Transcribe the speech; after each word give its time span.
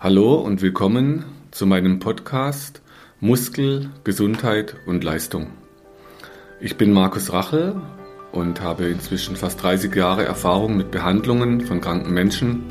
Hallo 0.00 0.36
und 0.36 0.62
willkommen 0.62 1.24
zu 1.50 1.66
meinem 1.66 1.98
Podcast 1.98 2.82
Muskel, 3.18 3.90
Gesundheit 4.04 4.76
und 4.86 5.02
Leistung. 5.02 5.48
Ich 6.60 6.76
bin 6.76 6.92
Markus 6.92 7.32
Rachel 7.32 7.74
und 8.30 8.60
habe 8.60 8.86
inzwischen 8.86 9.34
fast 9.34 9.60
30 9.60 9.92
Jahre 9.96 10.24
Erfahrung 10.24 10.76
mit 10.76 10.92
Behandlungen 10.92 11.62
von 11.62 11.80
kranken 11.80 12.14
Menschen, 12.14 12.62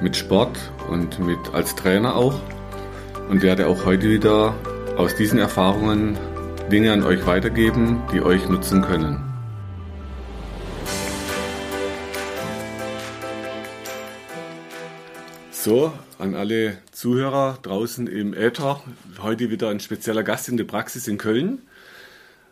mit 0.00 0.16
Sport 0.16 0.58
und 0.90 1.20
mit 1.20 1.38
als 1.52 1.76
Trainer 1.76 2.16
auch 2.16 2.40
und 3.30 3.42
werde 3.42 3.68
auch 3.68 3.84
heute 3.84 4.10
wieder 4.10 4.52
aus 4.96 5.14
diesen 5.14 5.38
Erfahrungen 5.38 6.18
Dinge 6.72 6.92
an 6.92 7.04
euch 7.04 7.24
weitergeben, 7.24 8.02
die 8.12 8.20
euch 8.20 8.48
nutzen 8.48 8.82
können. 8.82 9.27
So, 15.60 15.92
an 16.20 16.36
alle 16.36 16.78
Zuhörer 16.92 17.58
draußen 17.62 18.06
im 18.06 18.32
Äther. 18.32 18.80
Heute 19.20 19.50
wieder 19.50 19.70
ein 19.70 19.80
spezieller 19.80 20.22
Gast 20.22 20.48
in 20.48 20.56
der 20.56 20.62
Praxis 20.62 21.08
in 21.08 21.18
Köln. 21.18 21.62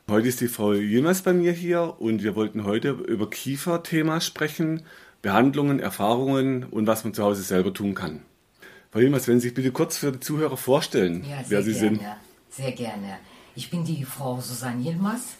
Heute 0.08 0.26
ist 0.26 0.40
die 0.40 0.48
Frau 0.48 0.72
Jilmers 0.72 1.22
bei 1.22 1.32
mir 1.32 1.52
hier 1.52 1.94
und 2.00 2.24
wir 2.24 2.34
wollten 2.34 2.64
heute 2.64 2.90
über 2.90 3.30
Kiefer-Thema 3.30 4.20
sprechen, 4.20 4.82
Behandlungen, 5.22 5.78
Erfahrungen 5.78 6.64
und 6.64 6.88
was 6.88 7.04
man 7.04 7.14
zu 7.14 7.22
Hause 7.22 7.42
selber 7.42 7.72
tun 7.72 7.94
kann. 7.94 8.22
Frau 8.90 8.98
Jilmers, 8.98 9.28
wenn 9.28 9.38
Sie 9.38 9.46
sich 9.46 9.54
bitte 9.54 9.70
kurz 9.70 9.98
für 9.98 10.10
die 10.10 10.18
Zuhörer 10.18 10.56
vorstellen, 10.56 11.24
ja, 11.30 11.44
wer 11.46 11.62
Sie 11.62 11.74
gerne, 11.74 11.88
sind. 11.98 12.00
Sehr 12.50 12.72
gerne. 12.72 13.18
Ich 13.54 13.70
bin 13.70 13.84
die 13.84 14.02
Frau 14.02 14.40
Susanne 14.40 14.82
Yilmaz, 14.82 15.36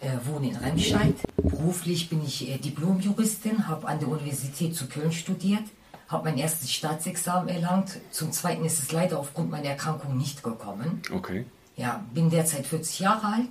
äh, 0.00 0.12
wohne 0.24 0.48
in 0.48 0.56
Remscheid. 0.56 1.16
Beruflich 1.36 2.08
bin 2.08 2.24
ich 2.24 2.48
äh, 2.48 2.56
Diplomjuristin, 2.56 3.68
habe 3.68 3.86
an 3.86 3.98
der 4.00 4.08
Universität 4.08 4.74
zu 4.74 4.86
Köln 4.86 5.12
studiert 5.12 5.64
habe 6.12 6.24
mein 6.28 6.38
erstes 6.38 6.72
Staatsexamen 6.72 7.48
erlangt. 7.48 7.98
Zum 8.10 8.32
zweiten 8.32 8.64
ist 8.64 8.78
es 8.78 8.92
leider 8.92 9.18
aufgrund 9.18 9.50
meiner 9.50 9.70
Erkrankung 9.70 10.16
nicht 10.16 10.42
gekommen. 10.42 11.02
Okay. 11.12 11.46
Ja, 11.76 12.04
bin 12.12 12.30
derzeit 12.30 12.66
40 12.66 13.00
Jahre 13.00 13.26
alt. 13.26 13.48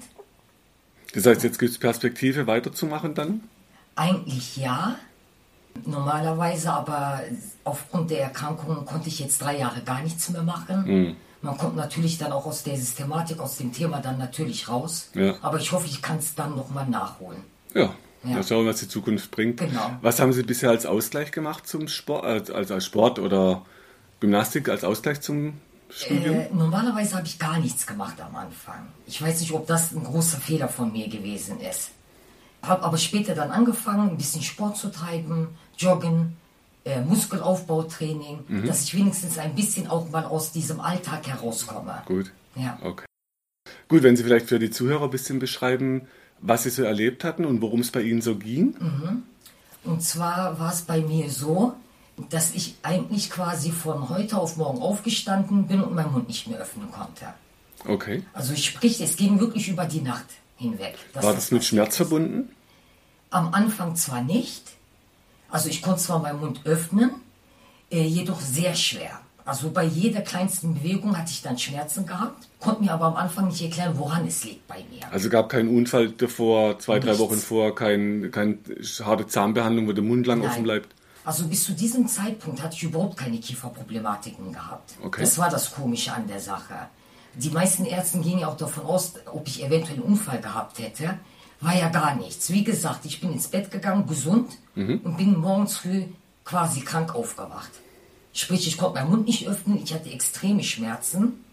Das 1.14 1.26
heißt, 1.26 1.44
jetzt 1.44 1.59
gibt 1.59 1.72
es 1.72 1.78
Perspektive 1.78 2.48
weiterzumachen 2.48 3.16
dann? 3.16 3.42
Eigentlich 3.95 4.58
ja. 4.58 4.95
Normalerweise, 5.86 6.72
aber 6.72 7.22
aufgrund 7.64 8.12
der 8.12 8.22
Erkrankung 8.23 8.86
konnte 8.86 9.08
ich 9.08 9.20
jetzt 9.20 9.42
drei 9.42 9.58
Jahre 9.58 9.81
gar 9.81 10.02
nichts 10.02 10.30
mehr 10.30 10.44
machen. 10.44 10.84
Mhm. 10.86 11.16
Man 11.42 11.58
kommt 11.58 11.75
natürlich 11.75 12.18
dann 12.18 12.31
auch 12.31 12.46
aus 12.46 12.64
der 12.64 12.78
Systematik, 12.78 13.40
aus 13.40 13.58
dem 13.58 13.73
Thema 13.73 14.00
dann 14.00 14.18
natürlich 14.18 14.70
raus. 14.70 15.09
Ja. 15.16 15.36
Aber 15.42 15.59
ich 15.59 15.72
hoffe, 15.72 15.88
ich 15.88 16.02
kann 16.02 16.18
es 16.18 16.36
dann 16.36 16.56
nochmal 16.56 16.88
nachholen. 16.88 17.44
Ja. 17.73 17.94
Ja. 18.24 18.36
Mal 18.36 18.44
schauen, 18.44 18.68
was 18.68 18.80
die 18.80 18.88
Zukunft 18.88 19.32
bringt. 19.32 19.58
Genau. 19.60 19.98
Was 20.02 20.20
haben 20.20 20.32
Sie 20.34 20.44
bisher 20.44 20.70
als 20.70 20.86
Ausgleich 20.86 21.32
gemacht 21.32 21.68
zum 21.68 21.88
Sport, 21.88 22.24
als, 22.26 22.52
als 22.52 22.70
als 22.72 22.86
Sport 22.86 23.18
oder 23.20 23.66
Gymnastik 24.20 24.70
als 24.70 24.84
Ausgleich 24.84 25.22
zum 25.22 25.54
Studium? 25.90 26.36
Äh, 26.40 26.50
normalerweise 26.54 27.16
habe 27.16 27.26
ich 27.26 27.40
gar 27.40 27.60
nichts 27.60 27.88
gemacht 27.88 28.22
am 28.22 28.36
Anfang. 28.36 28.88
Ich 29.08 29.22
weiß 29.22 29.40
nicht, 29.42 29.52
ob 29.54 29.66
das 29.66 29.92
ein 29.92 30.04
großer 30.04 30.38
Fehler 30.38 30.68
von 30.70 30.92
mir 30.92 31.08
gewesen 31.08 31.60
ist. 31.60 31.92
Habe 32.62 32.84
aber 32.84 32.98
später 32.98 33.34
dann 33.34 33.50
angefangen, 33.50 34.12
ein 34.12 34.18
bisschen 34.18 34.44
Sport 34.44 34.78
zu 34.78 34.90
treiben, 34.92 35.48
Joggen, 35.78 36.38
äh, 36.86 37.02
Muskelaufbautraining, 37.02 38.40
Mhm. 38.48 38.68
dass 38.68 38.84
ich 38.84 38.96
wenigstens 38.96 39.38
ein 39.40 39.56
bisschen 39.56 39.88
auch 39.88 40.10
mal 40.12 40.26
aus 40.26 40.52
diesem 40.52 40.80
Alltag 40.80 41.28
herauskomme. 41.28 42.04
Gut. 42.06 42.32
Ja. 42.56 42.78
Okay. 42.84 43.06
Gut, 43.88 44.04
wenn 44.04 44.16
Sie 44.16 44.24
vielleicht 44.24 44.48
für 44.48 44.60
die 44.60 44.70
Zuhörer 44.70 45.06
ein 45.06 45.10
bisschen 45.10 45.40
beschreiben, 45.40 46.08
was 46.42 46.64
Sie 46.64 46.70
so 46.70 46.84
erlebt 46.84 47.23
hatten 47.23 47.45
und 47.45 47.61
worum 47.61 47.81
es 47.81 47.92
bei 47.92 48.02
Ihnen 48.02 48.22
so 48.22 48.36
ging. 48.36 48.75
Mhm. 48.80 49.23
Und 49.84 50.03
zwar 50.03 50.59
war 50.59 50.72
es 50.72 50.81
bei 50.81 51.02
mir 51.02 51.30
so, 51.30 51.73
dass 52.30 52.53
ich 52.53 52.75
eigentlich 52.84 53.30
quasi 53.30 53.72
von 53.72 54.09
heute 54.09 54.38
auf 54.38 54.58
morgen 54.58 54.81
aufgestanden 54.81 55.67
bin 55.67 55.81
und 55.81 55.95
meinen 55.95 56.12
Mund 56.12 56.28
nicht 56.28 56.47
mehr 56.47 56.59
öffnen 56.59 56.92
konnte. 56.92 57.34
Okay. 57.86 58.23
Also 58.34 58.56
sprich, 58.56 59.02
es 59.02 59.16
ging 59.16 59.39
wirklich 59.39 59.69
über 59.69 59.86
die 59.86 60.02
Nacht 60.02 60.25
hinweg. 60.58 60.95
War 61.14 61.34
das 61.34 61.52
mit 61.52 61.64
Schmerz 61.64 61.89
ist. 61.89 61.97
verbunden? 61.97 62.50
Am 63.31 63.53
Anfang 63.53 63.96
zwar 63.96 64.22
nicht, 64.22 64.63
also 65.50 65.69
ich 65.69 65.81
konnte 65.81 66.01
zwar 66.01 66.19
meinen 66.19 66.40
Mund 66.40 66.62
öffnen, 66.66 67.12
äh, 67.90 68.03
jedoch 68.03 68.40
sehr 68.40 68.75
schwer. 68.75 69.19
Also 69.46 69.72
bei 69.72 69.84
jeder 69.84 70.22
kleinsten 70.22 70.75
Bewegung 70.75 71.18
hatte 71.18 71.31
ich 71.31 71.41
dann 71.41 71.57
Schmerzen 71.57 72.06
gehabt, 72.06 72.47
konnte 72.59 72.84
mir 72.84 72.91
aber 72.94 73.06
am 73.06 73.16
Anfang 73.16 73.47
nicht 73.47 73.62
erklären, 73.62 73.94
woran 73.97 74.28
es 74.28 74.44
liegt 74.44 74.68
bei 74.68 74.84
mir. 74.91 75.12
Also 75.12 75.29
gab 75.29 75.50
keinen 75.50 75.75
Unfall 75.75 76.12
davor, 76.12 76.78
zwei, 76.79 77.00
drei 77.00 77.12
Nichts. 77.12 77.19
Wochen 77.19 77.38
vor, 77.38 77.75
kein, 77.75 78.30
kein 78.31 78.59
harte 79.03 79.28
Zahnbehandlung, 79.28 79.88
wo 79.88 79.94
der 79.94 80.03
Mund 80.03 80.28
lang 80.28 80.40
Nein. 80.40 80.50
offen 80.50 80.63
bleibt. 80.63 80.94
Also 81.24 81.47
bis 81.47 81.63
zu 81.66 81.74
diesem 81.74 82.07
Zeitpunkt 82.07 82.63
hatte 82.63 82.75
ich 82.75 82.84
überhaupt 82.84 83.18
keine 83.18 83.38
Kieferproblematiken 83.40 84.51
gehabt. 84.51 84.94
Okay. 85.03 85.22
Das 85.22 85.38
war 85.38 85.50
das 85.50 85.72
Komische 85.72 86.13
an 86.13 86.28
der 86.28 86.40
Sache. 86.40 86.74
Die 87.35 87.50
meisten 87.50 87.85
Ärzte 87.85 88.19
gingen 88.19 88.40
ja 88.40 88.47
auch 88.47 88.57
davon 88.57 88.85
aus, 88.85 89.13
ob 89.31 89.47
ich 89.47 89.63
eventuell 89.63 89.96
einen 89.96 90.03
Unfall 90.03 90.41
gehabt 90.41 90.80
hätte. 90.80 91.18
War 91.62 91.75
ja 91.78 91.90
gar 91.90 92.16
nichts. 92.16 92.51
Wie 92.51 92.63
gesagt, 92.63 93.06
ich 93.06 93.22
bin 93.22 93.31
ins 93.31 93.47
Bett 93.47 93.69
gegangen, 93.69 94.07
gesund 94.07 94.51
und 94.75 95.16
bin 95.18 95.38
morgens 95.38 95.78
früh 95.78 96.06
quasi 96.44 96.81
krank 96.81 97.13
aufgewacht. 97.13 97.69
Sprich, 98.34 98.68
ich 98.68 98.78
konnte 98.78 99.00
meinen 99.00 99.09
Mund 99.09 99.28
nicht 99.28 99.47
öffnen, 99.47 99.81
ich 99.84 99.94
hatte 99.94 100.09
extreme 100.09 100.64
Schmerzen. 100.64 101.44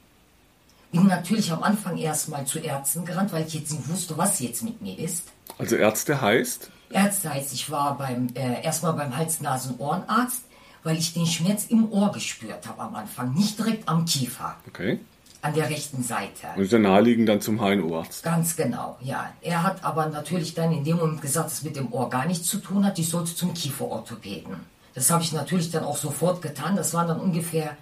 Bin 0.92 1.06
natürlich 1.06 1.52
am 1.52 1.62
Anfang 1.62 1.98
erstmal 1.98 2.46
zu 2.46 2.60
Ärzten 2.60 3.04
gerannt, 3.04 3.32
weil 3.32 3.46
ich 3.46 3.54
jetzt 3.54 3.72
nicht 3.72 3.88
wusste, 3.88 4.16
was 4.16 4.40
jetzt 4.40 4.62
mit 4.62 4.80
mir 4.80 4.98
ist. 4.98 5.24
Also 5.58 5.76
Ärzte 5.76 6.20
heißt, 6.20 6.70
Ärzte 6.90 7.32
heißt, 7.32 7.52
ich 7.52 7.70
war 7.70 7.98
beim, 7.98 8.28
äh, 8.34 8.62
erstmal 8.62 8.94
beim 8.94 9.16
Hals-Nasen-Ohrenarzt, 9.16 10.42
weil 10.82 10.96
ich 10.96 11.12
den 11.12 11.26
Schmerz 11.26 11.66
im 11.68 11.90
Ohr 11.92 12.12
gespürt 12.12 12.66
habe 12.66 12.80
am 12.80 12.94
Anfang, 12.94 13.34
nicht 13.34 13.58
direkt 13.58 13.88
am 13.88 14.04
Kiefer, 14.04 14.56
okay. 14.66 15.00
an 15.42 15.54
der 15.54 15.68
rechten 15.68 16.02
Seite. 16.02 16.46
Und 16.56 16.62
ist 16.62 16.72
ja 16.72 16.78
naheliegend 16.78 17.28
dann 17.28 17.40
zum 17.40 17.58
HNO-Arzt. 17.60 18.22
Ganz 18.22 18.56
genau, 18.56 18.96
ja. 19.02 19.32
Er 19.42 19.62
hat 19.62 19.84
aber 19.84 20.06
natürlich 20.06 20.54
dann 20.54 20.72
in 20.72 20.84
dem 20.84 20.96
Moment 20.96 21.20
gesagt, 21.20 21.46
dass 21.46 21.54
es 21.54 21.62
mit 21.62 21.76
dem 21.76 21.92
Ohr 21.92 22.08
gar 22.08 22.26
nichts 22.26 22.46
zu 22.46 22.58
tun 22.58 22.86
hat, 22.86 22.98
ich 22.98 23.08
sollte 23.08 23.34
zum 23.34 23.52
Kieferorthopäden. 23.52 24.77
Das 24.98 25.10
habe 25.10 25.22
ich 25.22 25.32
natürlich 25.32 25.70
dann 25.70 25.84
auch 25.84 25.96
sofort 25.96 26.42
getan. 26.42 26.74
Das 26.74 26.92
waren 26.92 27.06
dann 27.06 27.20
ungefähr 27.20 27.76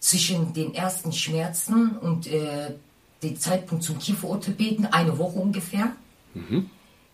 zwischen 0.00 0.52
den 0.52 0.74
ersten 0.74 1.12
Schmerzen 1.12 1.96
und 1.96 2.26
äh, 2.26 2.72
dem 3.22 3.38
Zeitpunkt 3.38 3.84
zum 3.84 4.00
Kieferorthopäden 4.00 4.86
eine 4.86 5.16
Woche 5.16 5.38
ungefähr. 5.38 5.92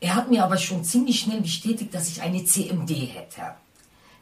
Er 0.01 0.15
hat 0.15 0.31
mir 0.31 0.43
aber 0.43 0.57
schon 0.57 0.85
ziemlich 0.85 1.21
schnell 1.21 1.43
bestätigt, 1.43 1.93
dass 1.93 2.09
ich 2.09 2.23
eine 2.23 2.43
CMD 2.47 2.93
hätte. 2.93 3.43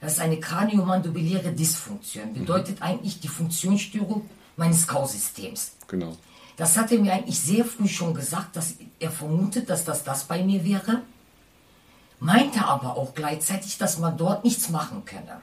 Das 0.00 0.14
ist 0.14 0.20
eine 0.20 0.40
kraniomandibuläre 0.40 1.52
Dysfunktion. 1.52 2.34
Bedeutet 2.34 2.82
eigentlich 2.82 3.20
die 3.20 3.28
Funktionsstörung 3.28 4.28
meines 4.56 4.84
Kausystems. 4.84 5.74
Genau. 5.86 6.16
Das 6.56 6.76
hat 6.76 6.90
er 6.90 6.98
mir 6.98 7.12
eigentlich 7.12 7.38
sehr 7.38 7.64
früh 7.64 7.86
schon 7.86 8.14
gesagt, 8.14 8.56
dass 8.56 8.74
er 8.98 9.12
vermutet, 9.12 9.70
dass 9.70 9.84
das 9.84 10.02
das 10.02 10.24
bei 10.24 10.42
mir 10.42 10.64
wäre. 10.64 11.02
Meinte 12.20 12.64
aber 12.64 12.96
auch 12.96 13.14
gleichzeitig, 13.14 13.78
dass 13.78 13.98
man 13.98 14.16
dort 14.16 14.44
nichts 14.44 14.68
machen 14.68 15.04
könne. 15.04 15.40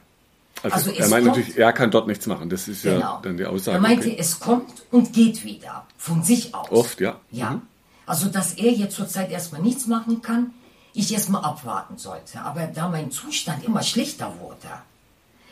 Also, 0.64 0.76
Also 0.76 0.92
er 0.92 1.08
meint 1.10 1.26
kommt- 1.26 1.38
natürlich, 1.38 1.58
er 1.58 1.74
kann 1.74 1.92
dort 1.92 2.08
nichts 2.08 2.26
machen. 2.28 2.50
Das 2.50 2.68
ist 2.68 2.84
ja 2.84 2.94
Genau. 2.96 3.20
dann 3.22 3.38
die 3.38 3.46
Aussage. 3.46 3.78
er 3.78 3.82
meinte, 3.82 4.08
okay. 4.08 4.18
es 4.20 4.40
kommt 4.40 4.84
und 4.92 5.14
geht 5.14 5.44
wieder. 5.44 5.86
Von 5.98 6.24
sich 6.24 6.54
aus. 6.56 6.72
Oft, 6.72 7.00
ja. 7.02 7.20
Ja. 7.32 7.52
Mhm. 7.52 7.62
Also, 8.06 8.30
dass 8.30 8.54
er 8.54 8.72
jetzt 8.72 8.96
zurzeit 8.96 9.30
erstmal 9.32 9.62
nichts 9.62 9.86
machen 9.88 10.22
kann, 10.22 10.52
ich 10.94 11.14
erstmal 11.14 11.44
abwarten 11.44 11.98
sollte. 11.98 12.42
Aber 12.42 12.66
da 12.68 12.88
mein 12.90 13.12
Zustand 13.12 13.64
immer 13.66 13.84
schlechter 13.84 14.34
wurde, 14.40 14.68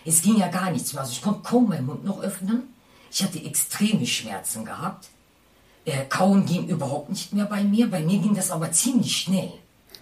es 0.05 0.21
ging 0.21 0.37
ja 0.37 0.47
gar 0.47 0.71
nichts 0.71 0.93
mehr. 0.93 1.01
Also, 1.01 1.13
ich 1.13 1.21
konnte 1.21 1.41
kaum 1.43 1.69
meinen 1.69 1.85
Mund 1.85 2.03
noch 2.05 2.21
öffnen. 2.21 2.63
Ich 3.11 3.23
hatte 3.23 3.43
extreme 3.43 4.05
Schmerzen 4.05 4.65
gehabt. 4.65 5.07
Äh, 5.85 6.05
Kauen 6.05 6.45
ging 6.45 6.67
überhaupt 6.67 7.09
nicht 7.09 7.31
mehr 7.33 7.45
bei 7.45 7.63
mir. 7.63 7.89
Bei 7.89 8.01
mir 8.01 8.17
ging 8.19 8.33
das 8.35 8.49
aber 8.51 8.71
ziemlich 8.71 9.15
schnell. 9.17 9.51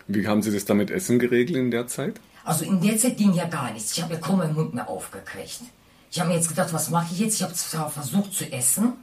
Wie 0.07 0.27
haben 0.27 0.41
Sie 0.41 0.51
das 0.51 0.65
dann 0.65 0.77
mit 0.77 0.91
Essen 0.91 1.19
geregelt 1.19 1.57
in 1.57 1.71
der 1.71 1.87
Zeit? 1.87 2.19
Also 2.43 2.65
in 2.65 2.81
der 2.81 2.97
Zeit 2.97 3.17
ging 3.17 3.33
ja 3.33 3.45
gar 3.45 3.71
nichts. 3.71 3.95
Ich 3.95 4.03
habe 4.03 4.13
ja 4.15 4.19
kaum 4.19 4.39
meinen 4.39 4.53
Mund 4.53 4.73
mehr 4.73 4.89
aufgekriegt. 4.89 5.61
Ich 6.11 6.19
habe 6.19 6.29
mir 6.29 6.35
jetzt 6.35 6.49
gedacht, 6.49 6.73
was 6.73 6.89
mache 6.89 7.13
ich 7.13 7.19
jetzt? 7.19 7.35
Ich 7.35 7.43
habe 7.43 7.53
zwar 7.53 7.89
versucht 7.89 8.33
zu 8.33 8.51
essen. 8.51 8.93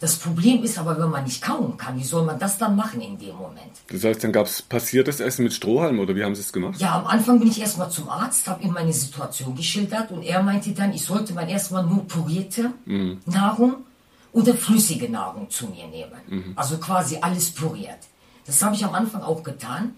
Das 0.00 0.16
Problem 0.16 0.62
ist 0.62 0.78
aber, 0.78 0.98
wenn 0.98 1.08
man 1.08 1.24
nicht 1.24 1.40
kauen 1.40 1.76
kann, 1.76 1.98
wie 1.98 2.04
soll 2.04 2.24
man 2.24 2.38
das 2.38 2.58
dann 2.58 2.76
machen 2.76 3.00
in 3.00 3.18
dem 3.18 3.36
Moment? 3.36 3.72
Das 3.88 4.04
heißt, 4.04 4.22
dann 4.22 4.32
gab 4.32 4.46
es 4.46 4.60
passiertes 4.60 5.20
Essen 5.20 5.44
mit 5.44 5.54
Strohhalm 5.54 5.98
oder 5.98 6.14
wie 6.14 6.24
haben 6.24 6.34
Sie 6.34 6.42
es 6.42 6.52
gemacht? 6.52 6.78
Ja, 6.78 6.98
am 6.98 7.06
Anfang 7.06 7.38
bin 7.38 7.48
ich 7.48 7.60
erstmal 7.60 7.90
zum 7.90 8.08
Arzt, 8.08 8.46
habe 8.46 8.62
ihm 8.64 8.72
meine 8.72 8.92
Situation 8.92 9.54
geschildert 9.54 10.10
und 10.10 10.22
er 10.22 10.42
meinte 10.42 10.72
dann, 10.72 10.92
ich 10.92 11.04
sollte 11.04 11.32
mal 11.32 11.48
erstmal 11.48 11.84
nur 11.84 12.06
purierte 12.06 12.72
Nahrung 13.24 13.76
oder 14.32 14.54
flüssige 14.54 15.08
Nahrung 15.08 15.48
zu 15.48 15.68
mir 15.68 15.86
nehmen. 15.86 16.54
Also 16.56 16.78
quasi 16.78 17.18
alles 17.20 17.50
puriert. 17.50 17.98
Das 18.46 18.62
habe 18.62 18.74
ich 18.74 18.84
am 18.84 18.94
Anfang 18.94 19.22
auch 19.22 19.42
getan. 19.42 19.94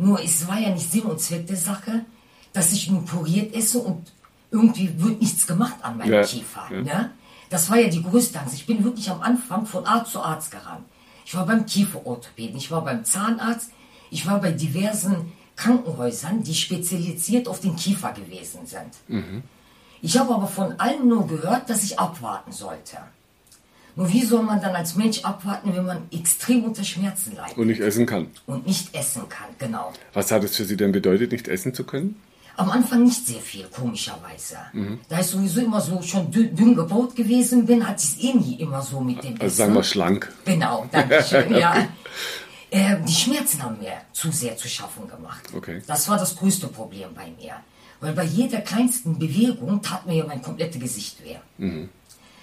Nur 0.00 0.18
es 0.24 0.48
war 0.48 0.58
ja 0.58 0.70
nicht 0.70 0.90
Sinn 0.90 1.02
und 1.02 1.20
Zweck 1.20 1.46
der 1.46 1.58
Sache, 1.58 2.06
dass 2.54 2.72
ich 2.72 2.90
nur 2.90 3.04
puriert 3.04 3.54
esse 3.54 3.78
und 3.80 4.10
irgendwie 4.50 4.90
wird 4.98 5.20
nichts 5.20 5.46
gemacht 5.46 5.74
an 5.82 5.98
meinem 5.98 6.10
Ja, 6.10 6.22
Kiefer. 6.22 6.62
ja. 6.70 6.80
Ne? 6.80 7.10
Das 7.50 7.68
war 7.68 7.78
ja 7.78 7.88
die 7.88 8.02
größte 8.02 8.40
Angst. 8.40 8.54
Ich 8.54 8.64
bin 8.64 8.82
wirklich 8.82 9.10
am 9.10 9.20
Anfang 9.20 9.66
von 9.66 9.84
Arzt 9.84 10.12
zu 10.12 10.22
Arzt 10.22 10.50
gerannt. 10.52 10.86
Ich 11.26 11.34
war 11.34 11.44
beim 11.44 11.66
Kieferorthopäden, 11.66 12.56
ich 12.56 12.70
war 12.70 12.82
beim 12.82 13.04
Zahnarzt, 13.04 13.72
ich 14.10 14.26
war 14.26 14.40
bei 14.40 14.52
diversen 14.52 15.32
Krankenhäusern, 15.56 16.42
die 16.42 16.54
spezialisiert 16.54 17.46
auf 17.46 17.60
den 17.60 17.76
Kiefer 17.76 18.12
gewesen 18.12 18.60
sind. 18.64 19.22
Ich 20.00 20.18
habe 20.18 20.34
aber 20.34 20.46
von 20.46 20.80
allen 20.80 21.08
nur 21.08 21.26
gehört, 21.26 21.68
dass 21.68 21.84
ich 21.84 21.98
abwarten 21.98 22.52
sollte. 22.52 22.96
Nur 23.96 24.12
wie 24.12 24.22
soll 24.22 24.42
man 24.42 24.60
dann 24.60 24.74
als 24.74 24.94
Mensch 24.96 25.24
abwarten, 25.24 25.74
wenn 25.74 25.84
man 25.84 26.02
extrem 26.12 26.64
unter 26.64 26.84
Schmerzen 26.84 27.34
leidet? 27.36 27.56
Und 27.56 27.66
nicht 27.66 27.80
essen 27.80 28.06
kann. 28.06 28.28
Und 28.46 28.66
nicht 28.66 28.94
essen 28.94 29.28
kann, 29.28 29.48
genau. 29.58 29.92
Was 30.12 30.30
hat 30.30 30.44
es 30.44 30.56
für 30.56 30.64
Sie 30.64 30.76
denn 30.76 30.92
bedeutet, 30.92 31.32
nicht 31.32 31.48
essen 31.48 31.74
zu 31.74 31.84
können? 31.84 32.16
Am 32.56 32.70
Anfang 32.70 33.04
nicht 33.04 33.26
sehr 33.26 33.40
viel, 33.40 33.64
komischerweise. 33.74 34.56
Da 35.08 35.20
ich 35.20 35.26
sowieso 35.26 35.60
immer 35.60 35.80
so 35.80 36.02
schon 36.02 36.30
dünn, 36.30 36.74
gebaut 36.74 37.16
gewesen 37.16 37.64
bin, 37.64 37.86
hat 37.88 37.98
es 37.98 38.18
eh 38.18 38.34
nie 38.34 38.56
immer 38.56 38.82
so 38.82 39.00
mit 39.00 39.22
dem 39.24 39.40
Also 39.40 39.56
sagen 39.56 39.74
wir 39.74 39.82
schlank. 39.82 40.30
Genau, 40.44 40.86
danke 40.92 41.22
schön, 41.22 41.54
ja. 41.56 41.88
Äh, 42.70 42.96
die 43.06 43.12
Schmerzen 43.12 43.62
haben 43.62 43.78
mir 43.78 43.92
zu 44.12 44.30
sehr 44.30 44.56
zu 44.56 44.68
schaffen 44.68 45.08
gemacht. 45.08 45.42
Okay. 45.56 45.80
Das 45.86 46.08
war 46.08 46.18
das 46.18 46.36
größte 46.36 46.68
Problem 46.68 47.08
bei 47.14 47.32
mir. 47.40 47.54
Weil 48.00 48.12
bei 48.12 48.24
jeder 48.24 48.60
kleinsten 48.60 49.18
Bewegung 49.18 49.80
tat 49.82 50.06
mir 50.06 50.16
ja 50.16 50.26
mein 50.26 50.42
komplettes 50.42 50.80
Gesicht 50.80 51.24
weh. 51.24 51.36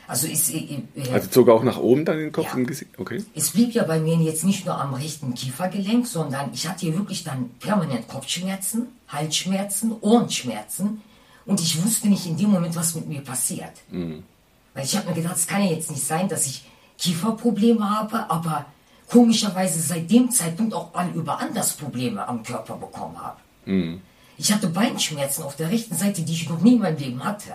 Also 0.08 0.26
ist, 0.28 0.54
äh, 0.54 0.58
äh, 0.96 1.12
Also 1.12 1.28
zog 1.30 1.50
auch 1.50 1.64
nach 1.64 1.78
oben 1.78 2.06
dann 2.06 2.18
den 2.18 2.32
Kopf 2.32 2.46
Ja. 2.48 2.54
im 2.58 2.66
Gesicht? 2.66 2.92
Okay. 2.98 3.24
es 3.36 3.50
blieb 3.52 3.74
ja 3.74 3.84
bei 3.84 4.00
mir 4.00 4.16
jetzt 4.18 4.44
nicht 4.46 4.66
nur 4.66 4.80
am 4.80 4.94
rechten 4.94 5.34
Kiefergelenk, 5.34 6.08
sondern 6.08 6.50
ich 6.54 6.68
hatte 6.68 6.86
hier 6.86 6.96
wirklich 6.98 7.24
dann 7.26 7.50
permanent 7.60 8.08
Kopfschmerzen, 8.08 8.88
Halsschmerzen, 9.10 9.96
Ohrenschmerzen 10.00 11.02
und 11.46 11.60
ich 11.60 11.84
wusste 11.84 12.08
nicht 12.08 12.26
in 12.26 12.38
dem 12.38 12.52
Moment, 12.52 12.76
was 12.76 12.96
mit 12.96 13.08
mir 13.08 13.22
passiert. 13.22 13.72
Weil 13.92 14.84
ich 14.86 14.96
habe 14.96 15.10
mir 15.10 15.16
gedacht, 15.16 15.36
es 15.36 15.48
kann 15.48 15.62
ja 15.64 15.72
jetzt 15.72 15.92
nicht 15.92 16.04
sein, 16.04 16.30
dass 16.30 16.46
ich 16.46 16.64
Kieferprobleme 16.98 17.90
habe, 17.90 18.30
aber 18.30 18.66
komischerweise 19.10 19.80
seit 19.80 20.10
dem 20.12 20.30
Zeitpunkt 20.32 20.74
auch 20.74 20.94
alle 20.94 21.12
über 21.12 21.40
anders 21.40 21.74
Probleme 21.74 22.28
am 22.28 22.44
Körper 22.44 22.76
bekommen 22.76 23.18
habe. 23.22 24.00
Ich 24.38 24.54
hatte 24.54 24.68
Beinschmerzen 24.68 25.44
auf 25.44 25.56
der 25.56 25.70
rechten 25.72 25.96
Seite, 25.96 26.22
die 26.22 26.34
ich 26.34 26.50
noch 26.50 26.62
nie 26.62 26.74
in 26.76 26.80
meinem 26.80 26.98
Leben 26.98 27.24
hatte. 27.24 27.52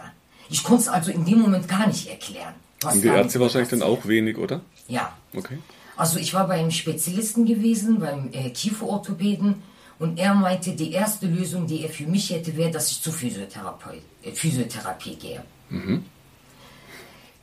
Ich 0.51 0.63
konnte 0.63 0.83
es 0.83 0.89
also 0.89 1.11
in 1.11 1.25
dem 1.25 1.41
Moment 1.41 1.69
gar 1.69 1.87
nicht 1.87 2.09
erklären. 2.09 2.55
Und 2.85 3.03
die 3.03 3.09
Ärzte 3.09 3.41
wahrscheinlich 3.41 3.71
dann 3.71 3.83
auch 3.83 4.07
wenig, 4.07 4.37
oder? 4.39 4.61
Ja. 4.89 5.13
Okay. 5.35 5.59
Also 5.97 6.19
ich 6.19 6.35
war 6.35 6.49
beim 6.49 6.71
Spezialisten 6.71 7.47
gewesen, 7.47 8.01
beim 8.01 8.31
äh, 8.33 8.51
Kieferorthopäden 8.51 9.63
und 9.99 10.19
er 10.19 10.35
meinte, 10.35 10.73
die 10.73 10.93
erste 10.93 11.27
Lösung, 11.27 11.67
die 11.67 11.83
er 11.83 11.89
für 11.89 12.07
mich 12.07 12.31
hätte, 12.31 12.57
wäre, 12.57 12.71
dass 12.71 12.91
ich 12.91 13.03
zur 13.03 13.13
Physiotherapie, 13.13 14.03
äh, 14.25 14.33
Physiotherapie 14.33 15.17
gehe. 15.17 15.45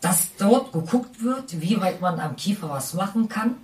Dass 0.02 0.28
dort 0.38 0.72
geguckt 0.74 1.24
wird, 1.24 1.62
wie 1.62 1.80
weit 1.80 2.02
man 2.02 2.20
am 2.20 2.36
Kiefer 2.36 2.70
was 2.70 2.94
machen 2.94 3.30
kann, 3.30 3.56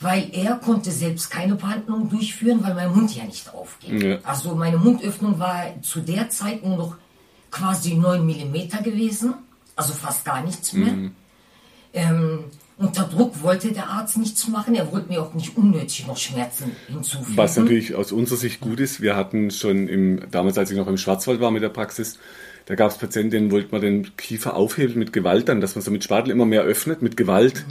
weil 0.00 0.28
er 0.32 0.56
konnte 0.56 0.90
selbst 0.90 1.30
keine 1.30 1.54
Behandlung 1.54 2.08
durchführen, 2.08 2.62
weil 2.62 2.74
mein 2.74 2.94
Mund 2.94 3.14
ja 3.16 3.24
nicht 3.24 3.52
aufgeht. 3.52 4.02
Ja. 4.02 4.18
Also 4.22 4.54
meine 4.54 4.78
Mundöffnung 4.78 5.38
war 5.38 5.80
zu 5.82 6.00
der 6.00 6.30
Zeit 6.30 6.64
nur 6.64 6.76
noch 6.76 6.96
quasi 7.50 7.94
9 7.94 8.24
mm 8.24 8.82
gewesen, 8.82 9.34
also 9.76 9.92
fast 9.92 10.24
gar 10.24 10.42
nichts 10.42 10.72
mehr. 10.72 10.94
Ähm, 11.92 12.44
unter 12.76 13.04
Druck 13.04 13.42
wollte 13.42 13.72
der 13.72 13.88
Arzt 13.88 14.18
nichts 14.18 14.46
machen. 14.48 14.74
Er 14.74 14.92
wollte 14.92 15.08
mir 15.08 15.20
auch 15.20 15.34
nicht 15.34 15.56
unnötig 15.56 16.06
noch 16.06 16.16
Schmerzen 16.16 16.76
hinzufügen. 16.86 17.36
Was 17.36 17.56
natürlich 17.56 17.94
aus 17.94 18.12
unserer 18.12 18.38
Sicht 18.38 18.60
gut 18.60 18.78
ist, 18.78 19.00
wir 19.00 19.16
hatten 19.16 19.50
schon 19.50 19.88
im, 19.88 20.30
damals, 20.30 20.58
als 20.58 20.70
ich 20.70 20.76
noch 20.76 20.86
im 20.86 20.96
Schwarzwald 20.96 21.40
war 21.40 21.50
mit 21.50 21.62
der 21.62 21.70
Praxis, 21.70 22.18
da 22.66 22.74
gab 22.74 22.90
es 22.90 22.98
Patienten, 22.98 23.30
denen 23.30 23.50
wollte 23.50 23.72
man 23.72 23.80
den 23.80 24.16
Kiefer 24.16 24.54
aufheben 24.54 24.98
mit 24.98 25.12
Gewalt 25.12 25.48
dann, 25.48 25.60
dass 25.60 25.74
man 25.74 25.82
so 25.82 25.90
mit 25.90 26.04
Spatel 26.04 26.30
immer 26.30 26.46
mehr 26.46 26.62
öffnet, 26.62 27.02
mit 27.02 27.16
Gewalt. 27.16 27.64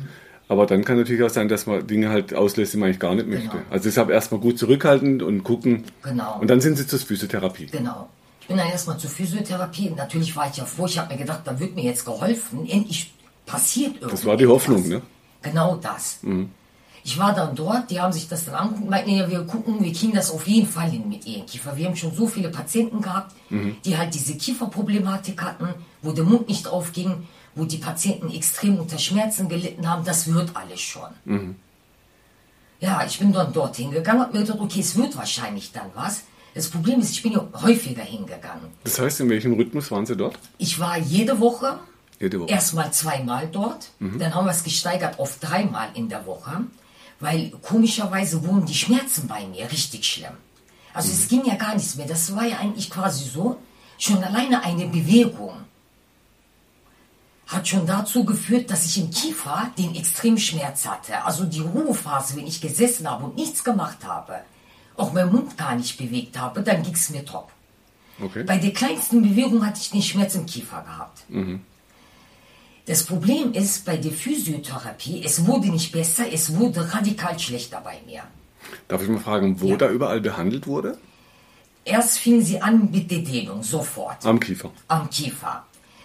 Aber 0.49 0.65
dann 0.65 0.83
kann 0.83 0.97
natürlich 0.97 1.23
auch 1.23 1.29
sein, 1.29 1.49
dass 1.49 1.67
man 1.67 1.85
Dinge 1.85 2.09
halt 2.09 2.33
auslöst, 2.33 2.73
die 2.73 2.77
man 2.77 2.87
eigentlich 2.87 2.99
gar 2.99 3.15
nicht 3.15 3.27
möchte. 3.27 3.49
Genau. 3.49 3.63
Also 3.69 3.85
deshalb 3.85 4.09
erstmal 4.09 4.41
gut 4.41 4.57
zurückhalten 4.57 5.21
und 5.21 5.43
gucken. 5.43 5.83
Genau. 6.03 6.39
Und 6.39 6.49
dann 6.49 6.61
sind 6.61 6.77
sie 6.77 6.87
zur 6.87 6.99
Physiotherapie. 6.99 7.67
Genau. 7.67 8.09
Ich 8.47 8.49
bin 8.49 8.59
dann 8.59 8.69
erstmal 8.69 8.97
zur 8.97 9.09
Physiotherapie. 9.09 9.89
Natürlich 9.89 10.33
war 10.33 10.49
ich 10.49 10.55
ja 10.55 10.63
froh. 10.63 10.85
Ich 10.85 10.97
habe 10.97 11.13
mir 11.13 11.19
gedacht, 11.19 11.41
da 11.43 11.59
wird 11.59 11.75
mir 11.75 11.83
jetzt 11.83 12.05
geholfen. 12.05 12.65
Endlich 12.65 13.13
passiert 13.45 13.95
irgendwas. 13.95 14.21
Das 14.21 14.25
war 14.25 14.37
die 14.37 14.47
Hoffnung, 14.47 14.87
ne? 14.87 15.01
Genau 15.41 15.75
das. 15.75 16.19
Ich 17.03 17.17
war 17.17 17.35
dann 17.35 17.53
dort, 17.57 17.91
die 17.91 17.99
haben 17.99 18.13
sich 18.13 18.29
das 18.29 18.45
dann 18.45 18.55
angeguckt, 18.55 18.89
meinten, 18.89 19.09
ja, 19.09 19.29
wir 19.29 19.43
gucken, 19.43 19.83
wir 19.83 19.91
kriegen 19.91 20.13
das 20.13 20.31
auf 20.31 20.47
jeden 20.47 20.65
Fall 20.65 20.89
hin 20.89 21.09
mit 21.09 21.27
ihren 21.27 21.45
Kiefer. 21.45 21.75
Wir 21.75 21.87
haben 21.87 21.97
schon 21.97 22.15
so 22.15 22.25
viele 22.25 22.47
Patienten 22.47 23.01
gehabt, 23.01 23.35
die 23.49 23.97
halt 23.97 24.13
diese 24.13 24.37
Kieferproblematik 24.37 25.41
hatten, 25.41 25.67
wo 26.01 26.13
der 26.13 26.23
Mund 26.23 26.47
nicht 26.47 26.69
aufging, 26.69 27.27
wo 27.53 27.65
die 27.65 27.79
Patienten 27.79 28.31
extrem 28.31 28.79
unter 28.79 28.97
Schmerzen 28.97 29.49
gelitten 29.49 29.89
haben. 29.89 30.05
Das 30.05 30.33
wird 30.33 30.55
alles 30.55 30.79
schon. 30.79 31.57
Ja, 32.79 33.03
ich 33.05 33.19
bin 33.19 33.33
dann 33.33 33.51
dorthin 33.51 33.91
gegangen, 33.91 34.21
hab 34.21 34.33
mir 34.33 34.39
gedacht, 34.39 34.61
okay, 34.61 34.79
es 34.79 34.95
wird 34.95 35.17
wahrscheinlich 35.17 35.73
dann 35.73 35.91
was. 35.95 36.21
Das 36.57 36.69
Problem 36.69 36.99
ist, 36.99 37.11
ich 37.11 37.21
bin 37.21 37.33
ja 37.33 37.47
häufiger 37.61 38.01
hingegangen. 38.01 38.71
Das 38.83 38.99
heißt, 38.99 39.19
in 39.19 39.29
welchem 39.29 39.53
Rhythmus 39.53 39.91
waren 39.91 40.07
sie 40.07 40.17
dort? 40.17 40.39
Ich 40.57 40.79
war 40.79 40.97
jede 40.97 41.39
Woche 41.39 41.77
Jede 42.19 42.39
Woche. 42.39 42.49
erstmal 42.49 42.91
zweimal 42.91 43.47
dort, 43.47 43.91
dann 43.99 44.33
haben 44.33 44.45
wir 44.45 44.51
es 44.51 44.63
gesteigert 44.63 45.19
auf 45.19 45.37
dreimal 45.37 45.89
in 45.93 46.09
der 46.09 46.25
Woche, 46.25 46.61
weil 47.19 47.51
komischerweise 47.61 48.43
wurden 48.43 48.65
die 48.65 48.73
Schmerzen 48.73 49.27
bei 49.27 49.45
mir 49.45 49.71
richtig 49.71 50.03
schlimm. 50.03 50.33
Also 50.95 51.11
es 51.11 51.27
ging 51.27 51.45
ja 51.45 51.55
gar 51.55 51.75
nichts 51.75 51.95
mehr. 51.95 52.07
Das 52.07 52.35
war 52.35 52.45
ja 52.47 52.57
eigentlich 52.57 52.89
quasi 52.89 53.25
so, 53.25 53.57
schon 53.99 54.23
alleine 54.23 54.63
eine 54.63 54.87
Bewegung 54.87 55.53
hat 57.45 57.67
schon 57.67 57.85
dazu 57.85 58.25
geführt, 58.25 58.69
dass 58.69 58.85
ich 58.85 58.97
im 58.97 59.09
Kiefer 59.09 59.71
den 59.77 59.95
extremen 59.95 60.37
Schmerz 60.37 60.85
hatte. 60.85 61.23
Also 61.23 61.45
die 61.45 61.61
Ruhephase, 61.61 62.35
wenn 62.35 62.45
ich 62.45 62.59
gesessen 62.59 63.09
habe 63.09 63.23
und 63.25 63.35
nichts 63.35 63.63
gemacht 63.63 63.99
habe, 64.03 64.41
auch 64.97 65.13
meinen 65.13 65.31
Mund 65.31 65.57
gar 65.57 65.75
nicht 65.75 65.97
bewegt 65.97 66.37
habe, 66.39 66.61
dann 66.61 66.83
ging 66.83 66.93
es 66.93 67.09
mir 67.09 67.23
top. 67.23 67.51
Okay. 68.21 68.43
Bei 68.43 68.57
der 68.57 68.71
kleinsten 68.73 69.21
Bewegung 69.21 69.65
hatte 69.65 69.79
ich 69.79 69.91
den 69.91 70.01
Schmerz 70.01 70.33
im 70.35 70.45
Kiefer 70.47 70.81
gehabt. 70.81 71.23
Das 72.87 73.03
Problem 73.03 73.51
ist 73.53 73.85
bei 73.85 73.97
der 73.97 74.11
Physiotherapie, 74.11 75.21
es 75.23 75.45
wurde 75.45 75.67
nicht 75.69 75.91
besser, 75.91 76.23
es 76.31 76.55
wurde 76.55 76.91
radikal 76.93 77.37
schlechter 77.37 77.81
bei 77.81 77.99
mir. 78.05 78.23
Darf 78.87 79.03
ich 79.03 79.09
mal 79.09 79.19
fragen, 79.19 79.59
wo 79.61 79.67
Ja. 79.67 79.77
da 79.77 79.89
überall 79.89 80.21
behandelt 80.21 80.67
wurde? 80.67 80.97
Erst 81.85 82.17
fing 82.19 82.41
sie 82.41 82.61
an 82.61 82.89
mit 82.91 83.11
der 83.11 83.19
Dehnung, 83.19 83.61
sofort, 83.63 84.25
Am 84.25 84.39
Kiefer. 84.39 84.71
am 84.87 85.09
Kiefer. 85.09 85.63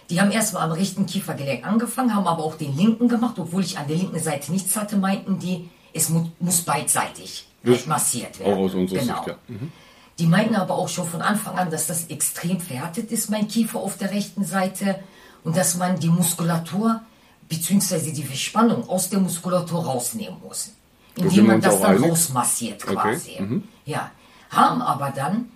Die 0.09 0.19
haben 0.21 0.31
erstmal 0.31 0.63
am 0.63 0.71
rechten 0.73 1.05
Kiefergelenk 1.05 1.65
angefangen, 1.65 2.13
haben 2.13 2.27
aber 2.27 2.43
auch 2.43 2.55
den 2.57 2.75
linken 2.77 3.07
gemacht, 3.07 3.39
obwohl 3.39 3.63
ich 3.63 3.77
an 3.77 3.87
der 3.87 3.97
linken 3.97 4.19
Seite 4.19 4.51
nichts 4.51 4.75
hatte, 4.75 4.97
meinten 4.97 5.39
die, 5.39 5.69
es 5.93 6.09
mu 6.09 6.29
muss 6.39 6.61
beidseitig 6.61 7.47
halt 7.65 7.87
massiert 7.87 8.39
werden. 8.39 8.53
auch 8.53 8.57
aus 8.57 8.73
unserer 8.73 8.99
genau. 8.99 9.15
Sicht, 9.15 9.27
ja. 9.27 9.35
Mhm. 9.47 9.71
Die 10.19 10.27
meinten 10.27 10.55
aber 10.55 10.75
auch 10.75 10.89
schon 10.89 11.07
von 11.07 11.21
Anfang 11.21 11.57
an, 11.57 11.71
dass 11.71 11.87
das 11.87 12.05
extrem 12.07 12.59
verhärtet 12.59 13.11
ist, 13.11 13.29
mein 13.29 13.47
Kiefer 13.47 13.79
auf 13.79 13.97
der 13.97 14.11
rechten 14.11 14.43
Seite, 14.45 14.99
und 15.43 15.57
dass 15.57 15.75
man 15.75 15.99
die 15.99 16.07
Muskulatur 16.07 17.01
bzw. 17.49 18.11
die 18.11 18.23
Verspannung 18.23 18.87
aus 18.87 19.09
der 19.09 19.19
Muskulatur 19.19 19.83
rausnehmen 19.83 20.37
muss. 20.41 20.71
Indem 21.15 21.47
man 21.47 21.61
das 21.61 21.81
dann 21.81 21.97
einig? 21.97 22.11
rausmassiert 22.11 22.83
Okay, 22.83 22.93
quasi. 22.95 23.41
mhm. 23.41 23.63
Ja. 23.85 24.11
Haben 24.49 24.81
aber 24.81 25.11
dann 25.11 25.49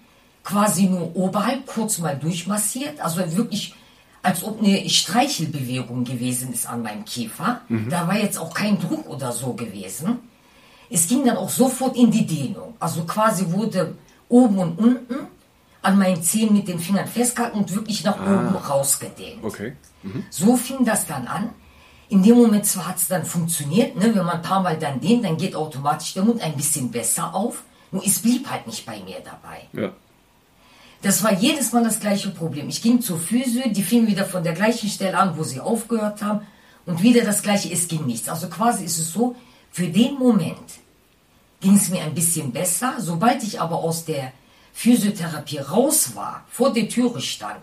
quasi 0.43 0.87
nur 0.87 1.15
oberhalb 1.15 1.65
kurz 1.67 1.99
mal 1.99 2.17
durchmassiert, 2.17 2.99
also 2.99 3.17
wirklich 3.35 3.75
als 4.23 4.43
ob 4.43 4.61
eine 4.61 4.89
Streichelbewegung 4.89 6.03
gewesen 6.03 6.51
ist 6.51 6.67
an 6.67 6.81
meinem 6.81 7.05
Kiefer. 7.05 7.61
Mhm. 7.69 7.89
Da 7.89 8.07
war 8.07 8.17
jetzt 8.17 8.37
auch 8.37 8.53
kein 8.53 8.79
Druck 8.79 9.07
oder 9.07 9.31
so 9.31 9.53
gewesen. 9.53 10.19
Es 10.89 11.07
ging 11.07 11.25
dann 11.25 11.37
auch 11.37 11.49
sofort 11.49 11.95
in 11.95 12.11
die 12.11 12.25
Dehnung. 12.25 12.75
Also 12.79 13.03
quasi 13.03 13.51
wurde 13.51 13.95
oben 14.29 14.57
und 14.59 14.79
unten 14.79 15.27
an 15.81 15.97
meinen 15.97 16.21
Zehen 16.21 16.53
mit 16.53 16.67
den 16.67 16.79
Fingern 16.79 17.07
festgehalten 17.07 17.59
und 17.59 17.73
wirklich 17.73 18.03
nach 18.03 18.19
oben 18.19 18.55
rausgedehnt. 18.55 19.39
Ah. 19.43 19.47
Okay. 19.47 19.73
So 20.29 20.55
fing 20.55 20.85
das 20.85 21.05
dann 21.05 21.27
an. 21.27 21.49
In 22.09 22.23
dem 22.23 22.37
Moment 22.37 22.65
zwar 22.65 22.87
hat 22.87 22.97
es 22.97 23.07
dann 23.07 23.25
funktioniert, 23.25 23.97
ne, 23.97 24.15
wenn 24.15 24.25
man 24.25 24.37
ein 24.37 24.41
paar 24.41 24.61
Mal 24.61 24.77
dann 24.77 25.01
dehnt, 25.01 25.25
dann 25.25 25.35
geht 25.35 25.55
automatisch 25.55 26.13
der 26.13 26.23
Mund 26.23 26.41
ein 26.41 26.55
bisschen 26.55 26.89
besser 26.89 27.35
auf. 27.35 27.63
Nur 27.91 28.05
es 28.05 28.19
blieb 28.19 28.49
halt 28.49 28.65
nicht 28.65 28.85
bei 28.85 29.01
mir 29.01 29.17
dabei. 29.23 29.67
Ja. 29.73 29.91
Das 31.01 31.23
war 31.23 31.33
jedes 31.33 31.73
Mal 31.73 31.83
das 31.83 31.99
gleiche 31.99 32.29
Problem. 32.29 32.69
Ich 32.69 32.81
ging 32.81 33.01
zur 33.01 33.19
Physio, 33.19 33.69
die 33.69 33.83
fing 33.83 34.07
wieder 34.07 34.25
von 34.25 34.43
der 34.43 34.53
gleichen 34.53 34.89
Stelle 34.89 35.17
an, 35.17 35.37
wo 35.37 35.43
sie 35.43 35.59
aufgehört 35.59 36.21
haben. 36.21 36.41
Und 36.85 37.01
wieder 37.01 37.23
das 37.23 37.41
gleiche, 37.41 37.71
es 37.71 37.87
ging 37.87 38.05
nichts. 38.05 38.29
Also 38.29 38.47
quasi 38.47 38.85
ist 38.85 38.97
es 38.97 39.11
so, 39.11 39.35
für 39.71 39.87
den 39.87 40.15
Moment 40.15 40.57
ging 41.61 41.75
es 41.75 41.89
mir 41.89 42.01
ein 42.01 42.13
bisschen 42.13 42.51
besser. 42.51 42.95
Sobald 42.99 43.43
ich 43.43 43.59
aber 43.59 43.77
aus 43.77 44.05
der 44.05 44.31
Physiotherapie 44.73 45.59
raus 45.59 46.11
war, 46.15 46.45
vor 46.49 46.71
der 46.73 46.87
Türe 46.87 47.21
stand, 47.21 47.61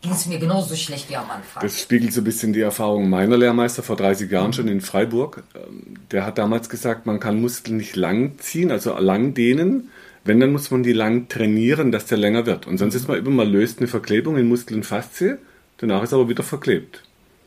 ging 0.00 0.12
es 0.12 0.26
mir 0.26 0.38
genauso 0.38 0.74
schlecht 0.76 1.08
wie 1.10 1.16
am 1.16 1.30
Anfang. 1.30 1.62
Das 1.62 1.80
spiegelt 1.80 2.12
so 2.12 2.20
ein 2.20 2.24
bisschen 2.24 2.52
die 2.52 2.60
Erfahrung 2.60 3.08
meiner 3.08 3.36
Lehrmeister 3.36 3.82
vor 3.82 3.96
30 3.96 4.30
Jahren 4.30 4.52
schon 4.52 4.68
in 4.68 4.80
Freiburg. 4.80 5.42
Ähm, 5.54 5.96
Der 6.10 6.26
hat 6.26 6.38
damals 6.38 6.68
gesagt, 6.68 7.06
man 7.06 7.20
kann 7.20 7.40
Muskeln 7.40 7.76
nicht 7.76 7.96
lang 7.96 8.38
ziehen, 8.38 8.70
also 8.70 8.96
lang 8.98 9.34
dehnen. 9.34 9.90
Wenn, 10.24 10.38
dann 10.38 10.52
muss 10.52 10.70
man 10.70 10.84
die 10.84 10.92
lang 10.92 11.28
trainieren, 11.28 11.90
dass 11.90 12.06
der 12.06 12.18
länger 12.18 12.46
wird. 12.46 12.68
Und 12.68 12.78
sonst 12.78 12.94
ist 12.94 13.08
man 13.08 13.18
immer 13.18 13.30
mal 13.30 13.48
löst 13.48 13.78
eine 13.78 13.88
Verklebung 13.88 14.36
in 14.36 14.48
Muskeln 14.48 14.84
Faszie, 14.84 15.38
danach 15.78 16.04
ist 16.04 16.12
aber 16.12 16.28
wieder 16.28 16.44
verklebt. 16.44 17.02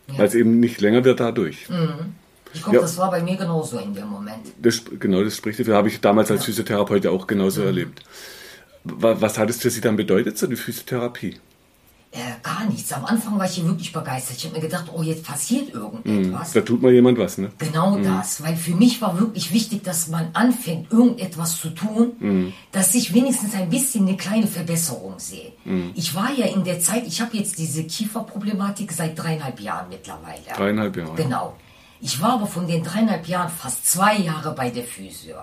Weil 0.07 0.27
es 0.27 0.35
eben 0.35 0.59
nicht 0.59 0.81
länger 0.81 1.03
wird 1.05 1.19
dadurch. 1.21 1.67
Ich 2.55 2.63
glaube, 2.63 2.77
Ja. 2.77 2.81
das 2.81 2.97
war 2.97 3.11
bei 3.11 3.21
mir 3.21 3.35
genauso 3.35 3.77
in 3.77 3.93
dem 3.93 4.07
Moment. 4.07 4.45
Das, 4.61 4.81
genau, 4.99 5.23
das 5.23 5.35
spricht 5.37 5.59
dafür. 5.59 5.75
Habe 5.75 5.89
ich 5.89 5.99
damals 6.01 6.31
als 6.31 6.45
Physiotherapeut 6.45 7.03
ja 7.05 7.11
auch 7.11 7.27
genauso 7.27 7.61
erlebt. 7.61 8.01
Wa- 8.83 9.17
Was 9.19 9.37
hat 9.37 9.49
es 9.49 9.57
für 9.57 9.69
Sie 9.69 9.81
dann 9.81 9.95
bedeutet, 9.95 10.37
so 10.37 10.47
die 10.47 10.55
Physiotherapie? 10.55 11.35
Äh, 12.11 12.19
gar 12.43 12.63
nichts. 12.69 12.93
Am 12.93 13.03
Anfang 13.03 13.37
war 13.37 13.45
ich 13.45 13.55
hier 13.55 13.65
wirklich 13.65 13.91
begeistert. 13.91 14.37
Ich 14.37 14.45
habe 14.45 14.55
mir 14.55 14.61
gedacht, 14.61 14.85
oh, 14.95 15.01
jetzt 15.03 15.25
passiert 15.25 15.73
irgendetwas. 15.73 16.53
Da 16.53 16.61
tut 16.61 16.81
mal 16.81 16.93
jemand 16.93 17.17
was, 17.17 17.37
ne? 17.37 17.51
Genau 17.57 17.97
das, 17.99 18.41
weil 18.41 18.55
für 18.55 18.73
mich 18.73 19.01
war 19.01 19.19
wirklich 19.19 19.51
wichtig, 19.53 19.83
dass 19.83 20.07
man 20.07 20.29
anfängt, 20.31 20.93
irgendetwas 20.93 21.59
zu 21.59 21.71
tun, 21.71 22.53
dass 22.71 22.95
ich 22.95 23.13
wenigstens 23.13 23.53
ein 23.55 23.69
bisschen 23.69 24.07
eine 24.07 24.15
kleine 24.15 24.47
Verbesserung 24.47 25.15
sehe. 25.19 25.51
Ich 25.95 26.15
war 26.15 26.31
ja 26.31 26.45
in 26.45 26.63
der 26.63 26.79
Zeit, 26.79 27.05
ich 27.05 27.19
habe 27.19 27.35
jetzt 27.35 27.57
diese 27.57 27.83
Kieferproblematik 27.83 28.93
seit 28.93 29.19
dreieinhalb 29.21 29.59
Jahren 29.59 29.89
mittlerweile. 29.89 30.39
Dreieinhalb 30.55 30.95
Jahre. 30.95 31.15
Genau. 31.17 31.57
Ich 32.01 32.21
war 32.21 32.33
aber 32.33 32.47
von 32.47 32.67
den 32.67 32.83
dreieinhalb 32.83 33.27
Jahren 33.27 33.49
fast 33.49 33.85
zwei 33.87 34.17
Jahre 34.17 34.53
bei 34.53 34.69
der 34.69 34.83
Physio. 34.83 35.37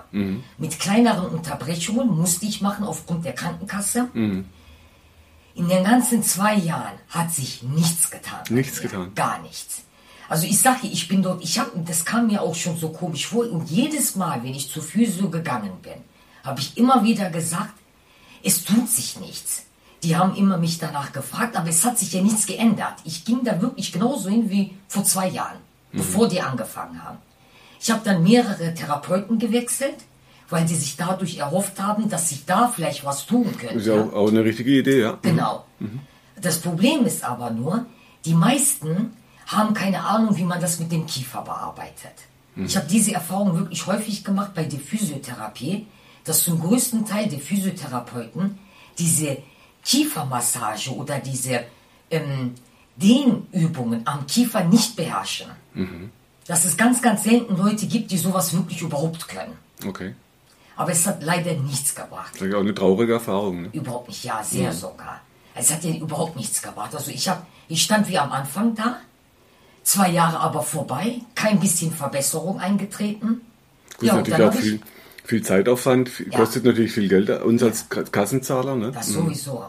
Mit 0.59 0.79
kleineren 0.79 1.27
Unterbrechungen 1.27 2.09
musste 2.09 2.47
ich 2.47 2.61
machen 2.61 2.85
aufgrund 2.85 3.25
der 3.25 3.33
Krankenkasse. 3.33 4.09
In 4.15 5.69
den 5.69 5.85
ganzen 5.85 6.23
zwei 6.23 6.55
Jahren 6.57 6.99
hat 7.09 7.31
sich 7.33 7.63
nichts 7.63 8.11
getan. 8.11 8.41
Nichts 8.51 8.81
getan. 8.81 9.15
Gar 9.15 9.43
nichts. 9.43 9.83
Also 10.29 10.47
ich 10.47 10.59
sage, 10.61 10.87
ich 10.87 11.09
bin 11.09 11.23
dort, 11.23 11.43
ich 11.43 11.59
habe, 11.59 11.71
das 11.85 12.05
kam 12.05 12.29
mir 12.29 12.41
auch 12.41 12.55
schon 12.55 12.79
so 12.79 12.89
komisch 12.89 13.27
vor. 13.27 13.51
Und 13.51 13.71
jedes 13.71 14.17
Mal, 14.17 14.43
wenn 14.43 14.55
ich 14.55 14.71
zur 14.71 14.83
Physio 14.83 15.29
gegangen 15.29 15.73
bin, 15.83 15.93
habe 16.43 16.61
ich 16.61 16.77
immer 16.79 17.05
wieder 17.05 17.29
gesagt, 17.29 17.75
es 18.43 18.65
tut 18.65 18.89
sich 18.89 19.21
nichts. 19.21 19.65
Die 20.03 20.17
haben 20.17 20.35
immer 20.35 20.57
mich 20.57 20.79
danach 20.79 21.13
gefragt, 21.13 21.57
aber 21.57 21.69
es 21.69 21.85
hat 21.85 21.99
sich 21.99 22.13
ja 22.13 22.23
nichts 22.23 22.47
geändert. 22.47 22.95
Ich 23.05 23.25
ging 23.25 23.45
da 23.45 23.61
wirklich 23.61 23.93
genauso 23.93 24.31
hin 24.31 24.51
wie 24.51 24.75
vor 24.89 25.05
zwei 25.05 25.29
Jahren, 25.29 25.59
bevor 25.93 26.29
die 26.29 26.41
angefangen 26.41 27.03
haben. 27.03 27.19
Ich 27.81 27.91
habe 27.91 28.03
dann 28.05 28.23
mehrere 28.23 28.75
Therapeuten 28.75 29.39
gewechselt, 29.39 29.97
weil 30.49 30.65
die 30.65 30.75
sich 30.75 30.97
dadurch 30.97 31.39
erhofft 31.39 31.81
haben, 31.81 32.09
dass 32.09 32.29
sich 32.29 32.45
da 32.45 32.69
vielleicht 32.69 33.05
was 33.05 33.27
tun 33.27 33.45
könnte. 33.59 33.75
Das 33.75 33.83
ist 33.83 33.87
ja 33.89 34.03
auch, 34.03 34.13
auch 34.13 34.29
eine 34.29 34.45
richtige 34.45 34.71
Idee, 34.79 35.01
ja. 35.01 35.19
Genau. 35.23 35.65
Das 36.41 36.61
Problem 36.61 37.07
ist 37.07 37.25
aber 37.25 37.51
nur, 37.51 37.87
die 38.25 38.35
meisten 38.35 39.17
haben 39.47 39.75
keine 39.75 40.05
Ahnung, 40.05 40.37
wie 40.37 40.45
man 40.45 40.61
das 40.61 40.79
mit 40.79 40.93
dem 40.93 41.07
Kiefer 41.07 41.43
bearbeitet. 41.43 42.13
Ich 42.55 42.77
habe 42.77 42.87
diese 42.87 43.15
Erfahrung 43.15 43.57
wirklich 43.57 43.87
häufig 43.87 44.25
gemacht 44.25 44.53
bei 44.55 44.65
der 44.65 44.79
Physiotherapie, 44.79 45.87
dass 46.25 46.45
zum 46.45 46.61
größten 46.61 47.07
Teil 47.07 47.29
der 47.29 47.39
Physiotherapeuten 47.41 48.59
diese 48.99 49.39
Kiefermassage 49.83 50.95
oder 50.95 51.19
diese 51.19 51.65
ähm, 52.11 52.55
Dehnübungen 52.97 54.03
am 54.07 54.27
Kiefer 54.27 54.65
nicht 54.65 54.97
beherrschen. 54.97 55.47
Dass 56.47 56.65
es 56.65 56.77
ganz, 56.77 57.01
ganz 57.03 57.25
selten 57.25 57.57
Leute 57.57 57.87
gibt, 57.87 58.11
die 58.11 58.19
sowas 58.19 58.53
wirklich 58.53 58.83
überhaupt 58.83 59.29
können. 59.29 59.53
Okay. 59.87 60.15
Aber 60.77 60.91
es 60.93 61.07
hat 61.07 61.23
leider 61.23 61.55
nichts 61.55 61.95
gebracht. 61.95 62.33
Das 62.35 62.43
ist 62.43 62.51
ja 62.51 62.57
auch 62.57 62.61
eine 62.63 62.75
traurige 62.75 63.13
Erfahrung, 63.15 63.63
ne? 63.63 63.69
Überhaupt 63.73 64.09
nicht, 64.09 64.25
ja, 64.25 64.43
sehr 64.43 64.73
sogar. 64.73 65.21
Es 65.55 65.73
hat 65.73 65.85
ja 65.85 65.93
überhaupt 65.95 66.37
nichts 66.37 66.63
gebracht. 66.63 66.95
Also 66.95 67.11
ich 67.11 67.29
habe, 67.29 67.43
ich 67.69 67.83
stand 67.83 68.09
wie 68.09 68.19
am 68.19 68.33
Anfang 68.33 68.75
da, 68.75 68.97
zwei 69.83 70.09
Jahre 70.11 70.41
aber 70.41 70.63
vorbei, 70.63 71.21
kein 71.35 71.61
bisschen 71.61 71.93
Verbesserung 71.93 72.59
eingetreten. 72.59 73.43
Gut, 73.99 74.09
ja, 74.09 74.17
natürlich 74.17 74.43
auch 74.43 74.55
viel, 74.55 74.81
viel 75.25 75.43
Zeitaufwand, 75.43 76.09
viel, 76.09 76.33
Ja. 76.33 76.39
kostet 76.39 76.65
natürlich 76.65 76.93
viel 76.93 77.09
Geld, 77.09 77.29
uns 77.43 77.63
als 77.63 77.89
Ka- 77.91 78.03
Kassenzahler, 78.05 78.75
ne? 78.77 78.93
das 78.93 79.09
sowieso. 79.09 79.65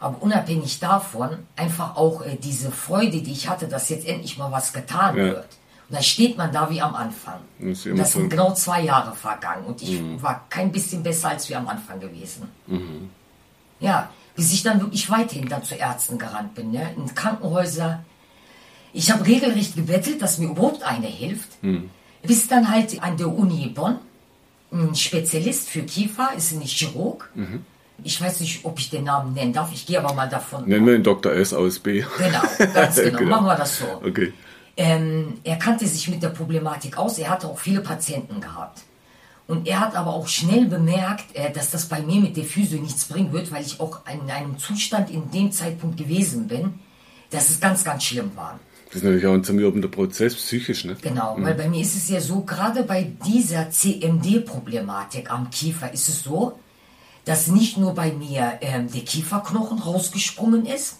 Aber 0.00 0.22
unabhängig 0.22 0.80
davon, 0.80 1.30
einfach 1.56 1.94
auch 1.96 2.22
äh, 2.22 2.36
diese 2.36 2.70
Freude, 2.70 3.20
die 3.22 3.32
ich 3.32 3.48
hatte, 3.48 3.68
dass 3.68 3.88
jetzt 3.90 4.06
endlich 4.06 4.38
mal 4.38 4.50
was 4.50 4.72
getan 4.72 5.16
Ja. 5.16 5.24
wird. 5.24 5.48
Und 5.88 5.94
dann 5.96 6.02
steht 6.02 6.38
man 6.38 6.52
da 6.52 6.70
wie 6.70 6.80
am 6.80 6.94
Anfang. 6.94 7.40
Das 7.58 7.82
das 7.84 8.12
sind 8.12 8.30
genau 8.30 8.54
zwei 8.54 8.80
Jahre 8.82 9.14
vergangen 9.14 9.64
und 9.66 9.82
ich 9.82 10.00
war 10.22 10.46
kein 10.48 10.70
bisschen 10.72 11.02
besser 11.02 11.30
als 11.30 11.48
wir 11.48 11.58
am 11.58 11.66
Anfang 11.68 11.98
gewesen. 12.00 12.48
Ja, 13.80 14.08
bis 14.36 14.52
ich 14.52 14.62
dann 14.62 14.80
wirklich 14.80 15.10
weiterhin 15.10 15.48
dann 15.48 15.64
zu 15.64 15.74
Ärzten 15.74 16.16
gerannt 16.18 16.54
bin, 16.54 16.70
ne? 16.70 16.94
in 16.96 17.12
Krankenhäuser. 17.14 18.04
Ich 18.92 19.10
habe 19.10 19.26
regelrecht 19.26 19.74
gebettelt, 19.76 20.22
dass 20.22 20.38
mir 20.38 20.48
überhaupt 20.50 20.82
eine 20.82 21.06
hilft. 21.08 21.48
Bis 22.22 22.48
dann 22.48 22.70
halt 22.70 23.02
an 23.02 23.16
der 23.16 23.28
Uni 23.28 23.66
Bonn 23.68 23.98
ein 24.72 24.94
Spezialist 24.94 25.68
für 25.68 25.82
Kiefer, 25.82 26.30
ist 26.36 26.52
ein 26.52 26.60
Chirurg. 26.62 27.28
Ich 28.04 28.20
weiß 28.20 28.40
nicht, 28.40 28.64
ob 28.64 28.78
ich 28.78 28.90
den 28.90 29.04
Namen 29.04 29.34
nennen 29.34 29.52
darf. 29.52 29.70
Ich 29.72 29.86
gehe 29.86 29.98
aber 30.02 30.14
mal 30.14 30.28
davon. 30.28 30.68
Nennen 30.68 30.86
wir 30.86 30.94
ihn 30.94 31.02
Dr. 31.02 31.32
S 31.32 31.52
aus 31.52 31.78
B. 31.78 32.04
Genau, 32.18 32.42
ganz 32.74 32.96
genau. 32.96 33.18
Genau. 33.18 33.30
Machen 33.30 33.46
wir 33.46 33.56
das 33.56 33.78
so. 33.78 33.86
Okay. 34.04 34.32
Ähm, 34.76 35.38
er 35.44 35.56
kannte 35.56 35.86
sich 35.86 36.08
mit 36.08 36.22
der 36.22 36.30
Problematik 36.30 36.96
aus. 36.96 37.18
Er 37.18 37.30
hatte 37.30 37.48
auch 37.48 37.58
viele 37.58 37.80
Patienten 37.80 38.40
gehabt. 38.40 38.80
Und 39.46 39.66
er 39.66 39.80
hat 39.80 39.96
aber 39.96 40.14
auch 40.14 40.28
schnell 40.28 40.66
bemerkt, 40.66 41.34
äh, 41.34 41.50
dass 41.52 41.70
das 41.70 41.86
bei 41.86 42.00
mir 42.02 42.20
mit 42.20 42.36
der 42.36 42.44
Physio 42.44 42.80
nichts 42.80 43.06
bringen 43.06 43.32
wird, 43.32 43.50
weil 43.50 43.62
ich 43.62 43.80
auch 43.80 44.00
in 44.06 44.30
einem 44.30 44.58
Zustand 44.58 45.10
in 45.10 45.30
dem 45.32 45.50
Zeitpunkt 45.50 45.96
gewesen 45.96 46.46
bin, 46.46 46.74
dass 47.30 47.50
es 47.50 47.60
ganz, 47.60 47.82
ganz 47.82 48.04
schlimm 48.04 48.30
war. 48.36 48.60
Das 48.86 48.96
ist 48.96 49.02
natürlich 49.02 49.26
auch 49.26 49.34
ein 49.34 49.44
zermürbender 49.44 49.88
Prozess, 49.88 50.34
psychisch, 50.34 50.84
ne? 50.84 50.96
Genau, 51.00 51.36
weil 51.38 51.54
bei 51.54 51.68
mir 51.68 51.80
ist 51.80 51.94
es 51.94 52.08
ja 52.08 52.20
so, 52.20 52.40
gerade 52.40 52.82
bei 52.82 53.10
dieser 53.24 53.70
CMD-Problematik 53.70 55.30
am 55.30 55.50
Kiefer 55.50 55.92
ist 55.92 56.08
es 56.08 56.22
so, 56.24 56.58
dass 57.30 57.46
nicht 57.46 57.76
nur 57.76 57.94
bei 57.94 58.10
mir 58.12 58.58
ähm, 58.60 58.90
der 58.90 59.02
Kieferknochen 59.02 59.78
rausgesprungen 59.78 60.66
ist, 60.66 60.96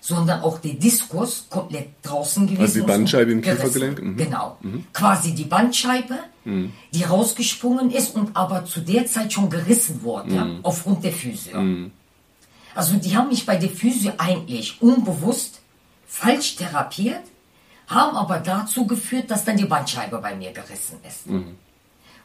sondern 0.00 0.42
auch 0.42 0.58
der 0.58 0.74
Diskus 0.74 1.46
komplett 1.48 1.88
draußen 2.02 2.42
gewesen 2.46 2.60
Also 2.62 2.74
die 2.74 2.80
ist 2.80 2.86
Bandscheibe 2.86 3.30
im. 3.32 3.40
Kiefergelenk? 3.40 4.02
Mhm. 4.02 4.16
Genau. 4.16 4.58
Quasi 4.92 5.32
die 5.34 5.44
Bandscheibe, 5.44 6.16
die 6.44 7.04
rausgesprungen 7.04 7.90
ist 7.90 8.14
und 8.16 8.36
aber 8.36 8.58
zu 8.66 8.80
der 8.80 9.06
Zeit 9.06 9.32
schon 9.32 9.48
gerissen 9.48 10.02
wurde, 10.02 10.34
Mhm. 10.44 10.58
aufgrund 10.62 11.02
der 11.04 11.12
Physio. 11.12 11.56
Also 12.74 12.96
die 12.96 13.16
haben 13.16 13.28
mich 13.28 13.46
bei 13.46 13.56
der 13.56 13.70
Physio 13.70 14.12
eigentlich 14.18 14.82
unbewusst 14.82 15.60
falsch 16.06 16.56
therapiert, 16.56 17.22
haben 17.86 18.14
aber 18.16 18.38
dazu 18.40 18.86
geführt, 18.86 19.30
dass 19.30 19.44
dann 19.46 19.56
die 19.56 19.64
Bandscheibe 19.74 20.18
bei 20.18 20.34
mir 20.34 20.52
gerissen 20.52 20.98
ist. 21.10 21.22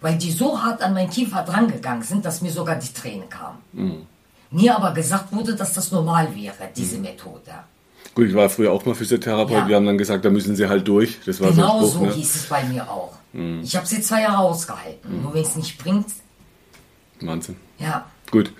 Weil 0.01 0.17
die 0.17 0.31
so 0.31 0.61
hart 0.61 0.81
an 0.81 0.93
meinen 0.93 1.09
Kiefer 1.09 1.43
drangegangen 1.43 2.03
sind, 2.03 2.23
dass 2.25 2.41
mir 2.41 2.51
sogar 2.51 2.75
die 2.77 2.91
Tränen 2.93 3.27
kamen. 3.29 4.07
Mir 4.51 4.75
aber 4.75 4.91
gesagt 4.93 5.31
wurde, 5.33 5.55
dass 5.55 5.73
das 5.73 5.91
normal 5.91 6.33
wäre, 6.35 6.55
diese 6.75 6.97
Methode. 6.97 7.51
Gut, 8.15 8.27
ich 8.27 8.33
war 8.33 8.49
früher 8.49 8.71
auch 8.71 8.83
mal 8.85 8.95
Physiotherapeut, 8.95 9.51
Ja. 9.51 9.67
wir 9.67 9.75
haben 9.75 9.85
dann 9.85 9.97
gesagt, 9.97 10.25
da 10.25 10.29
müssen 10.29 10.55
sie 10.55 10.67
halt 10.67 10.87
durch. 10.87 11.19
Das 11.25 11.39
war 11.39 11.51
Genau 11.51 11.81
so 11.81 11.85
so 11.87 11.91
Spruch, 11.97 12.07
ne? 12.07 12.13
hieß 12.13 12.35
es 12.35 12.43
bei 12.47 12.63
mir 12.63 12.89
auch. 12.89 13.13
Ich 13.61 13.75
habe 13.75 13.85
sie 13.85 14.01
zwei 14.01 14.21
Jahre 14.23 14.39
ausgehalten. 14.39 15.21
Nur 15.21 15.33
wenn 15.35 15.43
es 15.43 15.55
nicht 15.55 15.77
bringt, 15.77 16.07
Wahnsinn. 17.21 17.57
ja. 17.77 18.05
Gut. 18.31 18.51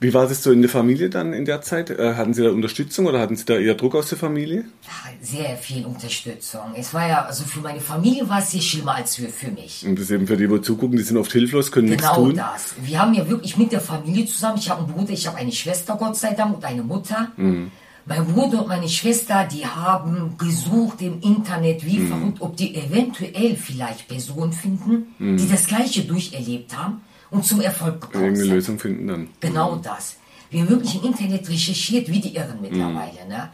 Wie 0.00 0.14
war 0.14 0.30
es 0.30 0.44
so 0.44 0.52
in 0.52 0.60
der 0.62 0.70
Familie 0.70 1.10
dann 1.10 1.32
in 1.32 1.44
der 1.44 1.60
Zeit? 1.60 1.90
Äh, 1.90 2.14
Hatten 2.14 2.32
Sie 2.32 2.42
da 2.44 2.50
Unterstützung 2.50 3.06
oder 3.06 3.18
hatten 3.18 3.34
Sie 3.34 3.44
da 3.44 3.54
eher 3.56 3.74
Druck 3.74 3.96
aus 3.96 4.08
der 4.08 4.16
Familie? 4.18 4.64
Ja, 4.84 5.10
Sehr 5.20 5.56
viel 5.56 5.84
Unterstützung. 5.86 6.60
Es 6.76 6.94
war 6.94 7.08
ja, 7.08 7.24
also 7.24 7.42
für 7.44 7.58
meine 7.60 7.80
Familie 7.80 8.28
war 8.28 8.38
es 8.38 8.50
hier 8.50 8.60
schlimmer 8.62 8.94
als 8.94 9.16
für, 9.16 9.28
für 9.28 9.50
mich. 9.50 9.84
Und 9.84 9.98
das 9.98 10.10
eben 10.12 10.26
für 10.28 10.36
die, 10.36 10.46
die 10.46 10.60
zugucken, 10.62 10.96
die 10.96 11.02
sind 11.02 11.16
oft 11.16 11.32
hilflos, 11.32 11.72
können 11.72 11.88
nichts 11.88 12.02
Genau 12.08 12.14
tun. 12.26 12.36
das. 12.36 12.74
Wir 12.80 13.00
haben 13.02 13.12
ja 13.14 13.28
wirklich 13.28 13.56
mit 13.56 13.72
der 13.72 13.80
Familie 13.80 14.26
zusammen, 14.26 14.58
ich 14.58 14.70
habe 14.70 14.84
einen 14.84 14.92
Bruder, 14.92 15.10
ich 15.12 15.26
habe 15.26 15.36
eine 15.36 15.50
Schwester, 15.52 15.96
Gott 15.96 16.16
sei 16.16 16.32
Dank, 16.34 16.56
und 16.56 16.64
eine 16.64 16.82
Mutter. 16.84 17.32
Mhm. 17.36 17.72
Mein 18.06 18.24
Bruder 18.24 18.62
und 18.62 18.68
meine 18.68 18.88
Schwester, 18.88 19.46
die 19.52 19.66
haben 19.66 20.38
gesucht 20.38 21.02
im 21.02 21.20
Internet, 21.20 21.84
wie 21.84 21.98
Mhm. 21.98 22.08
verrückt, 22.08 22.40
ob 22.40 22.56
die 22.56 22.74
eventuell 22.76 23.56
vielleicht 23.56 24.06
Personen 24.08 24.52
finden, 24.52 25.14
Mhm. 25.18 25.36
die 25.38 25.48
das 25.48 25.66
Gleiche 25.66 26.02
durcherlebt 26.04 26.74
haben 26.76 27.02
und 27.30 27.44
zum 27.44 27.60
Erfolg 27.60 28.00
gekommen 28.00 28.24
Irgendeine 28.24 28.46
sind. 28.46 28.54
Lösung 28.54 28.78
finden 28.78 29.06
dann. 29.06 29.28
Genau 29.40 29.76
das. 29.76 30.16
Wir 30.50 30.60
haben 30.62 30.70
wirklich 30.70 30.96
im 30.96 31.04
Internet 31.04 31.48
recherchiert, 31.48 32.08
wie 32.08 32.20
die 32.20 32.34
Irren 32.34 32.60
mittlerweile. 32.60 33.26
Ne? 33.28 33.50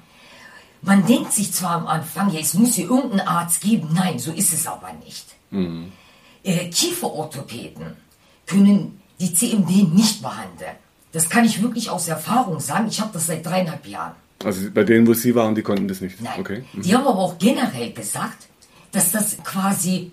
Man 0.83 1.07
denkt 1.07 1.33
sich 1.33 1.53
zwar 1.53 1.73
am 1.73 1.87
Anfang, 1.87 2.31
ja, 2.33 2.41
es 2.41 2.55
muss 2.55 2.75
hier 2.75 2.89
irgendeinen 2.89 3.27
Arzt 3.27 3.61
geben. 3.61 3.89
Nein, 3.95 4.19
so 4.19 4.33
ist 4.33 4.53
es 4.53 4.67
aber 4.67 4.93
nicht. 5.05 5.27
Äh, 6.43 6.69
Kieferorthopäden 6.69 7.97
können 8.47 9.01
die 9.19 9.33
CMD 9.33 9.93
nicht 9.93 10.21
behandeln. 10.23 10.77
Das 11.13 11.29
kann 11.29 11.45
ich 11.45 11.63
wirklich 11.63 11.91
aus 11.91 12.09
Erfahrung 12.09 12.61
sagen. 12.61 12.89
Ich 12.89 13.01
habe 13.01 13.11
das 13.13 13.27
seit 13.27 13.47
dreieinhalb 13.47 13.87
Jahren. 13.87 14.15
Also 14.45 14.69
bei 14.71 14.83
denen, 14.85 15.07
wo 15.07 15.15
Sie 15.15 15.35
waren, 15.35 15.55
die 15.55 15.63
konnten 15.63 15.89
das 15.89 16.01
nicht. 16.01 16.21
Nein. 16.21 16.41
Okay. 16.41 16.65
Mhm. 16.73 16.83
Die 16.83 16.95
haben 16.95 17.07
aber 17.07 17.19
auch 17.19 17.39
generell 17.39 17.93
gesagt, 17.93 18.49
dass 18.93 19.13
das 19.13 19.39
quasi 19.43 20.13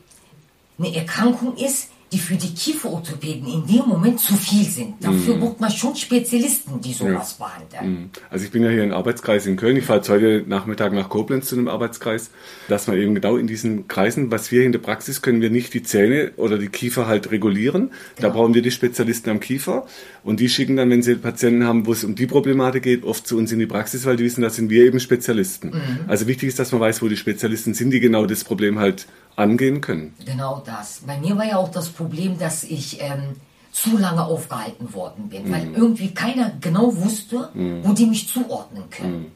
eine 0.78 0.96
Erkrankung 0.96 1.58
ist, 1.58 1.90
die 2.12 2.20
für 2.20 2.36
die 2.36 2.54
Kieferorthopäden 2.54 3.48
in 3.48 3.66
dem 3.68 3.88
Moment 3.88 4.20
zu 4.20 4.36
viel 4.36 4.66
sind. 4.66 4.96
Dafür 5.00 5.36
braucht 5.36 5.62
man 5.62 5.72
schon 5.72 5.96
Spezialisten, 5.96 6.82
die 6.82 6.92
sowas 6.92 7.36
behandeln. 7.36 8.10
Also 8.30 8.44
ich 8.46 8.52
bin 8.52 8.64
ja 8.64 8.70
hier 8.70 8.84
im 8.84 8.92
Arbeitskreis 8.92 9.46
in 9.46 9.56
Köln. 9.56 9.78
Ich 9.78 9.86
fahre 9.86 10.00
jetzt 10.00 10.10
heute 10.10 10.44
Nachmittag 10.46 10.92
nach 10.92 11.08
Koblenz 11.08 11.48
zu 11.48 11.56
einem 11.56 11.70
Arbeitskreis. 11.70 12.30
Dass 12.68 12.88
man 12.88 12.98
eben 12.98 13.16
genau 13.16 13.38
in 13.38 13.48
diesen 13.48 13.88
Kreisen, 13.88 14.30
was 14.30 14.52
wir 14.52 14.64
in 14.64 14.74
der 14.74 14.80
Praxis 14.80 15.22
können 15.22 15.42
wir 15.42 15.50
nicht 15.50 15.74
die 15.74 15.84
Zähne 15.84 16.32
oder 16.36 16.58
die 16.58 16.68
Kiefer 16.68 17.08
halt 17.08 17.32
regulieren. 17.32 17.92
Da 18.18 18.28
Genau. 18.28 18.34
brauchen 18.34 18.54
wir 18.54 18.62
die 18.62 18.72
Spezialisten 18.72 19.30
am 19.30 19.40
Kiefer. 19.40 19.86
Und 20.24 20.40
die 20.42 20.50
schicken 20.50 20.76
dann, 20.76 20.90
wenn 20.90 21.02
sie 21.04 21.16
Patienten 21.16 21.64
haben, 21.66 21.86
wo 21.86 21.94
es 21.94 22.04
um 22.04 22.16
die 22.16 22.28
Problematik 22.28 22.84
geht, 22.84 23.04
oft 23.06 23.26
zu 23.26 23.38
uns 23.38 23.52
in 23.54 23.60
die 23.60 23.66
Praxis, 23.68 24.06
weil 24.06 24.18
die 24.18 24.24
wissen, 24.26 24.42
da 24.42 24.50
sind 24.50 24.70
wir 24.70 24.84
eben 24.84 25.00
Spezialisten. 25.00 25.70
Mhm. 25.70 26.00
Also 26.08 26.28
wichtig 26.28 26.50
ist, 26.50 26.60
dass 26.60 26.72
man 26.74 26.82
weiß, 26.82 27.02
wo 27.02 27.08
die 27.08 27.18
Spezialisten 27.18 27.74
sind, 27.74 27.92
die 27.92 28.00
genau 28.02 28.26
das 28.26 28.44
Problem 28.44 28.80
halt 28.80 29.08
angehen 29.42 29.82
können. 29.82 30.14
Genau 30.26 30.62
das. 30.66 31.02
Bei 31.06 31.18
mir 31.18 31.38
war 31.38 31.46
ja 31.46 31.58
auch 31.58 31.72
das 31.72 31.90
Problem, 31.90 32.38
dass 32.40 32.64
ich 32.64 33.02
ähm, 33.02 33.36
zu 33.72 33.98
lange 33.98 34.24
aufgehalten 34.24 34.94
worden 34.94 35.30
bin, 35.30 35.52
weil 35.52 35.72
irgendwie 35.74 36.14
keiner 36.14 36.52
genau 36.60 36.96
wusste, 36.96 37.50
wo 37.84 37.94
die 37.94 38.06
mich 38.06 38.28
zuordnen 38.28 38.90
können. 38.90 39.32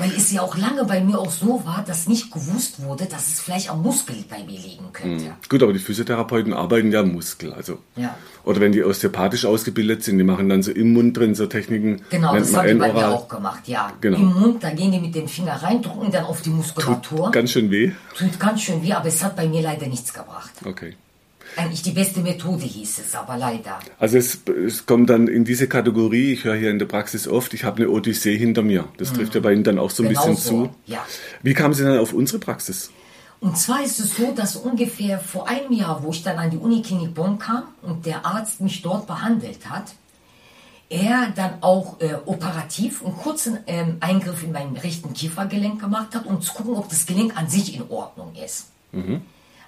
Weil 0.00 0.12
es 0.16 0.32
ja 0.32 0.40
auch 0.40 0.56
lange 0.56 0.84
bei 0.86 1.02
mir 1.02 1.18
auch 1.18 1.30
so 1.30 1.62
war, 1.66 1.84
dass 1.86 2.08
nicht 2.08 2.32
gewusst 2.32 2.82
wurde, 2.82 3.04
dass 3.04 3.28
es 3.28 3.40
vielleicht 3.40 3.70
am 3.70 3.82
Muskel 3.82 4.16
bei 4.30 4.38
mir 4.38 4.58
liegen 4.58 4.92
könnte. 4.94 5.24
Mhm. 5.26 5.32
Gut, 5.46 5.62
aber 5.62 5.74
die 5.74 5.78
Physiotherapeuten 5.78 6.54
arbeiten 6.54 6.90
ja 6.90 7.00
am 7.00 7.12
Muskel. 7.12 7.52
Also. 7.52 7.80
Ja. 7.96 8.16
Oder 8.44 8.60
wenn 8.60 8.72
die 8.72 8.82
osteopathisch 8.82 9.44
ausgebildet 9.44 10.02
sind, 10.02 10.16
die 10.16 10.24
machen 10.24 10.48
dann 10.48 10.62
so 10.62 10.70
im 10.70 10.94
Mund 10.94 11.18
drin 11.18 11.34
so 11.34 11.44
Techniken. 11.46 12.00
Genau, 12.08 12.34
das 12.34 12.50
man 12.50 12.62
haben 12.62 12.68
die 12.68 12.74
bei 12.76 12.92
mir 12.94 13.08
auch 13.10 13.28
gemacht, 13.28 13.68
ja. 13.68 13.92
Genau. 14.00 14.16
Im 14.16 14.32
Mund, 14.32 14.64
da 14.64 14.70
gehen 14.70 14.90
die 14.90 15.00
mit 15.00 15.14
dem 15.14 15.28
Finger 15.28 15.62
rein, 15.62 15.82
drücken 15.82 16.10
dann 16.10 16.24
auf 16.24 16.40
die 16.40 16.50
Muskulatur. 16.50 17.30
Ganz 17.30 17.50
schön 17.50 17.70
weh. 17.70 17.92
Tut 18.16 18.40
ganz 18.40 18.62
schön 18.62 18.82
weh, 18.82 18.94
aber 18.94 19.08
es 19.08 19.22
hat 19.22 19.36
bei 19.36 19.46
mir 19.46 19.60
leider 19.60 19.86
nichts 19.86 20.14
gebracht. 20.14 20.52
Okay. 20.64 20.94
Eigentlich 21.56 21.82
die 21.82 21.90
beste 21.90 22.20
Methode 22.20 22.64
hieß 22.64 23.00
es, 23.00 23.14
aber 23.14 23.36
leider. 23.36 23.78
Also 23.98 24.18
es, 24.18 24.38
es 24.66 24.86
kommt 24.86 25.10
dann 25.10 25.28
in 25.28 25.44
diese 25.44 25.66
Kategorie, 25.68 26.32
ich 26.32 26.44
höre 26.44 26.56
hier 26.56 26.70
in 26.70 26.78
der 26.78 26.86
Praxis 26.86 27.26
oft, 27.26 27.54
ich 27.54 27.64
habe 27.64 27.78
eine 27.78 27.90
Odyssee 27.90 28.36
hinter 28.36 28.62
mir. 28.62 28.88
Das 28.98 29.12
trifft 29.12 29.34
ja 29.34 29.40
bei 29.40 29.52
Ihnen 29.52 29.64
dann 29.64 29.78
auch 29.78 29.90
so 29.90 30.02
ein 30.02 30.08
Genau 30.08 30.26
bisschen 30.26 30.36
so, 30.36 30.66
zu. 30.66 30.70
ja. 30.86 31.04
Wie 31.42 31.54
kamen 31.54 31.74
Sie 31.74 31.82
dann 31.82 31.98
auf 31.98 32.12
unsere 32.12 32.38
Praxis? 32.38 32.90
Und 33.40 33.56
zwar 33.56 33.82
ist 33.82 33.98
es 33.98 34.16
so, 34.16 34.32
dass 34.32 34.54
ungefähr 34.56 35.18
vor 35.18 35.48
einem 35.48 35.72
Jahr, 35.72 36.02
wo 36.02 36.10
ich 36.10 36.22
dann 36.22 36.38
an 36.38 36.50
die 36.50 36.58
Uniklinik 36.58 37.14
Bonn 37.14 37.38
kam 37.38 37.64
und 37.82 38.04
der 38.04 38.26
Arzt 38.26 38.60
mich 38.60 38.82
dort 38.82 39.06
behandelt 39.06 39.68
hat, 39.68 39.94
er 40.90 41.32
dann 41.34 41.62
auch 41.62 42.00
äh, 42.00 42.14
operativ 42.26 43.04
einen 43.04 43.16
kurzen 43.16 43.58
ähm, 43.66 43.96
Eingriff 44.00 44.42
in 44.42 44.52
meinen 44.52 44.76
rechten 44.76 45.14
Kiefergelenk 45.14 45.80
gemacht 45.80 46.14
hat, 46.14 46.26
um 46.26 46.42
zu 46.42 46.52
gucken, 46.52 46.74
ob 46.74 46.88
das 46.88 47.06
Gelenk 47.06 47.36
an 47.36 47.48
sich 47.48 47.74
in 47.74 47.88
Ordnung 47.88 48.34
ist. 48.44 48.66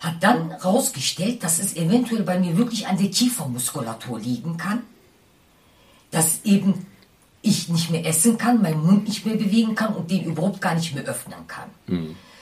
Hat 0.03 0.17
dann 0.21 0.51
rausgestellt, 0.51 1.45
dass 1.45 1.61
es 1.61 1.77
eventuell 1.77 2.25
bei 2.25 2.39
mir 2.39 2.57
wirklich 2.57 2.89
an 2.89 2.99
der 2.99 3.09
Kiefermuskulatur 3.09 4.19
liegen 4.19 4.57
kann, 4.57 4.83
dass 6.11 6.41
eben 6.45 6.87
ich 7.41 7.69
nicht 7.69 7.91
mehr 7.91 8.05
essen 8.05 8.37
kann, 8.37 8.61
meinen 8.61 8.85
Mund 8.85 9.05
nicht 9.05 9.25
mehr 9.25 9.37
bewegen 9.37 9.75
kann 9.77 9.95
und 9.95 10.11
den 10.11 10.25
überhaupt 10.25 10.61
gar 10.61 10.75
nicht 10.75 10.93
mehr 10.95 11.05
öffnen 11.05 11.47
kann. 11.47 11.71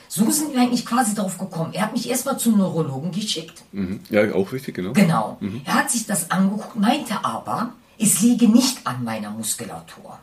So 0.09 0.31
sind 0.31 0.55
wir 0.55 0.61
eigentlich 0.61 0.87
quasi 0.87 1.15
darauf 1.15 1.39
gekommen. 1.39 1.73
Er 1.75 1.83
hat 1.83 1.93
mich 1.93 2.09
erstmal 2.09 2.39
zum 2.39 2.57
Neurologen 2.59 3.13
geschickt. 3.13 3.63
Mhm. 3.73 4.01
Ja, 4.09 4.35
auch 4.35 4.51
wichtig, 4.53 4.75
genau. 4.75 4.93
Genau. 4.93 5.39
Er 5.65 5.75
hat 5.75 5.91
sich 5.91 6.07
das 6.07 6.31
angeguckt, 6.31 6.77
meinte 6.77 7.23
aber, 7.25 7.75
es 7.99 8.21
liege 8.23 8.49
nicht 8.49 8.79
an 8.85 9.05
meiner 9.05 9.31
Muskulatur. 9.31 10.19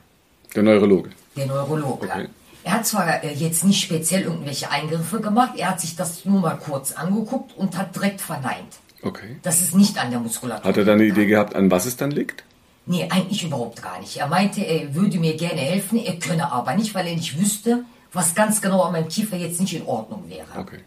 Der 0.56 0.64
Neurologe. 0.64 1.12
Der 1.36 1.46
Neurologe. 1.46 2.08
Okay. 2.08 2.28
Er 2.68 2.74
hat 2.74 2.86
zwar 2.86 3.24
äh, 3.24 3.34
jetzt 3.34 3.64
nicht 3.64 3.82
speziell 3.82 4.24
irgendwelche 4.24 4.70
Eingriffe 4.70 5.22
gemacht, 5.22 5.54
er 5.56 5.70
hat 5.70 5.80
sich 5.80 5.96
das 5.96 6.26
nur 6.26 6.42
mal 6.42 6.58
kurz 6.58 6.92
angeguckt 6.92 7.56
und 7.56 7.78
hat 7.78 7.96
direkt 7.96 8.20
verneint. 8.20 8.80
Okay. 9.04 9.38
dass 9.44 9.62
es 9.62 9.74
nicht 9.74 9.98
an 10.00 10.10
der 10.10 10.20
Muskulatur 10.20 10.68
Hat 10.68 10.76
er 10.76 10.84
dann 10.84 10.96
eine. 10.96 11.06
Idee 11.06 11.28
gehabt, 11.28 11.56
an 11.56 11.70
was 11.72 11.86
es 11.86 11.96
dann 11.96 12.12
liegt? 12.12 12.44
Nee, 12.88 13.08
eigentlich 13.10 13.44
überhaupt 13.44 13.82
gar 13.82 14.00
nicht. 14.02 14.18
Er 14.18 14.28
meinte, 14.28 14.62
er 14.62 14.96
würde 14.96 15.20
mir 15.20 15.38
gerne 15.38 15.62
helfen, 15.62 15.98
er 16.00 16.18
könne 16.18 16.52
aber 16.52 16.76
nicht, 16.76 16.94
weil 16.96 17.08
er 17.08 17.16
nicht 17.16 17.40
wüsste, 17.40 17.86
was 18.12 18.36
ganz 18.36 18.60
genau 18.60 18.82
an 18.82 18.94
meinem 18.94 19.08
Kiefer 19.08 19.38
jetzt 19.38 19.62
nicht 19.62 19.76
in 19.76 19.86
Ordnung 19.86 20.24
wäre. 20.28 20.48
Okay. 20.58 20.80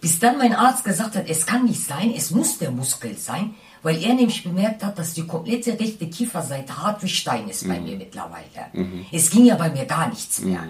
Bis 0.00 0.18
dann 0.18 0.38
mein 0.38 0.54
Arzt 0.54 0.84
gesagt 0.84 1.14
hat, 1.16 1.28
es 1.28 1.46
kann 1.46 1.66
nicht 1.66 1.84
sein, 1.84 2.12
es 2.16 2.30
muss 2.30 2.58
der 2.58 2.72
Muskel 2.72 3.16
sein, 3.16 3.54
weil 3.82 4.02
er 4.02 4.14
nämlich 4.14 4.42
bemerkt 4.42 4.82
hat, 4.82 4.98
dass 4.98 5.12
die 5.12 5.26
komplette 5.26 5.78
rechte 5.78 6.08
Kieferseite 6.08 6.82
hart 6.82 7.02
wie 7.02 7.08
Stein 7.08 7.46
ist 7.48 7.68
bei 7.68 7.78
mir 7.78 7.96
mittlerweile. 7.96 9.04
Es 9.12 9.30
ging 9.30 9.44
ja 9.44 9.54
bei 9.56 9.70
mir 9.70 9.84
gar 9.84 10.08
nichts 10.08 10.40
mehr. 10.40 10.64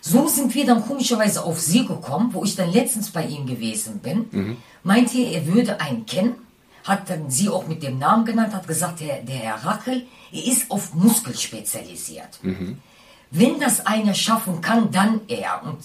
So 0.00 0.28
sind 0.28 0.54
wir 0.54 0.64
dann 0.64 0.84
komischerweise 0.86 1.44
auf 1.44 1.58
Sie 1.60 1.84
gekommen, 1.84 2.30
wo 2.32 2.44
ich 2.44 2.56
dann 2.56 2.72
letztens 2.72 3.10
bei 3.10 3.26
ihm 3.26 3.46
gewesen 3.46 3.98
bin. 3.98 4.56
Meinte 4.82 5.18
er, 5.18 5.32
er 5.32 5.46
würde 5.46 5.80
einen 5.80 6.06
kennen, 6.06 6.34
hat 6.84 7.10
dann 7.10 7.30
Sie 7.30 7.48
auch 7.48 7.66
mit 7.66 7.82
dem 7.82 7.98
Namen 7.98 8.24
genannt, 8.24 8.54
hat 8.54 8.66
gesagt, 8.66 9.00
der, 9.00 9.22
der 9.22 9.36
Herr 9.36 9.64
Rachel, 9.64 10.06
er 10.32 10.46
ist 10.46 10.70
auf 10.70 10.94
Muskel 10.94 11.36
spezialisiert. 11.36 12.40
Wenn 13.30 13.60
das 13.60 13.86
einer 13.86 14.14
schaffen 14.14 14.60
kann, 14.60 14.90
dann 14.90 15.20
er. 15.28 15.62
Und 15.64 15.78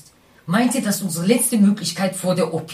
meinte, 0.46 0.82
das 0.82 0.98
ist 0.98 1.04
unsere 1.04 1.26
letzte 1.26 1.58
Möglichkeit 1.58 2.16
vor 2.16 2.36
der 2.36 2.54
OP. 2.54 2.72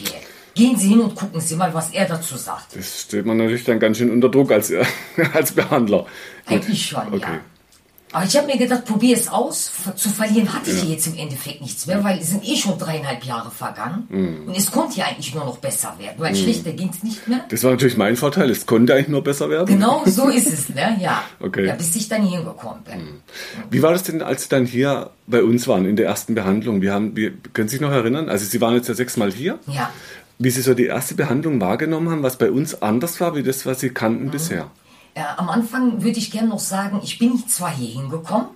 Gehen 0.56 0.77
Sie 0.77 0.89
hin 0.89 1.00
und 1.00 1.15
gucken 1.15 1.39
Sie 1.39 1.55
mal, 1.55 1.74
was 1.74 1.92
er 1.92 2.05
dazu 2.05 2.35
sagt. 2.35 2.75
Das 2.75 3.01
steht 3.03 3.25
man 3.25 3.38
natürlich 3.38 3.64
dann 3.64 3.79
ganz 3.79 3.98
schön 3.98 4.12
unter 4.12 4.29
Druck 4.29 4.51
als, 4.51 4.72
als 5.33 5.51
Behandler. 5.51 6.05
Eigentlich 6.46 6.88
schon, 6.88 7.14
okay. 7.14 7.20
ja. 7.22 7.40
Aber 8.11 8.25
ich 8.25 8.35
habe 8.35 8.48
mir 8.48 8.57
gedacht, 8.57 8.85
probier 8.85 9.15
es 9.15 9.27
aus. 9.27 9.72
Zu 9.95 10.09
verlieren 10.09 10.51
hatte 10.51 10.72
ich 10.72 10.83
jetzt 10.83 11.05
im 11.07 11.15
Endeffekt 11.15 11.61
nichts 11.61 11.85
mehr, 11.85 12.03
weil 12.03 12.17
es 12.19 12.29
sind 12.29 12.43
eh 12.48 12.55
schon 12.55 12.77
dreieinhalb 12.79 13.24
Jahre 13.24 13.51
vergangen. 13.51 14.07
Mhm. 14.09 14.48
Und 14.48 14.57
es 14.57 14.72
konnte 14.72 14.98
ja 15.00 15.05
eigentlich 15.05 15.35
nur 15.35 15.45
noch 15.45 15.57
besser 15.57 15.93
werden, 16.00 16.15
weil 16.17 16.35
schlechter 16.35 16.72
ging 16.72 16.89
es 16.89 17.03
nicht 17.03 17.27
mehr. 17.27 17.45
Das 17.50 17.63
war 17.63 17.72
natürlich 17.72 17.98
mein 17.98 18.15
Vorteil. 18.15 18.50
Es 18.50 18.65
konnte 18.65 18.95
eigentlich 18.95 19.09
nur 19.09 19.24
besser 19.24 19.50
werden. 19.50 19.67
Genau 19.67 20.01
so 20.05 20.27
ist 20.29 20.51
es, 20.51 20.69
ne? 20.69 20.98
Ja. 21.00 21.24
Okay. 21.39 21.67
Ja, 21.67 21.75
bis 21.75 21.95
ich 21.95 22.07
dann 22.07 22.24
hier 22.24 22.37
hingekommen 22.39 22.83
bin. 22.83 23.22
Wie 23.69 23.81
war 23.83 23.91
das 23.91 24.03
denn, 24.03 24.24
als 24.24 24.43
Sie 24.43 24.50
dann 24.50 24.65
hier 24.65 25.11
bei 25.27 25.43
uns 25.43 25.67
waren, 25.67 25.85
in 25.85 25.95
der 25.95 26.07
ersten 26.07 26.33
Behandlung? 26.33 26.81
Wir 26.81 26.93
haben, 26.93 27.15
wir, 27.15 27.31
können 27.53 27.67
Sie 27.67 27.74
sich 27.75 27.81
noch 27.81 27.91
erinnern? 27.91 28.27
Also 28.29 28.45
Sie 28.45 28.59
waren 28.59 28.74
jetzt 28.74 28.87
ja 28.87 28.95
sechsmal 28.95 29.31
hier. 29.31 29.59
Ja. 29.67 29.91
Wie 30.39 30.50
Sie 30.50 30.61
so 30.61 30.74
die 30.74 30.85
erste 30.85 31.13
Behandlung 31.13 31.61
wahrgenommen 31.61 32.09
haben, 32.09 32.24
was 32.24 32.37
bei 32.37 32.50
uns 32.50 32.81
anders 32.81 33.19
war, 33.22 33.35
wie 33.35 33.43
das, 33.43 33.65
was 33.67 33.81
Sie 33.81 33.89
kannten 33.89 34.25
Mhm. 34.25 34.31
bisher. 34.31 34.72
Äh, 35.20 35.24
am 35.38 35.50
Anfang 35.50 36.01
würde 36.01 36.18
ich 36.20 36.32
gerne 36.32 36.48
noch 36.50 36.60
sagen, 36.60 37.01
ich 37.03 37.20
bin 37.20 37.46
zwar 37.48 37.72
hier 37.72 37.90
hingekommen, 37.90 38.48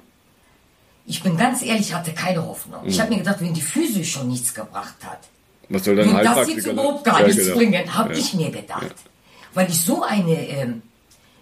ich 1.05 1.21
bin 1.21 1.35
ganz 1.35 1.61
ehrlich, 1.61 1.93
hatte 1.93 2.13
keine 2.13 2.45
Hoffnung. 2.45 2.79
Ich 2.85 2.99
habe 3.01 3.09
mir 3.09 3.17
gedacht, 3.17 3.41
wenn 3.41 3.53
die 3.53 3.61
Physio 3.61 4.03
schon 4.05 4.29
nichts 4.29 4.53
gebracht 4.53 4.95
hat, 5.03 5.19
Was 5.67 5.83
soll 5.83 5.95
dann 5.97 6.15
wenn 6.15 6.23
das 6.23 6.47
jetzt 6.47 6.65
überhaupt 6.67 7.03
gar 7.03 7.19
Ja, 7.19 7.27
nichts 7.27 7.43
genau. 7.43 7.57
bringen, 7.57 7.93
habe 7.93 8.13
Ja. 8.13 8.19
ich 8.19 8.33
mir 8.33 8.49
gedacht. 8.49 8.95
Weil 9.53 9.69
ich 9.69 9.81
so 9.81 10.01
eine 10.03 10.47
ähm, 10.49 10.81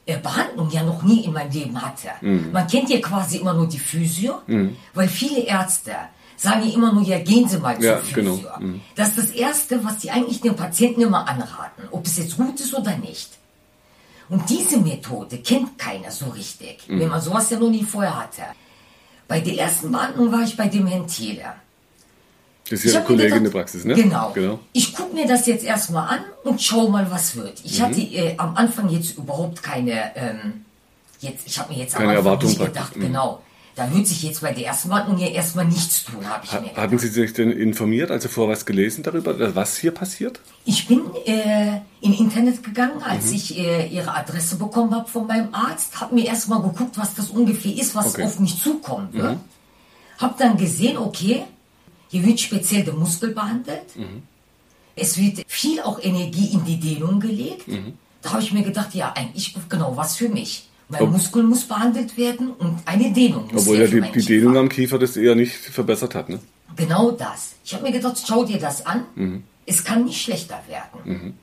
äh, 0.08 0.18
Behandlung 0.18 0.70
ja 0.72 0.82
noch 0.84 1.04
nie 1.04 1.24
in 1.26 1.34
meinem 1.34 1.52
Leben 1.52 1.80
hatte. 1.80 2.10
Mhm. 2.22 2.52
Man 2.52 2.66
kennt 2.68 2.90
ja 2.90 3.00
quasi 3.00 3.38
immer 3.38 3.54
nur 3.54 3.68
die 3.68 3.80
Physio, 3.80 4.42
weil 4.96 5.08
viele 5.08 5.42
Ärzte 5.42 5.92
sagen 6.38 6.64
ja 6.68 6.74
immer 6.74 6.92
nur, 6.92 7.04
ja, 7.04 7.20
gehen 7.20 7.48
Sie 7.48 7.60
mal 7.60 7.76
zur 7.76 7.86
Ja, 7.86 7.98
Physio. 7.98 8.16
genau. 8.38 8.40
Mhm. 8.60 8.82
Das 8.96 9.10
ist 9.10 9.18
das 9.20 9.30
Erste, 9.30 9.84
was 9.86 10.00
die 10.00 10.10
eigentlich 10.10 10.42
den 10.42 10.56
Patienten 10.56 11.02
immer 11.02 11.28
anraten, 11.30 11.84
ob 11.92 12.08
es 12.08 12.18
jetzt 12.18 12.36
gut 12.36 12.60
ist 12.60 12.74
oder 12.74 12.98
nicht. 12.98 13.30
Und 14.32 14.50
diese 14.50 14.78
Methode 14.80 15.38
kennt 15.40 15.78
keiner 15.78 16.10
so 16.10 16.26
richtig, 16.30 16.88
Mhm. 16.88 17.00
wenn 17.02 17.10
man 17.10 17.22
sowas 17.22 17.50
ja 17.50 17.60
noch 17.60 17.70
nie 17.70 17.84
vorher 17.84 18.18
hatte. 18.18 18.44
Bei 19.28 19.40
der 19.42 19.58
ersten 19.60 19.92
Behandlung 19.92 20.32
war 20.32 20.42
ich 20.44 20.56
bei 20.58 20.68
dem 20.70 20.88
Herrn 20.88 21.06
Thiele. 21.06 21.44
Das 22.70 22.86
ist 22.86 22.94
ja 22.94 23.02
Kollege 23.02 23.36
in 23.36 23.44
der 23.44 23.52
Praxis, 23.52 23.84
ne? 23.84 23.94
Genau. 23.96 24.32
genau. 24.34 24.60
Ich 24.72 24.94
gucke 24.96 25.14
mir 25.14 25.28
das 25.28 25.46
jetzt 25.48 25.66
erstmal 25.66 26.08
an 26.08 26.20
und 26.46 26.62
schau 26.62 26.88
mal, 26.88 27.10
was 27.12 27.36
wird. 27.36 27.60
Ich 27.66 27.80
Mhm. 27.80 27.84
hatte 27.84 28.00
äh, 28.02 28.34
am 28.38 28.56
Anfang 28.56 28.88
jetzt 28.90 29.18
überhaupt 29.18 29.62
keine, 29.62 30.16
ähm, 30.16 30.64
jetzt, 31.20 31.46
ich 31.46 31.60
habe 31.60 31.74
mir 31.74 31.80
jetzt 31.80 31.96
Keine 31.96 32.12
am 32.12 32.18
Anfang 32.18 32.26
Erwartung 32.26 32.50
nicht 32.52 32.62
gedacht, 32.66 32.96
Mhm. 32.96 33.02
genau. 33.02 33.42
Da 33.76 33.94
wird 33.94 34.06
sich 34.06 34.22
jetzt 34.24 34.42
bei 34.42 34.52
der 34.52 34.66
ersten 34.66 34.90
Behandlung 34.90 35.18
ja 35.18 35.28
erstmal 35.28 35.66
nichts 35.66 36.04
tun, 36.04 36.28
habe 36.28 36.44
ich 36.44 36.52
mir 36.52 36.58
Ha- 36.58 36.62
gedacht. 36.64 36.78
Hatten 36.78 37.00
Sie 37.00 37.08
sich 37.08 37.32
denn 37.34 37.52
informiert, 37.52 38.12
also 38.12 38.28
vorher 38.28 38.54
was 38.54 38.66
gelesen 38.66 39.02
darüber, 39.04 39.56
was 39.56 39.78
hier 39.78 39.92
passiert? 39.92 40.42
Ich 40.66 40.88
bin 40.88 41.02
äh, 41.26 41.80
in 42.02 42.14
Internet 42.14 42.64
gegangen, 42.64 43.02
als 43.02 43.28
Mhm. 43.28 43.34
ich 43.36 43.58
äh, 43.58 43.88
ihre 43.88 44.14
Adresse 44.14 44.58
bekommen 44.58 44.94
habe 44.94 45.08
von 45.10 45.26
meinem 45.26 45.54
Arzt, 45.54 46.02
habe 46.02 46.16
mir 46.16 46.26
erstmal 46.26 46.62
geguckt, 46.62 46.98
was 46.98 47.16
das 47.16 47.30
ungefähr 47.30 47.74
ist, 47.74 47.96
was 47.96 48.08
Okay. 48.08 48.22
Mhm. 48.24 48.28
auf 48.28 48.40
mich 48.40 48.62
zukommen 48.62 49.14
wird. 49.14 49.38
Hab 50.20 50.38
dann 50.38 50.58
gesehen, 50.58 50.98
okay, 50.98 51.44
hier 52.10 52.26
wird 52.26 52.40
speziell 52.42 52.84
der 52.84 52.94
Muskel 52.94 53.32
behandelt. 53.34 53.96
Mhm. 53.96 54.24
Es 54.98 55.18
wird 55.18 55.44
viel 55.48 55.80
auch 55.82 55.98
Energie 56.04 56.48
in 56.54 56.66
die 56.66 56.78
Dehnung 56.80 57.22
gelegt. 57.22 57.70
Mhm. 57.70 57.94
Da 58.22 58.34
habe 58.34 58.44
ich 58.44 58.52
mir 58.52 58.64
gedacht, 58.64 58.94
ja, 58.94 59.14
eigentlich 59.16 59.56
genau 59.70 59.96
was 59.96 60.18
für 60.18 60.28
mich. 60.30 60.68
Mein 60.92 61.02
Ob- 61.04 61.12
Muskel 61.12 61.44
muss 61.44 61.64
behandelt 61.64 62.18
werden 62.18 62.52
und 62.52 62.80
eine 62.86 63.12
Dehnung 63.12 63.46
muss 63.52 63.62
Obwohl 63.64 63.78
ja 63.80 63.88
die, 63.88 64.02
die. 64.12 64.26
Dehnung 64.26 64.58
am 64.58 64.70
Kiefer 64.70 65.00
das 65.00 65.16
eher 65.18 65.36
nicht 65.36 65.54
verbessert 65.56 66.14
hat, 66.16 66.30
ne? 66.30 66.40
Genau 66.76 67.12
das. 67.12 67.54
Ich 67.64 67.74
habe 67.74 67.84
mir 67.84 67.92
gedacht, 67.92 68.22
schau 68.28 68.44
dir 68.46 68.60
das 68.60 68.86
an. 68.86 69.06
Mhm. 69.16 69.44
Es 69.66 69.84
kann 69.84 70.06
nicht 70.06 70.22
schlechter 70.22 70.60
werden. 70.68 71.36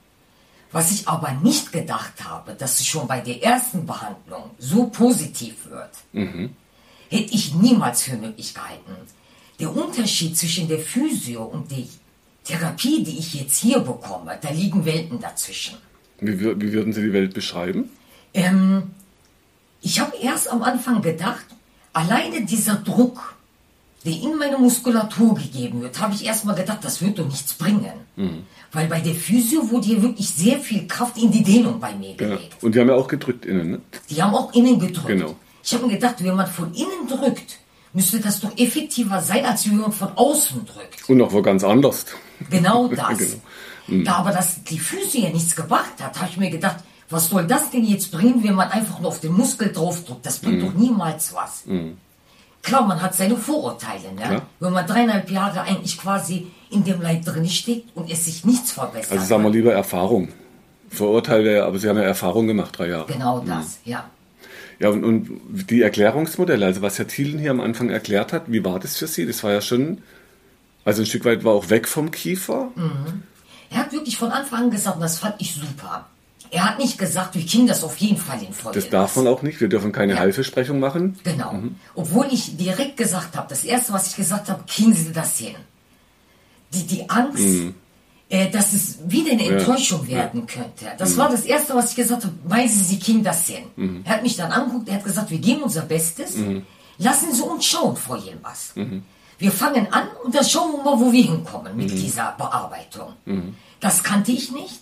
Was 0.73 0.91
ich 0.91 1.09
aber 1.09 1.33
nicht 1.43 1.73
gedacht 1.73 2.13
habe, 2.25 2.53
dass 2.55 2.79
es 2.81 2.87
schon 2.87 3.07
bei 3.07 3.21
der 3.21 3.43
ersten 3.43 3.87
Behandlung 3.87 4.51
so 4.59 4.87
positiv 4.89 5.55
wird, 5.71 5.91
Mhm. 6.13 6.51
hätte 7.09 7.33
ich 7.35 7.55
niemals 7.55 8.03
für 8.03 8.17
möglich 8.17 8.53
gehalten. 8.55 8.93
Der 9.61 9.75
Unterschied 9.75 10.37
zwischen 10.37 10.69
der 10.69 10.79
Physio 10.79 11.45
und 11.45 11.71
der 11.71 11.85
Therapie, 12.45 13.03
die 13.03 13.19
ich 13.19 13.35
jetzt 13.35 13.59
hier 13.59 13.81
bekomme, 13.81 14.39
da 14.41 14.51
liegen 14.51 14.85
Welten 14.85 15.19
dazwischen. 15.21 15.77
Wie, 16.21 16.39
wie 16.39 16.73
würden 16.73 16.93
Sie 16.93 17.03
die 17.03 17.13
Welt 17.13 17.33
beschreiben? 17.35 17.91
Ähm, 18.35 18.83
ich 19.81 20.01
habe 20.01 20.17
erst 20.21 20.51
am 20.51 20.63
Anfang 20.63 21.03
gedacht, 21.03 21.47
alleine 21.93 22.45
dieser 22.45 22.77
Druck, 22.77 23.35
der 24.05 24.13
in 24.13 24.37
meine 24.39 24.59
Muskulatur 24.59 25.35
gegeben 25.35 25.83
wird, 25.83 26.01
habe 26.01 26.15
ich 26.15 26.25
erstmal 26.25 26.55
gedacht, 26.55 26.79
das 26.83 27.01
wird 27.03 27.19
doch 27.19 27.27
nichts 27.27 27.55
bringen. 27.55 27.93
Weil 28.73 28.87
bei 28.89 29.01
der 29.01 29.15
Physio 29.15 29.71
wurde 29.71 29.87
hier 29.87 30.03
wirklich 30.03 30.29
sehr 30.29 30.59
viel 30.61 30.87
Kraft 30.87 31.17
in 31.19 31.31
die 31.31 31.43
Dehnung 31.43 31.81
bei 31.81 31.95
mir 31.95 32.11
Ja. 32.11 32.17
gelegt. 32.17 32.63
Und 32.63 32.75
die 32.75 32.81
haben 32.81 32.89
ja 32.89 32.95
auch 32.95 33.09
gedrückt 33.09 33.47
innen, 33.47 33.71
ne? 33.73 33.81
Die 34.11 34.23
haben 34.23 34.35
auch 34.35 34.53
innen 34.53 34.79
gedrückt. 34.79 35.07
Genau. 35.09 35.37
Ich 35.63 35.73
habe 35.75 35.87
mir 35.87 35.95
gedacht, 35.95 36.17
wenn 36.23 36.35
man 36.37 36.47
von 36.47 36.73
innen 36.75 37.09
drückt, 37.09 37.59
müsste 37.95 38.21
das 38.21 38.41
doch 38.41 38.57
effektiver 38.59 39.21
sein, 39.23 39.45
als 39.47 39.67
wenn 39.69 39.79
man 39.79 39.93
von 39.93 40.09
außen 40.15 40.67
drückt. 40.67 41.09
Und 41.09 41.21
auch 41.23 41.33
wo 41.33 41.41
ganz 41.43 41.65
anders. 41.65 42.05
Genau 42.51 42.89
das. 42.95 43.19
Genau. 43.89 44.05
Da 44.05 44.13
aber 44.17 44.33
das, 44.33 44.63
die 44.65 44.79
Füße 44.79 45.19
ja 45.19 45.31
nichts 45.31 45.57
gebracht 45.57 45.95
hat, 46.01 46.19
habe 46.21 46.29
ich 46.31 46.37
mir 46.37 46.51
gedacht, 46.51 46.77
was 47.11 47.29
soll 47.29 47.47
das 47.47 47.71
denn 47.71 47.85
jetzt 47.85 48.11
bringen, 48.13 48.43
wenn 48.45 48.55
man 48.55 48.71
einfach 48.71 49.01
nur 49.01 49.09
auf 49.09 49.21
den 49.21 49.33
Muskel 49.33 49.73
draufdrückt? 49.73 50.27
Das 50.27 50.39
bringt 50.39 50.63
doch 50.63 50.75
niemals 50.75 51.35
was. 51.35 51.65
Klar, 52.63 52.87
man 52.87 53.01
hat 53.01 53.15
seine 53.15 53.37
Vorurteile, 53.37 54.13
ne? 54.15 54.23
Klar. 54.23 54.43
Wenn 54.61 54.73
man 54.73 54.87
dreieinhalb 54.87 55.31
Jahre 55.31 55.63
eigentlich 55.63 55.97
quasi 55.97 56.49
in 56.71 56.85
dem 56.85 57.01
Leid 57.01 57.23
drin 57.25 57.49
steckt 57.49 57.97
und 57.97 58.11
es 58.11 58.27
sich 58.27 58.45
nichts 58.45 58.73
verbessert. 58.73 59.13
Also 59.13 59.25
sagen 59.25 59.43
wir 59.43 59.51
lieber 59.51 59.73
Erfahrung. 59.73 60.29
Vorurteile, 60.91 61.65
aber 61.65 61.79
Sie 61.79 61.89
haben 61.89 61.97
ja 61.97 62.03
Erfahrung 62.03 62.47
gemacht, 62.47 62.79
drei 62.79 62.89
Jahre. 62.89 63.13
Genau 63.13 63.41
das, 63.41 63.79
ja. 63.85 64.05
Ja, 64.81 64.91
und, 64.91 65.05
und 65.05 65.41
die 65.71 65.83
Erklärungsmodelle, 65.83 66.65
also 66.65 66.83
was 66.83 66.99
Herr 66.99 67.07
Thielen 67.07 67.39
hier 67.39 67.51
am 67.51 67.61
Anfang 67.61 67.91
erklärt 67.91 68.33
hat, 68.33 68.45
wie 68.47 68.65
war 68.65 68.79
das 68.79 68.97
für 68.97 69.07
Sie? 69.07 69.27
Das 69.27 69.43
war 69.43 69.53
ja 69.53 69.61
schon, 69.61 70.03
also 70.85 71.03
ein 71.03 71.07
Stück 71.07 71.25
weit 71.25 71.45
war 71.45 71.53
auch 71.53 71.71
weg 71.71 71.89
vom 71.89 72.11
Kiefer. 72.11 72.71
Er 73.71 73.79
hat 73.79 73.93
wirklich 73.93 74.17
von 74.17 74.31
Anfang 74.31 74.65
an 74.65 74.71
gesagt, 74.71 75.03
das 75.03 75.19
fand 75.19 75.35
ich 75.39 75.55
super. 75.55 76.07
Er 76.51 76.65
hat 76.65 76.79
nicht 76.79 76.99
gesagt, 76.99 77.35
wir 77.35 77.45
kriegen 77.45 77.67
das 77.67 77.85
auf 77.85 77.97
jeden 77.99 78.17
Fall 78.17 78.43
in 78.43 78.53
Folge. 78.53 78.81
Das 78.81 78.89
darf 78.91 79.17
man 79.17 79.27
auch 79.27 79.43
nicht. 79.43 79.61
Wir 79.61 79.69
dürfen 79.69 79.93
keine 79.93 80.15
Ja. 80.15 80.21
Heilversprechung 80.21 80.81
machen. 80.81 81.19
Genau. 81.25 81.55
Obwohl 81.95 82.27
ich 82.31 82.57
direkt 82.57 82.97
gesagt 82.97 83.37
habe, 83.37 83.47
das 83.49 83.65
erste, 83.65 83.93
was 83.93 84.09
ich 84.09 84.17
gesagt 84.17 84.49
habe, 84.49 84.63
kriegen 84.67 84.95
Sie 84.95 85.13
das 85.13 85.39
hin. 85.39 85.55
Die, 86.75 86.87
die 86.87 87.09
Angst, 87.09 87.45
äh, 88.31 88.51
dass 88.51 88.73
es 88.73 88.99
wieder 89.07 89.33
eine 89.33 89.45
Enttäuschung 89.45 90.07
werden 90.09 90.47
könnte. 90.47 90.87
Das 90.99 91.17
war 91.17 91.31
das 91.31 91.43
erste, 91.45 91.75
was 91.75 91.91
ich 91.91 91.97
gesagt 91.97 92.25
habe. 92.25 92.35
Meinen 92.47 92.69
Sie, 92.69 92.83
Sie 92.85 92.99
kriegen 92.99 93.23
das 93.25 93.47
hin? 93.47 94.03
Er 94.05 94.15
hat 94.15 94.23
mich 94.23 94.37
dann 94.37 94.53
angeguckt, 94.53 94.89
er 94.89 94.97
hat 94.97 95.05
gesagt, 95.05 95.31
wir 95.31 95.39
geben 95.39 95.63
unser 95.63 95.83
Bestes. 95.83 96.35
Lassen 96.99 97.33
Sie 97.33 97.43
uns 97.43 97.65
schauen, 97.65 97.97
Frau 97.97 98.17
Yilmaz. 98.17 98.75
Wir 99.39 99.53
fangen 99.53 99.87
an 99.93 100.09
und 100.25 100.35
dann 100.35 100.45
schauen 100.45 100.73
wir 100.73 100.83
mal, 100.83 100.99
wo 101.01 101.13
wir 101.13 101.23
hinkommen 101.23 101.77
mit 101.77 101.91
dieser 101.91 102.35
Bearbeitung. 102.37 103.13
Das 103.81 104.03
kannte 104.03 104.33
ich 104.33 104.51
nicht, 104.53 104.81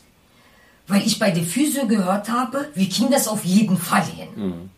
weil 0.88 1.02
ich 1.06 1.18
bei 1.18 1.30
der 1.30 1.44
Physio 1.44 1.86
gehört 1.86 2.28
habe, 2.30 2.68
wir 2.74 2.88
kriegen 2.88 3.10
das 3.10 3.28
auf 3.28 3.44
jeden 3.44 3.76
Fall 3.78 4.04
hin. 4.04 4.70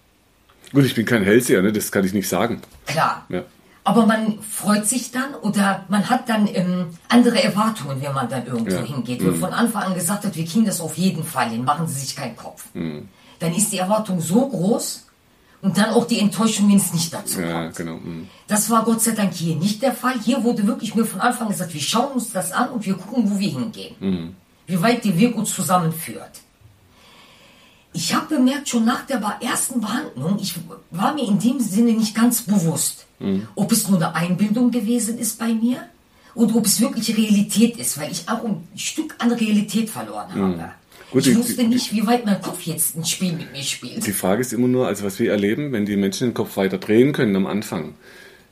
Gut, 0.72 0.84
ich 0.84 0.94
bin 0.94 1.06
kein 1.06 1.22
Hellseher, 1.22 1.62
ne? 1.62 1.72
das 1.72 1.90
kann 1.90 2.04
ich 2.04 2.12
nicht 2.12 2.28
sagen. 2.28 2.60
Klar. 2.86 3.24
Ja. 3.28 3.42
Aber 3.84 4.04
man 4.04 4.38
freut 4.42 4.86
sich 4.86 5.12
dann 5.12 5.34
oder 5.36 5.84
man 5.88 6.10
hat 6.10 6.28
dann 6.28 6.46
ähm, 6.46 6.88
andere 7.08 7.42
Erwartungen, 7.42 8.02
wenn 8.02 8.12
man 8.12 8.28
dann 8.28 8.46
irgendwo 8.46 8.74
Ja. 8.76 8.82
hingeht. 8.82 9.24
Wenn 9.24 9.36
von 9.36 9.52
Anfang 9.54 9.84
an 9.84 9.94
gesagt 9.94 10.26
hat, 10.26 10.36
wir 10.36 10.44
kriegen 10.44 10.66
das 10.66 10.80
auf 10.82 10.98
jeden 10.98 11.24
Fall 11.24 11.48
hin, 11.48 11.64
machen 11.64 11.86
Sie 11.88 11.98
sich 12.00 12.14
keinen 12.14 12.36
Kopf. 12.36 12.66
Mhm. 12.74 13.08
Dann 13.38 13.54
ist 13.54 13.72
die 13.72 13.78
Erwartung 13.78 14.20
so 14.20 14.46
groß 14.46 15.06
und 15.62 15.78
dann 15.78 15.90
auch 15.90 16.06
die 16.06 16.18
Enttäuschung, 16.20 16.68
wenn 16.68 16.76
es 16.76 16.92
nicht 16.92 17.14
dazu 17.14 17.40
Ja, 17.40 17.50
kommt. 17.62 17.76
genau. 17.76 17.94
mhm. 17.96 18.28
Das 18.46 18.68
war 18.68 18.84
Gott 18.84 19.00
sei 19.00 19.12
Dank 19.12 19.32
hier 19.32 19.56
nicht 19.56 19.80
der 19.80 19.94
Fall. 19.94 20.16
Hier 20.22 20.44
wurde 20.44 20.66
wirklich 20.66 20.94
mir 20.94 21.06
von 21.06 21.20
Anfang 21.20 21.46
an 21.46 21.52
gesagt, 21.52 21.72
wir 21.72 21.80
schauen 21.80 22.12
uns 22.12 22.30
das 22.32 22.52
an 22.52 22.68
und 22.68 22.84
wir 22.84 22.92
gucken, 22.94 23.30
wo 23.30 23.38
wir 23.38 23.48
hingehen. 23.50 24.36
Mhm. 24.68 24.72
Wie 24.72 24.82
weit 24.82 25.04
der 25.04 25.18
Weg 25.18 25.34
uns 25.36 25.54
zusammenführt. 25.54 26.30
Ich 27.92 28.14
habe 28.14 28.36
bemerkt, 28.36 28.68
schon 28.68 28.84
nach 28.84 29.06
der 29.06 29.20
ersten 29.40 29.80
Behandlung, 29.80 30.38
ich 30.40 30.54
war 30.90 31.14
mir 31.14 31.26
in 31.26 31.38
dem 31.38 31.58
Sinne 31.58 31.92
nicht 31.92 32.14
ganz 32.14 32.42
bewusst, 32.42 33.06
Mhm. 33.18 33.48
ob 33.54 33.72
es 33.72 33.88
nur 33.88 33.98
eine 33.98 34.14
Einbildung 34.14 34.70
gewesen 34.70 35.18
ist 35.18 35.38
bei 35.38 35.48
mir 35.54 35.88
oder 36.34 36.54
ob 36.56 36.66
es 36.66 36.80
wirklich 36.80 37.16
Realität 37.16 37.76
ist, 37.78 37.98
weil 37.98 38.12
ich 38.12 38.28
auch 38.28 38.44
ein 38.44 38.68
Stück 38.76 39.14
an 39.18 39.32
Realität 39.32 39.88
verloren 39.90 40.28
habe. 40.30 40.38
Mhm. 40.38 40.60
Gut, 41.10 41.26
ich 41.26 41.32
die- 41.32 41.38
wusste 41.38 41.54
die- 41.62 41.68
nicht, 41.68 41.92
wie 41.94 42.06
weit 42.06 42.26
mein 42.26 42.40
Kopf 42.42 42.62
jetzt 42.62 42.94
ein 42.94 43.04
Spiel 43.06 43.32
mit 43.32 43.50
mir 43.52 43.62
spielt. 43.62 44.06
Die 44.06 44.12
Frage 44.12 44.42
ist 44.42 44.52
immer 44.52 44.68
nur, 44.68 44.86
also 44.86 45.04
was 45.06 45.18
wir 45.18 45.30
erleben, 45.32 45.72
wenn 45.72 45.86
die 45.86 45.96
Menschen 45.96 46.28
den 46.28 46.34
Kopf 46.34 46.58
weiter 46.58 46.76
drehen 46.76 47.12
können 47.14 47.34
am 47.34 47.46
Anfang, 47.46 47.94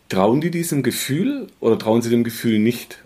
trauen 0.09 0.40
die 0.40 0.50
diesem 0.50 0.83
Gefühl 0.83 1.48
oder 1.61 1.79
trauen 1.79 2.00
sie 2.00 2.09
dem 2.09 2.24
Gefühl 2.24 2.59
nicht? 2.59 2.98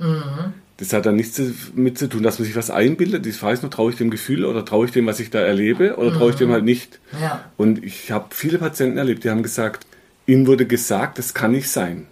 Das 0.81 0.95
hat 0.95 1.05
dann 1.05 1.17
nichts 1.17 1.41
damit 1.77 1.99
zu 1.99 2.09
tun, 2.09 2.23
dass 2.23 2.39
man 2.39 2.47
sich 2.47 2.57
was 2.57 2.71
einbildet. 2.71 3.27
Frage 3.35 3.55
ist 3.55 3.63
nur, 3.63 3.71
traue 3.71 3.91
ich 3.91 3.99
dem 3.99 4.11
Gefühl 4.11 4.47
oder 4.47 4.65
traue 4.65 4.87
ich 4.87 4.93
dem, 4.93 5.07
was 5.07 5.21
ich 5.21 5.29
da 5.31 5.39
erlebe 5.39 5.97
oder 5.97 6.13
traue 6.13 6.31
ich 6.31 6.37
dem 6.37 6.51
halt 6.51 6.65
nicht? 6.65 6.99
Ja. 7.21 7.45
Und 7.59 7.85
ich 7.85 8.11
habe 8.11 8.29
viele 8.31 8.59
Patienten 8.59 8.97
erlebt, 8.97 9.23
die 9.23 9.31
haben 9.31 9.43
gesagt, 9.43 9.87
ihnen 10.27 10.47
wurde 10.47 10.67
gesagt, 10.67 11.19
das 11.19 11.35
kann 11.35 11.53
nicht 11.53 11.69
sein. 11.69 12.07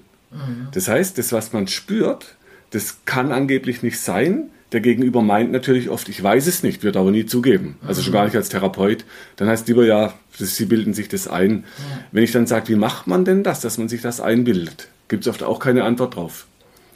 Das 0.73 0.89
heißt, 0.89 1.17
das, 1.17 1.33
was 1.33 1.55
man 1.55 1.67
spürt, 1.69 2.35
das 2.71 2.99
kann 3.07 3.33
angeblich 3.33 3.83
nicht 3.83 3.99
sein. 3.99 4.51
Der 4.73 4.81
Gegenüber 4.81 5.23
meint 5.23 5.51
natürlich 5.51 5.89
oft, 5.89 6.11
ich 6.11 6.23
weiß 6.23 6.47
es 6.47 6.63
nicht, 6.63 6.83
wird 6.83 6.99
aber 6.99 7.11
nie 7.11 7.25
zugeben. 7.25 7.77
Also 7.87 8.03
schon 8.03 8.13
gar 8.13 8.27
nicht 8.27 8.37
als 8.37 8.51
Therapeut. 8.51 9.07
Dann 9.37 9.49
heißt 9.49 9.67
lieber, 9.69 9.87
ja, 9.87 10.13
sie 10.37 10.67
bilden 10.67 10.93
sich 10.93 11.09
das 11.09 11.27
ein. 11.27 11.65
Wenn 12.13 12.23
ich 12.23 12.33
dann 12.33 12.47
sage, 12.47 12.69
wie 12.69 12.77
macht 12.77 13.07
man 13.07 13.25
denn 13.25 13.43
das, 13.43 13.61
dass 13.61 13.79
man 13.79 13.89
sich 13.89 14.03
das 14.03 14.21
einbildet, 14.21 14.89
gibt 15.09 15.25
es 15.25 15.29
oft 15.29 15.43
auch 15.43 15.59
keine 15.59 15.85
Antwort 15.85 16.17
drauf. 16.17 16.47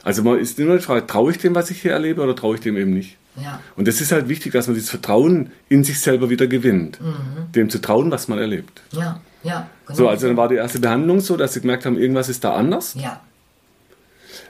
Also 0.03 0.21
man 0.23 0.37
ist 0.39 0.59
immer 0.59 0.75
die 0.77 0.83
Frage, 0.83 1.07
traue 1.07 1.31
ich 1.31 1.37
dem, 1.37 1.55
was 1.55 1.71
ich 1.71 1.81
hier 1.81 1.91
erlebe, 1.93 2.21
oder 2.21 2.35
traue 2.35 2.55
ich 2.55 2.61
dem 2.61 2.75
eben 2.77 2.93
nicht? 2.93 3.17
Ja. 3.41 3.59
Und 3.75 3.87
das 3.87 3.99
ist 4.01 4.11
halt 4.11 4.27
wichtig, 4.29 4.51
dass 4.53 4.67
man 4.67 4.75
dieses 4.75 4.89
Vertrauen 4.91 5.51
in 5.69 5.83
sich 5.83 5.99
selber 5.99 6.29
wieder 6.29 6.45
gewinnt. 6.47 6.99
Dem 7.55 7.69
zu 7.69 7.79
trauen, 7.79 8.11
was 8.11 8.27
man 8.27 8.37
erlebt. 8.37 8.81
Ja, 8.91 9.19
ja. 9.43 9.67
Genau. 9.87 9.97
So, 9.97 10.07
also 10.09 10.27
dann 10.27 10.37
war 10.37 10.49
die 10.49 10.55
erste 10.55 10.79
Behandlung 10.79 11.19
so, 11.19 11.35
dass 11.37 11.53
sie 11.53 11.61
gemerkt 11.61 11.85
haben, 11.85 11.97
irgendwas 11.97 12.29
ist 12.29 12.43
da 12.43 12.53
anders. 12.53 12.95
Ja. 12.95 13.21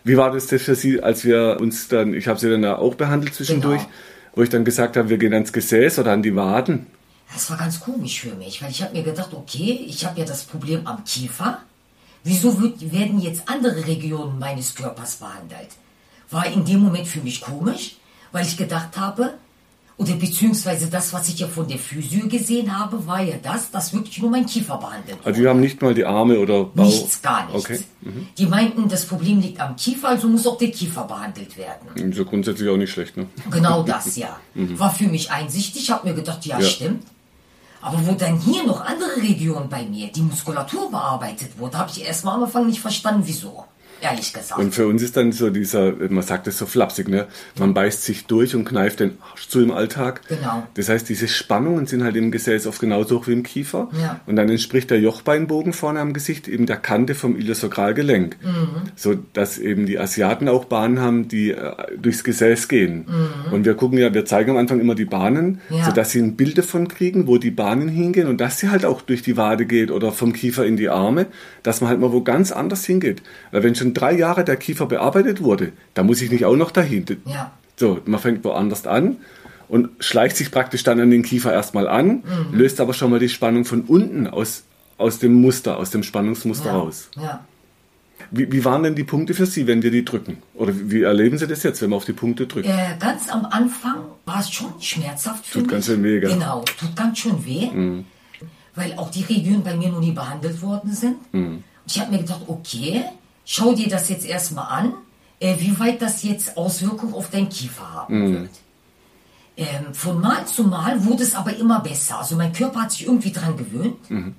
Wie 0.04 0.18
war 0.18 0.32
das 0.32 0.48
denn 0.48 0.60
für 0.60 0.76
Sie, 0.76 1.02
als 1.02 1.24
wir 1.24 1.58
uns 1.62 1.88
dann, 1.88 2.14
ich 2.14 2.28
habe 2.28 2.40
Sie 2.40 2.50
dann 2.50 2.66
auch 2.66 2.96
behandelt 2.96 3.34
zwischendurch, 3.34 3.80
Genau. 3.82 3.92
wo 4.36 4.42
ich 4.42 4.50
dann 4.50 4.66
gesagt 4.66 4.98
habe, 4.98 5.08
wir 5.10 5.18
gehen 5.18 5.34
ans 5.34 5.54
Gesäß 5.54 6.00
oder 6.00 6.12
an 6.12 6.22
die 6.24 6.36
Waden. 6.36 6.88
Das 7.34 7.50
war 7.50 7.58
ganz 7.58 7.80
komisch 7.80 8.20
für 8.22 8.36
mich, 8.36 8.62
weil 8.62 8.70
ich 8.70 8.84
habe 8.84 8.94
mir 8.96 9.04
gedacht, 9.04 9.30
okay, 9.34 9.86
ich 9.88 10.06
habe 10.06 10.20
ja 10.20 10.26
das 10.26 10.44
Problem 10.44 10.86
am 10.86 11.04
Kiefer. 11.06 11.60
Wieso 12.24 12.60
wird, 12.62 12.92
werden 12.92 13.20
jetzt 13.20 13.44
andere 13.48 13.86
Regionen 13.86 14.40
meines 14.40 14.74
Körpers 14.76 15.16
behandelt? 15.18 15.70
War 16.30 16.46
in 16.48 16.64
dem 16.66 16.80
Moment 16.80 17.08
für 17.08 17.20
mich 17.22 17.42
komisch, 17.42 17.98
weil 18.32 18.46
ich 18.46 18.58
gedacht 18.58 18.98
habe, 18.98 19.34
oder 19.96 20.14
beziehungsweise 20.16 20.88
das, 20.90 21.14
was 21.14 21.30
ich 21.30 21.38
ja 21.40 21.48
von 21.48 21.68
der 21.68 21.78
Physio 21.78 22.28
gesehen 22.28 22.78
habe, 22.78 23.06
war 23.06 23.22
ja 23.22 23.36
das, 23.42 23.70
dass 23.70 23.94
wirklich 23.94 24.20
nur 24.22 24.32
mein 24.32 24.46
Kiefer 24.48 24.78
behandelt 24.78 25.18
Also 25.24 25.40
wir 25.42 25.50
haben 25.50 25.60
nicht 25.60 25.82
mal 25.84 25.94
die 25.94 26.04
Arme 26.06 26.40
oder 26.40 26.64
Bauch. 26.64 26.86
Nichts, 26.86 27.22
gar 27.22 27.46
nichts. 27.52 27.64
Okay. 27.70 27.80
Mhm. 28.02 28.28
Die 28.38 28.46
meinten, 28.48 28.90
das 28.90 29.06
Problem 29.06 29.40
liegt 29.40 29.60
am 29.60 29.76
Kiefer, 29.76 30.10
also 30.10 30.28
muss 30.28 30.48
auch 30.48 30.58
der 30.58 30.72
Kiefer 30.72 31.04
behandelt 31.04 31.56
werden. 31.58 32.12
So 32.14 32.26
grundsätzlich 32.26 32.68
auch 32.70 32.78
nicht 32.78 32.92
schlecht, 32.92 33.18
ne? 33.18 33.28
Genau 33.52 33.84
das, 33.84 34.16
ja. 34.16 34.40
War 34.56 34.92
für 34.92 35.08
mich 35.08 35.30
einsichtig. 35.30 35.84
Ich 35.84 35.92
habe 35.92 36.08
mir 36.08 36.16
gedacht, 36.16 36.44
ja, 36.46 36.56
Mhm. 36.58 36.62
Ja. 36.64 36.68
stimmt. 36.70 37.04
Aber 37.84 38.08
wo 38.08 38.14
dann 38.14 38.40
hier 38.40 38.66
noch 38.66 38.80
andere 38.80 39.18
Regionen 39.18 39.68
bei 39.68 39.84
mir, 39.84 40.10
die 40.10 40.22
Muskulatur 40.22 40.90
bearbeitet 40.90 41.60
wurde, 41.60 41.78
habe 41.78 41.92
ich 41.92 42.06
erst 42.06 42.24
mal 42.24 42.36
am 42.36 42.44
Anfang 42.44 42.66
nicht 42.66 42.80
verstanden, 42.80 43.24
wieso. 43.26 43.66
Ehrlich 44.04 44.34
gesagt. 44.34 44.60
Und 44.60 44.76
für 44.76 44.86
uns 44.88 45.02
ist 45.02 45.16
dann 45.16 45.32
so 45.32 45.50
dieser, 45.50 45.94
man 46.10 46.24
sagt 46.24 46.46
es 46.48 46.58
so 46.58 46.66
flapsig, 46.66 47.08
ne? 47.08 47.28
Man 47.58 47.74
beißt 47.74 48.04
sich 48.04 48.26
durch 48.26 48.54
und 48.56 48.66
kneift 48.66 49.00
den 49.00 49.18
Arsch 49.32 49.48
zu 49.48 49.62
im 49.62 49.72
Alltag. 49.72 50.22
Genau. 50.28 50.68
Das 50.74 50.90
heißt, 50.90 51.08
diese 51.08 51.28
Spannungen 51.30 51.86
sind 51.88 52.04
halt 52.04 52.16
im 52.18 52.30
Gesäß 52.30 52.68
oft 52.68 52.80
genauso 52.82 53.20
hoch 53.20 53.28
wie 53.28 53.34
im 53.34 53.44
Kiefer. 53.44 53.88
Ja. 54.02 54.20
Und 54.26 54.36
dann 54.36 54.50
entspricht 54.50 54.92
der 54.92 55.00
Jochbeinbogen 55.00 55.72
vorne 55.74 56.02
am 56.02 56.14
Gesicht 56.14 56.48
eben 56.50 56.66
der 56.66 56.78
Kante 56.78 57.16
vom 57.16 57.38
Iliosakralgelenk. 57.38 58.38
Mhm. 58.44 58.68
So 58.96 59.16
dass 59.34 59.58
eben 59.58 59.86
die 59.86 59.98
Asiaten 60.00 60.48
auch 60.50 60.66
Bahnen 60.66 61.00
haben, 61.00 61.28
die 61.30 61.52
äh, 61.52 61.72
durchs 61.98 62.24
Gesäß 62.24 62.68
gehen. 62.68 63.06
Und 63.52 63.66
wir 63.66 63.74
gucken 63.76 63.98
ja, 63.98 64.14
wir 64.14 64.26
zeigen 64.26 64.52
am 64.52 64.58
Anfang 64.58 64.80
immer 64.82 64.96
die 64.96 65.06
Bahnen, 65.06 65.62
Mhm. 65.70 65.78
Ja. 65.78 65.86
sodass 65.86 66.12
sie 66.12 66.20
ein 66.20 66.36
Bild 66.36 66.58
davon 66.58 66.88
kriegen, 66.88 67.28
wo 67.28 67.38
die 67.38 67.52
Bahnen 67.52 67.88
hingehen 67.88 68.28
und 68.28 68.42
dass 68.42 68.60
sie 68.60 68.70
halt 68.70 68.86
auch 68.86 69.02
durch 69.02 69.22
die 69.22 69.38
Wade 69.38 69.66
geht 69.66 69.92
oder 69.92 70.12
vom 70.12 70.34
Kiefer 70.34 70.66
in 70.66 70.76
die 70.78 70.90
Arme, 70.90 71.28
dass 71.64 71.80
man 71.82 71.90
halt 71.90 72.00
mal 72.00 72.12
wo 72.12 72.22
ganz 72.22 72.52
anders 72.52 72.86
hingeht. 72.86 73.22
Weil 73.52 73.64
wenn 73.64 73.76
schon 73.94 74.02
drei 74.02 74.14
Jahre 74.18 74.44
der 74.44 74.56
Kiefer 74.58 74.86
bearbeitet 74.86 75.42
wurde, 75.42 75.72
da 75.94 76.04
muss 76.04 76.22
ich 76.22 76.32
nicht 76.32 76.46
auch 76.46 76.56
noch 76.56 76.72
dahin. 76.72 77.06
Ja. 77.26 77.52
So, 77.76 78.00
man 78.06 78.20
fängt 78.20 78.44
woanders 78.44 78.86
an 78.88 79.18
und 79.68 79.90
schleicht 80.00 80.38
sich 80.38 80.52
praktisch 80.52 80.84
dann 80.84 81.00
an 81.00 81.10
den 81.10 81.24
Kiefer 81.24 81.52
erstmal 81.54 81.88
an, 81.88 82.24
Mhm. 82.52 82.58
löst 82.58 82.80
aber 82.80 82.94
schon 82.94 83.10
mal 83.12 83.20
die 83.20 83.30
Spannung 83.30 83.66
von 83.66 83.82
unten 83.82 84.28
aus, 84.28 84.64
aus 84.98 85.20
dem 85.20 85.34
Muster, 85.34 85.78
aus 85.78 85.90
dem 85.90 86.04
Spannungsmuster 86.04 86.68
ja. 86.68 86.78
raus. 86.78 87.10
Ja. 87.18 87.44
Wie, 88.32 88.52
wie 88.52 88.64
waren 88.64 88.84
denn 88.84 88.96
die 88.96 89.04
Punkte 89.04 89.34
für 89.34 89.46
Sie, 89.46 89.68
wenn 89.68 89.82
wir 89.84 89.92
die 89.92 90.06
drücken? 90.06 90.38
Oder 90.56 90.74
wie, 90.76 91.02
erleben 91.02 91.38
Sie 91.38 91.46
das 91.48 91.62
jetzt, 91.64 91.82
wenn 91.82 91.90
wir 91.90 91.98
auf 91.98 92.06
die 92.06 92.14
Punkte 92.14 92.48
drücken? 92.48 92.70
Äh, 92.70 92.96
ganz 93.00 93.30
am 93.30 93.46
Anfang 93.46 93.96
war 94.26 94.40
es 94.40 94.50
schon 94.52 94.74
schmerzhaft 94.80 95.46
für 95.46 95.54
Tut 95.60 95.64
mich. 95.64 95.72
ganz 95.72 95.86
schön 95.88 96.04
weh, 96.04 96.20
gell? 96.20 96.30
Mhm. 96.30 96.40
Genau, 96.40 96.62
tut 96.80 96.96
ganz 96.96 97.20
schön 97.20 97.46
weh. 97.46 97.70
Weil 98.76 98.94
auch 98.98 99.12
die 99.12 99.24
Regionen 99.24 99.64
bei 99.64 99.76
mir 99.76 99.90
noch 99.90 100.00
nie 100.00 100.12
behandelt 100.14 100.62
worden 100.62 100.92
sind. 100.94 101.18
Mhm. 101.34 101.64
Ich 101.86 102.00
habe 102.00 102.12
mir 102.12 102.20
gedacht, 102.20 102.42
okay, 102.48 103.04
schau 103.46 103.74
dir 103.74 103.90
das 103.90 104.10
jetzt 104.10 104.26
erstmal 104.26 104.66
an, 104.72 104.94
äh, 105.40 105.56
wie 105.60 105.78
weit 105.80 106.02
das 106.02 106.24
jetzt 106.24 106.58
Auswirkungen 106.58 107.14
auf 107.14 107.30
deinen 107.30 107.50
Kiefer 107.50 107.92
haben 107.94 108.20
Mhm. 108.20 108.34
wird. 108.34 108.50
Ähm, 109.56 109.94
von 109.94 110.20
Mal 110.20 110.46
zu 110.48 110.64
Mal 110.64 111.04
wurde 111.06 111.24
es 111.24 111.36
aber 111.36 111.56
immer 111.56 111.80
besser. 111.80 112.20
Also 112.20 112.36
mein 112.36 112.54
Körper 112.54 112.82
hat 112.84 112.92
sich 112.92 113.06
irgendwie 113.06 113.32
dran 113.32 113.56
gewöhnt. 113.56 114.10
Mhm. 114.10 114.36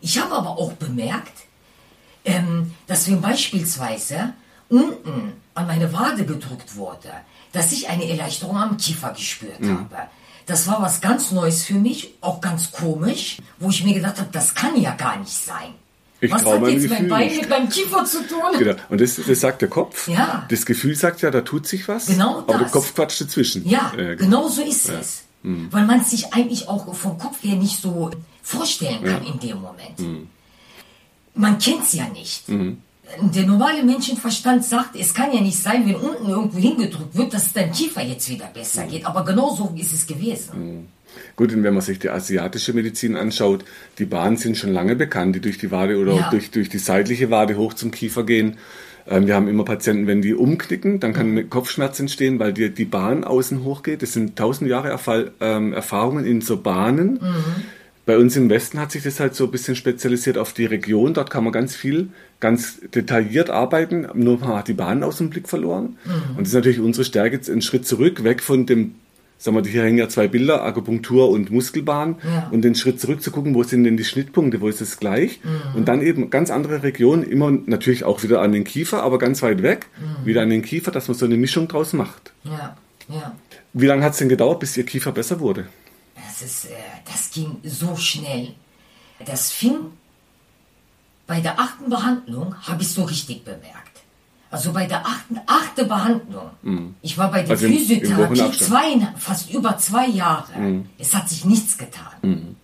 Ich 0.00 0.20
habe 0.20 0.32
aber 0.34 0.50
auch 0.50 0.72
bemerkt, 0.74 1.32
ähm, 2.24 2.72
dass 2.86 3.08
wenn 3.08 3.20
beispielsweise 3.20 4.32
unten 4.68 5.32
an 5.54 5.66
meine 5.66 5.92
Wade 5.92 6.24
gedrückt 6.24 6.76
wurde, 6.76 7.10
dass 7.52 7.72
ich 7.72 7.88
eine 7.88 8.08
Erleichterung 8.08 8.56
am 8.56 8.76
Kiefer 8.76 9.10
gespürt 9.10 9.60
Mhm. 9.60 9.78
habe. 9.90 9.96
Das 10.46 10.66
war 10.66 10.80
was 10.80 11.00
ganz 11.00 11.30
Neues 11.32 11.64
für 11.64 11.74
mich, 11.74 12.14
auch 12.20 12.40
ganz 12.40 12.70
komisch, 12.72 13.38
wo 13.58 13.68
ich 13.70 13.84
mir 13.84 13.94
gedacht 13.94 14.18
habe, 14.18 14.28
das 14.32 14.54
kann 14.54 14.80
ja 14.80 14.92
gar 14.92 15.16
nicht 15.18 15.32
sein. 15.32 15.74
Ich 16.22 16.30
was 16.32 16.44
hat 16.44 16.52
jetzt 16.52 16.60
mein 16.62 16.80
Gefühl 16.80 17.08
Bein 17.08 17.26
nicht. 17.28 17.40
mit 17.40 17.50
meinem 17.50 17.68
Kiefer 17.68 18.04
zu 18.04 18.18
tun? 18.26 18.38
Genau. 18.58 18.74
Und 18.90 19.00
das, 19.00 19.16
das 19.16 19.40
sagt 19.40 19.60
der 19.60 19.68
Kopf. 19.68 20.06
Ja. 20.08 20.46
Das 20.48 20.64
Gefühl 20.64 20.94
sagt 20.94 21.20
ja, 21.20 21.30
da 21.30 21.40
tut 21.40 21.66
sich 21.66 21.86
was. 21.88 22.06
Genau 22.06 22.38
Aber 22.38 22.46
der 22.52 22.58
das. 22.60 22.72
Kopf 22.72 22.94
quatscht 22.94 23.20
dazwischen. 23.22 23.68
Ja, 23.68 23.92
Äh, 23.96 24.16
genau 24.16 24.48
so 24.48 24.62
ist 24.62 24.88
es. 24.88 25.24
Weil 25.42 25.84
man 25.86 26.00
es 26.00 26.10
sich 26.10 26.32
eigentlich 26.32 26.68
auch 26.68 26.94
vom 26.94 27.18
Kopf 27.18 27.42
her 27.42 27.56
nicht 27.56 27.82
so 27.82 28.10
vorstellen 28.42 29.02
kann 29.04 29.24
in 29.26 29.40
dem 29.40 29.60
Moment. 29.60 30.28
man 31.34 31.58
kennt 31.58 31.82
es 31.82 31.92
ja 31.94 32.06
nicht. 32.08 32.44
Der 32.48 33.46
normale 33.46 33.82
Menschenverstand 33.82 34.64
sagt, 34.64 34.94
es 34.96 35.12
kann 35.12 35.32
ja 35.34 35.40
nicht 35.40 35.58
sein, 35.58 35.84
wenn 35.86 35.96
unten 35.96 36.28
irgendwo 36.28 36.58
hingedrückt 36.58 37.14
wird, 37.16 37.34
dass 37.34 37.46
es 37.46 37.52
deinem 37.52 37.72
Kiefer 37.72 38.02
jetzt 38.02 38.28
wieder 38.28 38.46
besser 38.46 38.84
geht. 38.86 39.04
Aber 39.04 39.24
genau 39.24 39.54
so 39.54 39.74
ist 39.76 39.92
es 39.92 40.06
gewesen. 40.06 40.88
Gut, 41.36 41.52
und 41.52 41.62
wenn 41.62 41.74
man 41.74 41.82
sich 41.82 41.98
die 41.98 42.10
asiatische 42.10 42.72
Medizin 42.72 43.16
anschaut, 43.16 43.64
die 43.98 44.04
Bahnen 44.04 44.36
sind 44.36 44.56
schon 44.56 44.72
lange 44.72 44.96
bekannt, 44.96 45.34
die 45.36 45.40
durch 45.40 45.58
die 45.58 45.70
Wade 45.70 45.98
oder 45.98 46.14
Ja. 46.14 46.30
durch, 46.30 46.50
durch 46.50 46.68
die 46.68 46.78
seitliche 46.78 47.30
Wade 47.30 47.56
hoch 47.56 47.74
zum 47.74 47.90
Kiefer 47.90 48.24
gehen. 48.24 48.56
Ähm, 49.08 49.26
Wir 49.26 49.34
haben 49.34 49.48
immer 49.48 49.64
Patienten, 49.64 50.06
wenn 50.06 50.22
die 50.22 50.34
umknicken, 50.34 51.00
dann 51.00 51.12
kann 51.12 51.30
Mhm. 51.32 51.50
Kopfschmerz 51.50 51.98
entstehen, 51.98 52.38
weil 52.38 52.52
die, 52.52 52.70
die 52.70 52.84
Bahn 52.84 53.24
außen 53.24 53.64
hochgeht. 53.64 54.02
Das 54.02 54.12
sind 54.12 54.36
tausend 54.36 54.70
Jahre 54.70 54.88
Erfall, 54.90 55.32
ähm, 55.40 55.72
Erfahrungen 55.72 56.24
in 56.24 56.40
so 56.40 56.56
Bahnen. 56.58 57.14
Mhm. 57.14 57.18
Bei 58.04 58.18
uns 58.18 58.34
im 58.36 58.50
Westen 58.50 58.80
hat 58.80 58.90
sich 58.90 59.04
das 59.04 59.20
halt 59.20 59.36
so 59.36 59.44
ein 59.44 59.50
bisschen 59.52 59.76
spezialisiert 59.76 60.36
auf 60.36 60.52
die 60.52 60.64
Region. 60.64 61.14
Dort 61.14 61.30
kann 61.30 61.44
man 61.44 61.52
ganz 61.52 61.76
viel, 61.76 62.08
ganz 62.40 62.80
detailliert 62.92 63.48
arbeiten. 63.48 64.08
Nur 64.14 64.38
man 64.40 64.56
hat 64.56 64.66
die 64.66 64.72
Bahn 64.72 65.04
aus 65.04 65.18
dem 65.18 65.30
Blick 65.30 65.48
verloren. 65.48 65.96
Und 66.30 66.40
das 66.40 66.48
ist 66.48 66.54
natürlich 66.54 66.80
unsere 66.80 67.04
Stärke, 67.04 67.36
jetzt 67.36 67.48
einen 67.48 67.62
Schritt 67.62 67.86
zurück, 67.86 68.24
weg 68.24 68.42
von 68.42 68.66
dem, 68.66 68.96
sagen 69.42 69.56
wir, 69.56 69.70
hier 69.70 69.82
hängen 69.82 69.98
ja 69.98 70.08
zwei 70.08 70.28
Bilder, 70.28 70.64
Akupunktur 70.64 71.28
und 71.28 71.50
Muskelbahn. 71.50 72.16
Ja. 72.22 72.48
Und 72.50 72.62
den 72.62 72.74
Schritt 72.74 73.00
zurück 73.00 73.22
zu 73.22 73.30
gucken, 73.30 73.54
wo 73.54 73.62
sind 73.62 73.84
denn 73.84 73.96
die 73.96 74.04
Schnittpunkte, 74.04 74.60
wo 74.60 74.68
ist 74.68 74.80
es 74.80 74.98
gleich? 74.98 75.40
Und 75.74 75.88
dann 75.88 76.00
eben 76.02 76.30
ganz 76.30 76.50
andere 76.50 76.82
Regionen, 76.82 77.24
immer 77.24 77.50
natürlich 77.50 78.04
auch 78.04 78.22
wieder 78.22 78.40
an 78.40 78.52
den 78.52 78.64
Kiefer, 78.64 79.02
aber 79.02 79.18
ganz 79.18 79.42
weit 79.42 79.62
weg, 79.62 79.86
wieder 80.24 80.42
an 80.42 80.50
den 80.50 80.62
Kiefer, 80.62 80.90
dass 80.90 81.08
man 81.08 81.16
so 81.16 81.24
eine 81.24 81.36
Mischung 81.36 81.68
draus 81.68 81.92
macht. 81.92 82.32
Ja, 82.44 82.76
ja. 83.08 83.34
Wie 83.72 83.86
lange 83.86 84.04
hat 84.04 84.12
es 84.12 84.18
denn 84.18 84.28
gedauert, 84.28 84.60
bis 84.60 84.76
Ihr 84.76 84.84
Kiefer 84.84 85.12
besser 85.12 85.40
wurde? 85.40 85.66
Das, 86.14 86.42
ist, 86.42 86.66
äh, 86.66 86.74
das 87.04 87.30
ging 87.30 87.56
so 87.64 87.96
schnell. 87.96 88.48
Das 89.24 89.50
fing 89.50 89.76
bei 91.26 91.40
der 91.40 91.58
achten 91.58 91.88
Behandlung, 91.88 92.54
habe 92.62 92.82
ich 92.82 92.88
so 92.88 93.04
richtig 93.04 93.44
bemerkt. 93.44 93.81
Also 94.52 94.72
bei 94.72 94.86
der 94.86 95.04
achten, 95.06 95.40
achte 95.46 95.86
Behandlung. 95.86 96.50
Ich 97.00 97.16
war 97.16 97.30
bei 97.30 97.42
der 97.42 97.52
Also 97.52 97.66
Physiotherapie 97.66 98.52
zwei, 98.58 99.08
fast 99.16 99.50
über 99.50 99.78
zwei 99.78 100.06
Jahre. 100.06 100.84
Es 100.98 101.14
hat 101.14 101.28
sich 101.28 101.44
nichts 101.46 101.78
getan. 101.78 102.56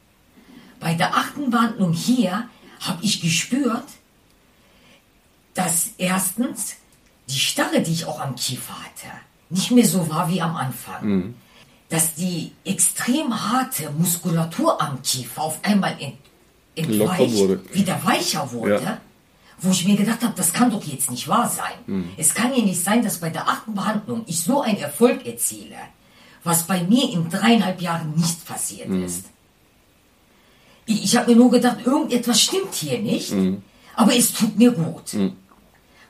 Bei 0.81 0.95
der 0.95 1.17
achten 1.17 1.51
Behandlung 1.51 1.93
hier 1.95 2.49
habe 2.81 2.99
ich 3.03 3.21
gespürt, 3.21 3.89
dass 5.55 5.89
erstens 5.99 6.77
die 7.29 7.39
Starre, 7.39 7.81
die 7.81 7.93
ich 7.93 8.05
auch 8.05 8.21
am 8.21 8.37
Kiefer 8.37 8.75
hatte, 8.75 9.09
nicht 9.51 9.71
mehr 9.71 9.87
so 9.87 10.09
war 10.11 10.31
wie 10.31 10.43
am 10.43 10.57
Anfang. 10.57 11.35
Dass 11.89 12.15
die 12.15 12.53
extrem 12.67 13.33
harte 13.51 13.91
Muskulatur 13.93 14.81
am 14.81 15.01
Kiefer 15.03 15.41
auf 15.41 15.59
einmal 15.65 15.97
ent, 15.99 16.19
entweicht, 16.77 17.75
wieder 17.75 17.99
weicher 18.05 18.53
wurde. 18.53 18.83
Ja. 18.85 19.01
Wo 19.61 19.71
ich 19.71 19.85
mir 19.85 19.97
gedacht 19.97 20.23
habe, 20.23 20.35
das 20.37 20.53
kann 20.53 20.71
doch 20.71 20.85
jetzt 20.85 21.11
nicht 21.11 21.27
wahr 21.27 21.49
sein. 21.49 22.05
Es 22.17 22.33
kann 22.35 22.55
ja 22.55 22.63
nicht 22.63 22.83
sein, 22.83 23.03
dass 23.03 23.19
bei 23.19 23.31
der 23.31 23.49
achten 23.49 23.75
Behandlung 23.75 24.23
ich 24.27 24.41
so 24.41 24.61
einen 24.63 24.79
Erfolg 24.79 25.27
erziele, 25.27 25.77
was 26.45 26.63
bei 26.65 26.83
mir 26.85 27.11
in 27.13 27.29
dreieinhalb 27.29 27.81
Jahren 27.81 28.15
nicht 28.15 28.45
passiert 28.47 28.89
ist. 29.05 29.25
Ich, 30.87 31.05
ich 31.05 31.17
habe 31.17 31.31
mir 31.31 31.37
nur 31.37 31.51
gedacht, 31.51 31.79
irgendetwas 31.85 32.41
stimmt 32.41 32.73
hier 32.75 32.99
nicht, 33.01 33.33
aber 33.97 34.15
es 34.17 34.33
tut 34.33 34.57
mir 34.57 34.71
gut. 34.71 35.13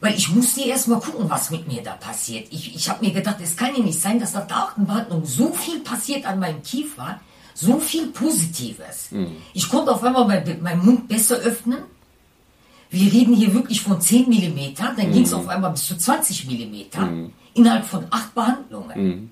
Weil 0.00 0.14
ich 0.14 0.28
musste 0.28 0.60
erst 0.60 0.86
mal 0.86 1.00
gucken, 1.00 1.28
was 1.28 1.50
mit 1.50 1.66
mir 1.66 1.82
da 1.82 1.92
passiert. 1.94 2.46
Ich, 2.52 2.76
ich 2.76 2.88
habe 2.88 3.04
mir 3.04 3.12
gedacht, 3.12 3.36
es 3.42 3.56
kann 3.56 3.74
ja 3.74 3.82
nicht 3.82 4.00
sein, 4.00 4.20
dass 4.20 4.34
nach 4.34 4.46
der 4.46 4.56
achten 4.58 4.86
Behandlung 4.86 5.24
so 5.24 5.52
viel 5.52 5.80
passiert 5.80 6.24
an 6.26 6.38
meinem 6.38 6.62
Kiefer, 6.62 7.18
so 7.54 7.80
viel 7.80 8.06
Positives. 8.08 9.08
Ich 9.54 9.68
konnte 9.68 9.90
auf 9.90 10.04
einmal 10.04 10.26
mein, 10.26 10.62
meinen 10.62 10.84
Mund 10.84 11.08
besser 11.08 11.36
öffnen. 11.36 11.78
Wir 12.90 13.12
reden 13.12 13.34
hier 13.34 13.52
wirklich 13.52 13.80
von 13.82 14.00
10 14.00 14.28
Millimeter, 14.28 14.94
dann 14.96 15.12
ging 15.12 15.22
es 15.24 15.32
auf 15.32 15.48
einmal 15.48 15.72
bis 15.72 15.86
zu 15.86 15.96
20 15.96 16.46
Millimeter 16.46 17.08
innerhalb 17.54 17.84
von 17.84 18.06
acht 18.10 18.34
Behandlungen. 18.34 19.30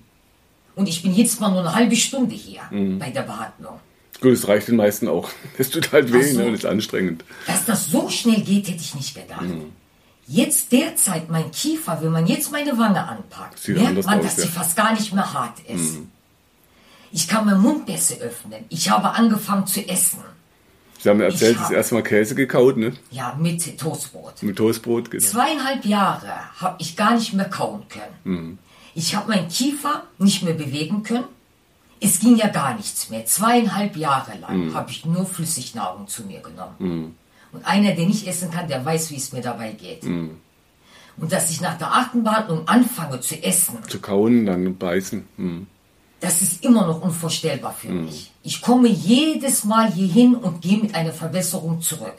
Und 0.74 0.88
ich 0.88 1.02
bin 1.02 1.14
jetzt 1.14 1.40
mal 1.40 1.50
nur 1.50 1.60
eine 1.60 1.74
halbe 1.74 1.96
Stunde 1.96 2.34
hier 2.34 2.60
bei 2.98 3.10
der 3.10 3.22
Behandlung. 3.22 3.80
Gut, 4.20 4.32
es 4.32 4.48
reicht 4.48 4.68
den 4.68 4.76
meisten 4.76 5.08
auch. 5.08 5.28
Es 5.58 5.70
tut 5.70 5.92
halt 5.92 6.12
weh 6.12 6.22
so. 6.22 6.40
ne, 6.40 6.46
und 6.46 6.54
ist 6.54 6.64
anstrengend. 6.66 7.24
Dass 7.46 7.64
das 7.66 7.86
so 7.86 8.08
schnell 8.08 8.40
geht, 8.40 8.66
hätte 8.68 8.80
ich 8.80 8.94
nicht 8.94 9.14
gedacht. 9.14 9.42
Mhm. 9.42 9.72
Jetzt 10.26 10.72
derzeit 10.72 11.30
mein 11.30 11.50
Kiefer, 11.50 11.98
wenn 12.00 12.12
man 12.12 12.26
jetzt 12.26 12.50
meine 12.50 12.76
Wange 12.78 13.06
anpackt, 13.06 13.58
Sieht 13.58 13.76
merkt 13.76 14.04
man, 14.06 14.18
aus, 14.18 14.24
dass 14.24 14.36
ja. 14.38 14.44
Mhm. 14.44 14.48
sie 14.48 14.54
fast 14.54 14.76
gar 14.76 14.92
nicht 14.94 15.12
mehr 15.12 15.32
hart 15.32 15.60
ist. 15.68 15.98
Ich 17.12 17.28
kann 17.28 17.46
meinen 17.46 17.60
Mund 17.62 17.86
besser 17.86 18.16
öffnen. 18.16 18.64
Ich 18.68 18.90
habe 18.90 19.10
angefangen 19.10 19.66
zu 19.66 19.86
essen. 19.88 20.20
Sie 21.06 21.10
haben 21.10 21.18
mir 21.18 21.26
erzählt, 21.26 21.52
Ich 21.52 21.58
das 21.58 21.68
hab- 21.68 21.72
erste 21.76 21.94
Mal 21.94 22.02
Käse 22.02 22.34
gekaut, 22.34 22.76
ne? 22.76 22.92
Ja, 23.12 23.36
mit 23.40 23.78
Toastbrot. 23.78 24.42
Mit 24.42 24.56
Toastbrot, 24.56 25.08
genau. 25.08 25.24
Zweieinhalb 25.24 25.84
Jahre 25.84 26.32
habe 26.60 26.74
ich 26.80 26.96
gar 26.96 27.14
nicht 27.14 27.32
mehr 27.32 27.48
kauen 27.48 27.84
können. 27.88 28.58
Ich 28.96 29.14
habe 29.14 29.28
meinen 29.28 29.46
Kiefer 29.46 30.02
nicht 30.18 30.42
mehr 30.42 30.54
bewegen 30.54 31.04
können. 31.04 31.26
Es 32.00 32.18
ging 32.18 32.34
ja 32.36 32.48
gar 32.48 32.74
nichts 32.74 33.08
mehr. 33.08 33.24
Zweieinhalb 33.24 33.96
Jahre 33.96 34.32
lang 34.40 34.74
habe 34.74 34.90
ich 34.90 35.04
nur 35.06 35.24
Flüssignahrung 35.26 36.08
zu 36.08 36.24
mir 36.24 36.40
genommen. 36.40 37.14
Und 37.52 37.64
einer, 37.64 37.92
der 37.94 38.06
nicht 38.06 38.26
essen 38.26 38.50
kann, 38.50 38.66
der 38.66 38.84
weiß, 38.84 39.12
wie 39.12 39.16
es 39.16 39.32
mir 39.32 39.42
dabei 39.42 39.70
geht. 39.74 40.02
Und 40.02 40.32
dass 41.32 41.52
ich 41.52 41.60
nach 41.60 41.78
der 41.78 41.92
achten 41.92 42.24
Behandlung 42.24 42.66
anfange 42.66 43.20
zu 43.20 43.40
essen, 43.44 43.78
Zu 43.86 44.00
kauen, 44.00 44.44
dann 44.44 44.76
beißen. 44.76 45.68
Das 46.20 46.40
ist 46.40 46.64
immer 46.64 46.86
noch 46.86 47.02
unvorstellbar 47.02 47.74
für 47.74 47.88
mich. 47.88 48.32
Ich 48.42 48.62
komme 48.62 48.88
jedes 48.88 49.64
Mal 49.64 49.92
hierhin 49.92 50.34
und 50.34 50.62
gehe 50.62 50.78
mit 50.78 50.94
einer 50.94 51.12
Verbesserung 51.12 51.82
zurück. 51.82 52.16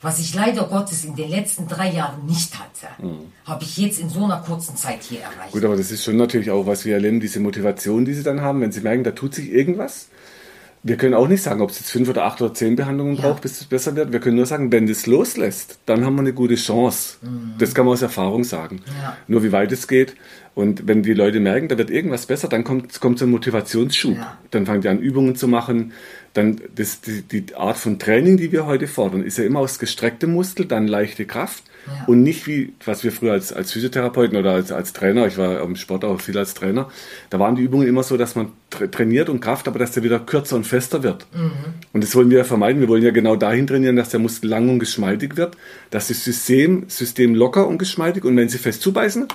Was 0.00 0.18
ich 0.18 0.34
leider 0.34 0.64
Gottes 0.64 1.04
in 1.04 1.16
den 1.16 1.30
letzten 1.30 1.66
drei 1.66 1.90
Jahren 1.90 2.26
nicht 2.26 2.58
hatte, 2.58 2.88
habe 3.46 3.64
ich 3.64 3.78
jetzt 3.78 3.98
in 3.98 4.10
so 4.10 4.24
einer 4.24 4.36
kurzen 4.38 4.76
Zeit 4.76 5.02
hier 5.02 5.20
erreicht. 5.20 5.52
Gut, 5.52 5.64
aber 5.64 5.76
das 5.76 5.90
ist 5.90 6.04
schon 6.04 6.16
natürlich 6.16 6.50
auch, 6.50 6.66
was 6.66 6.84
wir 6.84 6.94
erleben, 6.94 7.20
diese 7.20 7.40
Motivation, 7.40 8.04
die 8.04 8.12
sie 8.12 8.22
dann 8.22 8.42
haben, 8.42 8.60
wenn 8.60 8.70
sie 8.70 8.82
merken, 8.82 9.02
da 9.02 9.12
tut 9.12 9.34
sich 9.34 9.50
irgendwas. 9.50 10.08
Wir 10.86 10.96
können 10.98 11.14
auch 11.14 11.28
nicht 11.28 11.42
sagen, 11.42 11.62
ob 11.62 11.70
es 11.70 11.78
jetzt 11.80 11.90
fünf 11.90 12.10
oder 12.10 12.24
acht 12.26 12.42
oder 12.42 12.52
zehn 12.52 12.76
Behandlungen 12.76 13.16
Ja. 13.16 13.22
braucht, 13.22 13.40
bis 13.40 13.58
es 13.58 13.64
besser 13.64 13.96
wird. 13.96 14.12
Wir 14.12 14.20
können 14.20 14.36
nur 14.36 14.44
sagen, 14.44 14.70
wenn 14.70 14.86
das 14.86 15.06
loslässt, 15.06 15.78
dann 15.86 16.04
haben 16.04 16.14
wir 16.16 16.20
eine 16.20 16.34
gute 16.34 16.56
Chance. 16.56 17.16
Das 17.58 17.74
kann 17.74 17.86
man 17.86 17.94
aus 17.94 18.02
Erfahrung 18.02 18.44
sagen. 18.44 18.82
Ja. 19.00 19.16
Nur 19.26 19.42
wie 19.42 19.50
weit 19.50 19.72
es 19.72 19.88
geht. 19.88 20.14
Und 20.54 20.86
wenn 20.86 21.02
die 21.02 21.14
Leute 21.14 21.40
merken, 21.40 21.68
da 21.68 21.78
wird 21.78 21.90
irgendwas 21.90 22.26
besser, 22.26 22.48
dann 22.48 22.64
kommt, 22.64 23.00
kommt 23.00 23.18
so 23.18 23.24
ein 23.24 23.30
Motivationsschub. 23.30 24.14
Ja. 24.14 24.36
Dann 24.50 24.66
fangen 24.66 24.82
die 24.82 24.88
an, 24.88 24.98
Übungen 24.98 25.36
zu 25.36 25.48
machen. 25.48 25.92
Dann 26.34 26.60
das, 26.74 27.00
die, 27.00 27.22
die 27.22 27.54
Art 27.54 27.78
von 27.78 27.98
Training, 27.98 28.36
die 28.36 28.52
wir 28.52 28.66
heute 28.66 28.86
fordern, 28.86 29.22
ist 29.24 29.38
ja 29.38 29.44
immer 29.44 29.60
aus 29.60 29.78
gestrecktem 29.78 30.32
Muskel, 30.34 30.66
dann 30.66 30.86
leichte 30.86 31.24
Kraft 31.24 31.64
Ja. 31.86 32.04
und 32.06 32.22
nicht 32.22 32.46
wie, 32.46 32.72
was 32.84 33.04
wir 33.04 33.12
früher 33.12 33.32
als, 33.32 33.52
als 33.52 33.72
Physiotherapeuten 33.72 34.36
oder 34.36 34.52
als, 34.52 34.72
als 34.72 34.92
Trainer, 34.92 35.26
ich 35.26 35.36
war 35.36 35.60
im 35.60 35.76
Sport 35.76 36.04
auch 36.04 36.20
viel 36.20 36.38
als 36.38 36.54
Trainer, 36.54 36.88
da 37.30 37.38
waren 37.38 37.56
die 37.56 37.62
Übungen 37.62 37.86
immer 37.86 38.02
so, 38.02 38.16
dass 38.16 38.34
man 38.34 38.48
tra 38.70 38.86
trainiert 38.86 39.28
und 39.28 39.40
Kraft, 39.40 39.68
aber 39.68 39.78
dass 39.78 39.92
der 39.92 40.02
wieder 40.02 40.18
kürzer 40.18 40.56
und 40.56 40.66
fester 40.66 41.02
wird. 41.02 41.26
Und 41.92 42.02
das 42.02 42.14
wollen 42.14 42.30
wir 42.30 42.38
ja 42.38 42.44
vermeiden. 42.44 42.80
Wir 42.80 42.88
wollen 42.88 43.02
ja 43.02 43.10
genau 43.10 43.36
dahin 43.36 43.66
trainieren, 43.66 43.96
dass 43.96 44.08
der 44.08 44.20
Muskel 44.20 44.48
lang 44.50 44.68
und 44.68 44.78
geschmeidig 44.78 45.36
wird, 45.36 45.56
dass 45.90 46.08
das 46.08 46.24
System, 46.24 46.84
System 46.88 47.34
locker 47.34 47.66
und 47.66 47.78
geschmeidig 47.78 48.24
und 48.24 48.36
wenn 48.36 48.48
sie 48.48 48.58
fest 48.58 48.82
zubeißen, 48.82 49.28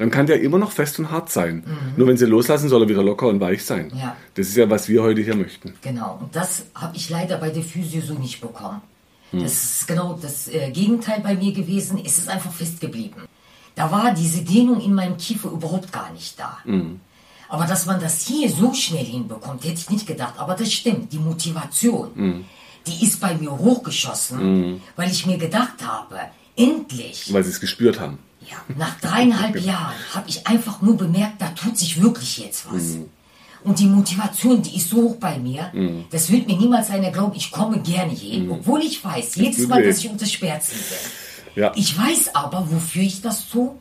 dann 0.00 0.10
kann 0.10 0.26
der 0.26 0.40
immer 0.40 0.56
noch 0.56 0.72
fest 0.72 0.98
und 0.98 1.10
hart 1.10 1.30
sein. 1.30 1.62
Nur 1.96 2.06
wenn 2.08 2.16
sie 2.16 2.24
loslassen, 2.24 2.70
soll 2.70 2.82
er 2.82 2.88
wieder 2.88 3.02
locker 3.02 3.28
und 3.28 3.38
weich 3.40 3.64
sein. 3.64 3.92
Ja. 3.94 4.16
Das 4.34 4.48
ist 4.48 4.56
ja, 4.56 4.70
was 4.70 4.88
wir 4.88 5.02
heute 5.02 5.20
hier 5.20 5.36
möchten. 5.36 5.74
Genau, 5.82 6.18
und 6.22 6.34
das 6.34 6.64
habe 6.74 6.96
ich 6.96 7.10
leider 7.10 7.36
bei 7.36 7.50
der 7.50 7.62
Physio 7.62 8.00
so 8.00 8.14
nicht 8.14 8.40
bekommen. 8.40 8.80
Das 9.32 9.52
ist 9.64 9.88
genau 9.88 10.18
das 10.20 10.48
äh, 10.48 10.70
Gegenteil 10.70 11.20
bei 11.20 11.34
mir 11.34 11.52
gewesen. 11.52 12.00
Es 12.04 12.18
ist 12.18 12.28
einfach 12.28 12.52
festgeblieben. 12.52 13.22
Da 13.74 13.90
war 13.90 14.12
diese 14.12 14.42
Dehnung 14.42 14.80
in 14.80 14.92
meinem 14.94 15.16
Kiefer 15.16 15.50
überhaupt 15.50 15.92
gar 15.92 16.12
nicht 16.12 16.38
da. 16.38 16.58
Aber 17.48 17.66
dass 17.66 17.86
man 17.86 18.00
das 18.00 18.22
hier 18.26 18.50
so 18.50 18.74
schnell 18.74 19.04
hinbekommt, 19.04 19.64
hätte 19.64 19.74
ich 19.80 19.90
nicht 19.90 20.06
gedacht. 20.06 20.34
Aber 20.38 20.54
das 20.54 20.72
stimmt, 20.72 21.12
die 21.12 21.18
Motivation, 21.18 22.44
die 22.86 23.04
ist 23.04 23.20
bei 23.20 23.34
mir 23.34 23.50
hochgeschossen, 23.56 24.80
weil 24.96 25.10
ich 25.10 25.26
mir 25.26 25.38
gedacht 25.38 25.84
habe, 25.84 26.18
endlich, 26.56 27.32
Weil 27.32 27.44
sie 27.44 27.50
es 27.50 27.60
gespürt 27.60 28.00
haben. 28.00 28.18
ja, 28.40 28.56
nach 28.76 28.98
dreieinhalb 29.00 29.56
Jahren 29.64 29.94
habe 30.14 30.28
ich 30.28 30.46
einfach 30.46 30.82
nur 30.82 30.96
bemerkt, 30.96 31.40
da 31.40 31.48
tut 31.50 31.78
sich 31.78 32.02
wirklich 32.02 32.38
jetzt 32.38 32.66
was. 32.72 32.96
Und 33.62 33.78
die 33.78 33.86
Motivation, 33.86 34.62
die 34.62 34.76
ist 34.76 34.88
so 34.88 34.96
hoch 35.02 35.16
bei 35.16 35.38
mir, 35.38 35.70
das 36.10 36.30
wird 36.30 36.46
mir 36.46 36.56
niemals 36.56 36.88
einer 36.90 37.10
glauben, 37.10 37.34
ich 37.36 37.50
komme 37.50 37.78
gerne 37.80 38.12
hin, 38.12 38.50
obwohl 38.50 38.80
ich 38.80 39.04
weiß, 39.04 39.34
jedes 39.36 39.66
Mal, 39.68 39.82
dass 39.82 39.98
ich 39.98 40.08
unter 40.10 40.26
Schmerzen 40.26 40.76
bin. 40.76 41.62
Ja. 41.62 41.72
Ich 41.74 41.96
weiß 41.98 42.34
aber, 42.34 42.70
wofür 42.70 43.02
ich 43.02 43.20
das 43.20 43.48
tue 43.48 43.72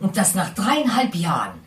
und 0.00 0.16
dass 0.16 0.34
nach 0.34 0.54
dreieinhalb 0.54 1.14
Jahren, 1.14 1.58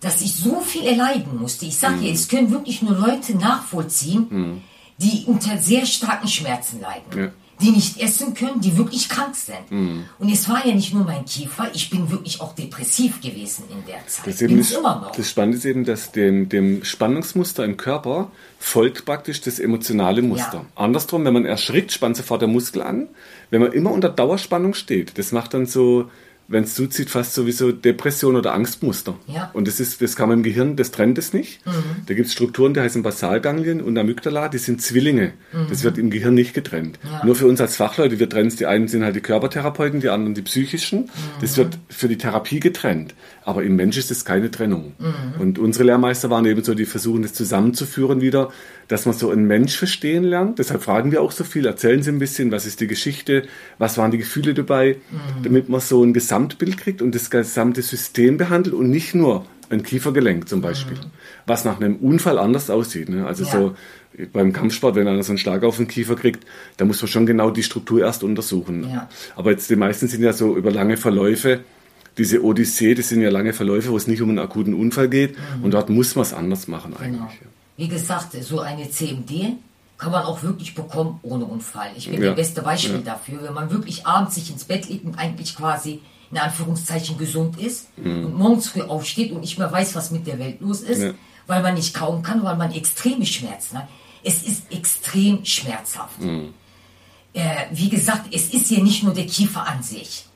dass 0.00 0.20
ich 0.20 0.34
so 0.36 0.60
viel 0.60 0.86
erleiden 0.86 1.38
musste. 1.40 1.64
Ich 1.66 1.76
sage 1.78 1.96
Mhm. 1.96 2.02
ja, 2.04 2.12
es 2.12 2.28
können 2.28 2.50
wirklich 2.50 2.82
nur 2.82 2.94
Leute 2.96 3.36
nachvollziehen, 3.36 4.62
die 4.98 5.24
unter 5.26 5.58
sehr 5.58 5.86
starken 5.86 6.28
Schmerzen 6.28 6.80
leiden. 6.80 7.18
Ja. 7.24 7.30
Die 7.60 7.70
nicht 7.70 8.00
essen 8.00 8.34
können, 8.34 8.60
die 8.60 8.76
wirklich 8.76 9.08
krank 9.08 9.34
sind. 9.34 9.70
Mhm. 9.70 10.04
Und 10.18 10.30
es 10.30 10.48
war 10.48 10.66
ja 10.66 10.74
nicht 10.74 10.92
nur 10.92 11.04
mein 11.04 11.24
Kiefer, 11.24 11.68
ich 11.72 11.90
bin 11.90 12.10
wirklich 12.10 12.40
auch 12.40 12.54
depressiv 12.54 13.20
gewesen 13.20 13.64
in 13.70 13.84
der 13.86 14.06
Zeit. 14.06 14.26
Das, 14.26 14.42
eben 14.42 14.58
ist, 14.58 14.72
immer 14.72 15.00
noch. 15.00 15.12
das 15.12 15.30
Spannende 15.30 15.58
ist 15.58 15.64
eben, 15.64 15.84
dass 15.84 16.12
dem, 16.12 16.48
dem 16.48 16.84
Spannungsmuster 16.84 17.64
im 17.64 17.76
Körper 17.76 18.30
folgt 18.58 19.04
praktisch 19.04 19.40
das 19.40 19.58
emotionale 19.58 20.22
Muster. 20.22 20.64
Ja. 20.64 20.66
Andersrum, 20.74 21.24
wenn 21.24 21.34
man 21.34 21.44
erschrickt, 21.44 21.92
spannt 21.92 22.16
sofort 22.16 22.40
der 22.40 22.48
Muskel 22.48 22.82
an. 22.82 23.08
Wenn 23.50 23.60
man 23.60 23.72
immer 23.72 23.92
unter 23.92 24.08
Dauerspannung 24.08 24.74
steht, 24.74 25.18
das 25.18 25.32
macht 25.32 25.54
dann 25.54 25.66
so 25.66 26.10
wenn 26.46 26.64
es 26.64 26.74
zuzieht, 26.74 27.10
fast 27.10 27.34
sowieso 27.34 27.72
Depression 27.72 28.36
oder 28.36 28.54
Angstmuster. 28.54 29.14
Ja. 29.26 29.50
Und 29.54 29.66
das 29.66 29.80
ist, 29.80 30.02
das 30.02 30.14
kann 30.14 30.28
man 30.28 30.38
im 30.38 30.44
Gehirn, 30.44 30.76
das 30.76 30.90
trennt 30.90 31.16
es 31.18 31.32
nicht. 31.32 31.64
Mhm. 31.66 32.06
Da 32.06 32.14
gibt 32.14 32.26
es 32.26 32.32
Strukturen, 32.32 32.74
die 32.74 32.80
heißen 32.80 33.02
Basalganglien 33.02 33.80
und 33.80 33.96
Amygdala, 33.96 34.48
die 34.48 34.58
sind 34.58 34.82
Zwillinge. 34.82 35.32
Mhm. 35.52 35.66
Das 35.70 35.84
wird 35.84 35.96
im 35.96 36.10
Gehirn 36.10 36.34
nicht 36.34 36.52
getrennt. 36.52 36.98
Ja. 37.02 37.24
Nur 37.24 37.34
für 37.34 37.46
uns 37.46 37.60
als 37.60 37.76
Fachleute, 37.76 38.18
wir 38.18 38.28
trennen 38.28 38.48
es, 38.48 38.56
die 38.56 38.66
einen 38.66 38.88
sind 38.88 39.04
halt 39.04 39.16
die 39.16 39.20
Körpertherapeuten, 39.20 40.00
die 40.00 40.10
anderen 40.10 40.34
die 40.34 40.42
psychischen. 40.42 41.00
Mhm. 41.00 41.10
Das 41.40 41.56
wird 41.56 41.78
für 41.88 42.08
die 42.08 42.18
Therapie 42.18 42.60
getrennt. 42.60 43.14
Aber 43.44 43.62
im 43.62 43.76
Mensch 43.76 43.98
ist 43.98 44.10
es 44.10 44.24
keine 44.24 44.50
Trennung. 44.50 44.94
Mhm. 44.98 45.40
Und 45.40 45.58
unsere 45.58 45.84
Lehrmeister 45.84 46.30
waren 46.30 46.46
eben 46.46 46.64
so, 46.64 46.74
die 46.74 46.86
versuchen 46.86 47.22
das 47.22 47.34
zusammenzuführen 47.34 48.20
wieder, 48.20 48.50
dass 48.88 49.04
man 49.04 49.14
so 49.14 49.30
einen 49.30 49.46
Mensch 49.46 49.76
verstehen 49.76 50.24
lernt. 50.24 50.58
Deshalb 50.58 50.82
fragen 50.82 51.12
wir 51.12 51.20
auch 51.20 51.30
so 51.30 51.44
viel. 51.44 51.66
Erzählen 51.66 52.02
Sie 52.02 52.10
ein 52.10 52.18
bisschen, 52.18 52.50
was 52.50 52.64
ist 52.64 52.80
die 52.80 52.86
Geschichte, 52.86 53.44
was 53.78 53.98
waren 53.98 54.10
die 54.10 54.18
Gefühle 54.18 54.54
dabei, 54.54 54.96
mhm. 55.10 55.42
damit 55.42 55.68
man 55.68 55.80
so 55.80 56.02
ein 56.02 56.14
Gesamtbild 56.14 56.78
kriegt 56.78 57.02
und 57.02 57.14
das 57.14 57.30
gesamte 57.30 57.82
System 57.82 58.38
behandelt 58.38 58.74
und 58.74 58.88
nicht 58.88 59.14
nur 59.14 59.44
ein 59.70 59.82
Kiefergelenk 59.82 60.48
zum 60.48 60.60
Beispiel, 60.60 60.96
mhm. 60.96 61.10
was 61.46 61.64
nach 61.64 61.80
einem 61.80 61.96
Unfall 61.96 62.38
anders 62.38 62.70
aussieht. 62.70 63.08
Ne? 63.08 63.26
Also 63.26 63.44
ja. 63.44 63.50
so 63.50 63.76
beim 64.32 64.52
Kampfsport, 64.52 64.94
wenn 64.94 65.08
einer 65.08 65.22
so 65.22 65.32
einen 65.32 65.38
Schlag 65.38 65.64
auf 65.64 65.76
den 65.76 65.88
Kiefer 65.88 66.14
kriegt, 66.16 66.44
da 66.76 66.84
muss 66.84 67.02
man 67.02 67.08
schon 67.08 67.26
genau 67.26 67.50
die 67.50 67.62
Struktur 67.62 68.00
erst 68.00 68.22
untersuchen. 68.22 68.88
Ja. 68.88 69.08
Aber 69.36 69.50
jetzt 69.50 69.68
die 69.70 69.76
meisten 69.76 70.08
sind 70.08 70.22
ja 70.22 70.32
so 70.32 70.56
über 70.56 70.70
lange 70.70 70.96
Verläufe. 70.96 71.60
Diese 72.16 72.44
Odyssee, 72.44 72.94
das 72.94 73.08
sind 73.08 73.20
ja 73.20 73.30
lange 73.30 73.52
Verläufe, 73.52 73.90
wo 73.90 73.96
es 73.96 74.06
nicht 74.06 74.22
um 74.22 74.28
einen 74.28 74.38
akuten 74.38 74.74
Unfall 74.74 75.08
geht. 75.08 75.36
Mhm. 75.36 75.64
Und 75.64 75.74
dort 75.74 75.90
muss 75.90 76.14
man 76.14 76.22
es 76.22 76.32
anders 76.32 76.68
machen 76.68 76.92
genau. 76.92 77.04
eigentlich. 77.04 77.40
Genau. 77.40 77.50
Wie 77.76 77.88
gesagt, 77.88 78.36
so 78.40 78.60
eine 78.60 78.88
CMD 78.88 79.56
kann 79.98 80.12
man 80.12 80.24
auch 80.24 80.42
wirklich 80.42 80.74
bekommen 80.74 81.18
ohne 81.22 81.44
Unfall. 81.44 81.90
Ich 81.96 82.08
bin 82.08 82.20
ja. 82.20 82.28
das 82.28 82.36
beste 82.36 82.62
Beispiel 82.62 82.96
ja. 82.96 83.00
dafür. 83.12 83.42
Wenn 83.42 83.54
man 83.54 83.70
wirklich 83.70 84.06
abends 84.06 84.34
sich 84.36 84.50
ins 84.50 84.64
Bett 84.64 84.88
legt 84.88 85.04
und 85.04 85.18
eigentlich 85.18 85.56
quasi 85.56 86.00
in 86.30 86.38
Anführungszeichen 86.38 87.16
gesund 87.16 87.60
ist 87.60 87.96
mhm. 87.96 88.26
und 88.26 88.38
morgens 88.38 88.68
früh 88.68 88.82
aufsteht 88.82 89.32
und 89.32 89.40
nicht 89.40 89.58
mehr 89.58 89.70
weiß, 89.70 89.94
was 89.94 90.10
mit 90.10 90.26
der 90.26 90.38
Welt 90.38 90.60
los 90.60 90.80
ist, 90.80 91.02
ja. 91.02 91.14
weil 91.46 91.62
man 91.62 91.74
nicht 91.74 91.94
kauen 91.94 92.22
kann, 92.22 92.42
weil 92.42 92.56
man 92.56 92.72
extreme 92.72 93.24
Schmerzen 93.26 93.78
hat. 93.78 93.88
Es 94.22 94.42
ist 94.42 94.72
extrem 94.72 95.44
schmerzhaft. 95.44 96.20
Mhm. 96.20 96.54
Äh, 97.34 97.66
wie 97.72 97.88
gesagt, 97.88 98.34
es 98.34 98.52
ist 98.52 98.70
ja 98.70 98.82
nicht 98.82 99.02
nur 99.02 99.14
der 99.14 99.26
Kiefer 99.26 99.66
an 99.66 99.82
sich. 99.82 100.26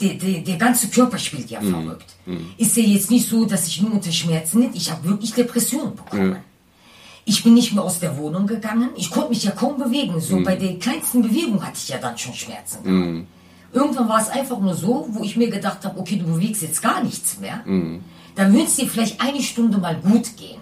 Der, 0.00 0.14
der, 0.14 0.40
der 0.40 0.56
ganze 0.56 0.88
Körper 0.88 1.18
spielt 1.18 1.48
ja 1.50 1.60
mhm. 1.60 1.70
verrückt. 1.70 2.14
Mhm. 2.26 2.50
Ist 2.58 2.76
ja 2.76 2.82
jetzt 2.82 3.10
nicht 3.10 3.28
so, 3.28 3.46
dass 3.46 3.66
ich 3.66 3.80
nur 3.80 3.92
unter 3.92 4.12
Schmerzen 4.12 4.60
litt. 4.60 4.74
Ich 4.74 4.90
habe 4.90 5.08
wirklich 5.08 5.32
Depressionen 5.32 5.96
bekommen. 5.96 6.36
Ich 7.24 7.42
bin 7.42 7.54
nicht 7.54 7.72
mehr 7.72 7.82
aus 7.82 7.98
der 7.98 8.16
Wohnung 8.18 8.46
gegangen. 8.46 8.90
Ich 8.96 9.10
konnte 9.10 9.30
mich 9.30 9.42
ja 9.42 9.50
kaum 9.50 9.78
bewegen. 9.78 10.20
So 10.20 10.36
mhm. 10.36 10.44
bei 10.44 10.54
der 10.54 10.78
kleinsten 10.78 11.22
Bewegung 11.22 11.64
hatte 11.64 11.78
ich 11.78 11.88
ja 11.88 11.98
dann 11.98 12.16
schon 12.16 12.34
Schmerzen. 12.34 12.78
Mhm. 12.84 13.26
Irgendwann 13.72 14.08
war 14.08 14.20
es 14.20 14.28
einfach 14.28 14.60
nur 14.60 14.74
so, 14.74 15.06
wo 15.10 15.24
ich 15.24 15.36
mir 15.36 15.50
gedacht 15.50 15.84
habe, 15.84 15.98
okay, 15.98 16.16
du 16.16 16.26
bewegst 16.26 16.62
jetzt 16.62 16.80
gar 16.82 17.02
nichts 17.02 17.40
mehr. 17.40 17.62
Mhm. 17.64 18.04
Dann 18.34 18.52
würde 18.52 18.66
es 18.66 18.76
dir 18.76 18.86
vielleicht 18.86 19.20
eine 19.20 19.42
Stunde 19.42 19.78
mal 19.78 19.96
gut 19.96 20.36
gehen. 20.36 20.60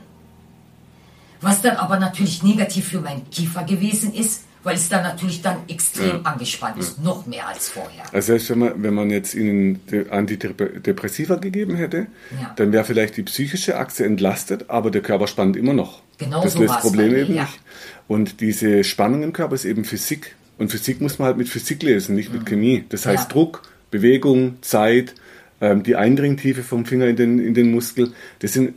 Was 1.40 1.60
dann 1.60 1.76
aber 1.76 1.98
natürlich 1.98 2.42
negativ 2.42 2.88
für 2.88 3.00
meinen 3.00 3.28
Kiefer 3.30 3.64
gewesen 3.64 4.14
ist, 4.14 4.44
weil 4.64 4.76
es 4.76 4.88
dann 4.88 5.02
natürlich 5.02 5.42
dann 5.42 5.58
extrem 5.68 6.08
ja. 6.08 6.20
angespannt 6.24 6.78
ist, 6.78 6.98
ja. 6.98 7.04
noch 7.04 7.26
mehr 7.26 7.46
als 7.46 7.68
vorher. 7.68 8.02
Also 8.12 8.32
heißt, 8.32 8.50
wenn 8.50 8.58
man, 8.58 8.82
wenn 8.82 8.94
man 8.94 9.10
jetzt 9.10 9.34
ihnen 9.34 9.80
Antidepressiva 10.10 11.36
gegeben 11.36 11.76
hätte, 11.76 12.06
ja. 12.40 12.52
dann 12.56 12.72
wäre 12.72 12.84
vielleicht 12.84 13.16
die 13.16 13.22
psychische 13.22 13.76
Achse 13.78 14.04
entlastet, 14.04 14.70
aber 14.70 14.90
der 14.90 15.02
Körper 15.02 15.26
spannt 15.26 15.56
immer 15.56 15.74
noch. 15.74 16.02
Genau 16.18 16.42
das 16.42 16.54
so 16.54 16.60
löst 16.60 16.74
das 16.74 16.82
Problem 16.82 17.14
eben 17.14 17.34
nicht. 17.34 17.60
Und 18.08 18.40
diese 18.40 18.84
Spannung 18.84 19.22
im 19.22 19.32
Körper 19.32 19.54
ist 19.54 19.64
eben 19.64 19.84
Physik. 19.84 20.34
Und 20.58 20.70
Physik 20.70 21.00
muss 21.00 21.18
man 21.18 21.26
halt 21.26 21.36
mit 21.36 21.48
Physik 21.48 21.82
lesen, 21.82 22.14
nicht 22.14 22.30
mhm. 22.32 22.38
mit 22.38 22.46
Chemie. 22.46 22.84
Das 22.88 23.06
heißt 23.06 23.32
Druck, 23.32 23.62
Bewegung, 23.90 24.56
Zeit, 24.62 25.14
ähm, 25.60 25.82
die 25.82 25.96
Eindringtiefe 25.96 26.62
vom 26.62 26.86
Finger 26.86 27.06
in 27.06 27.16
den, 27.16 27.38
in 27.38 27.54
den 27.54 27.70
Muskel. 27.70 28.12
Das 28.40 28.52
sind 28.52 28.74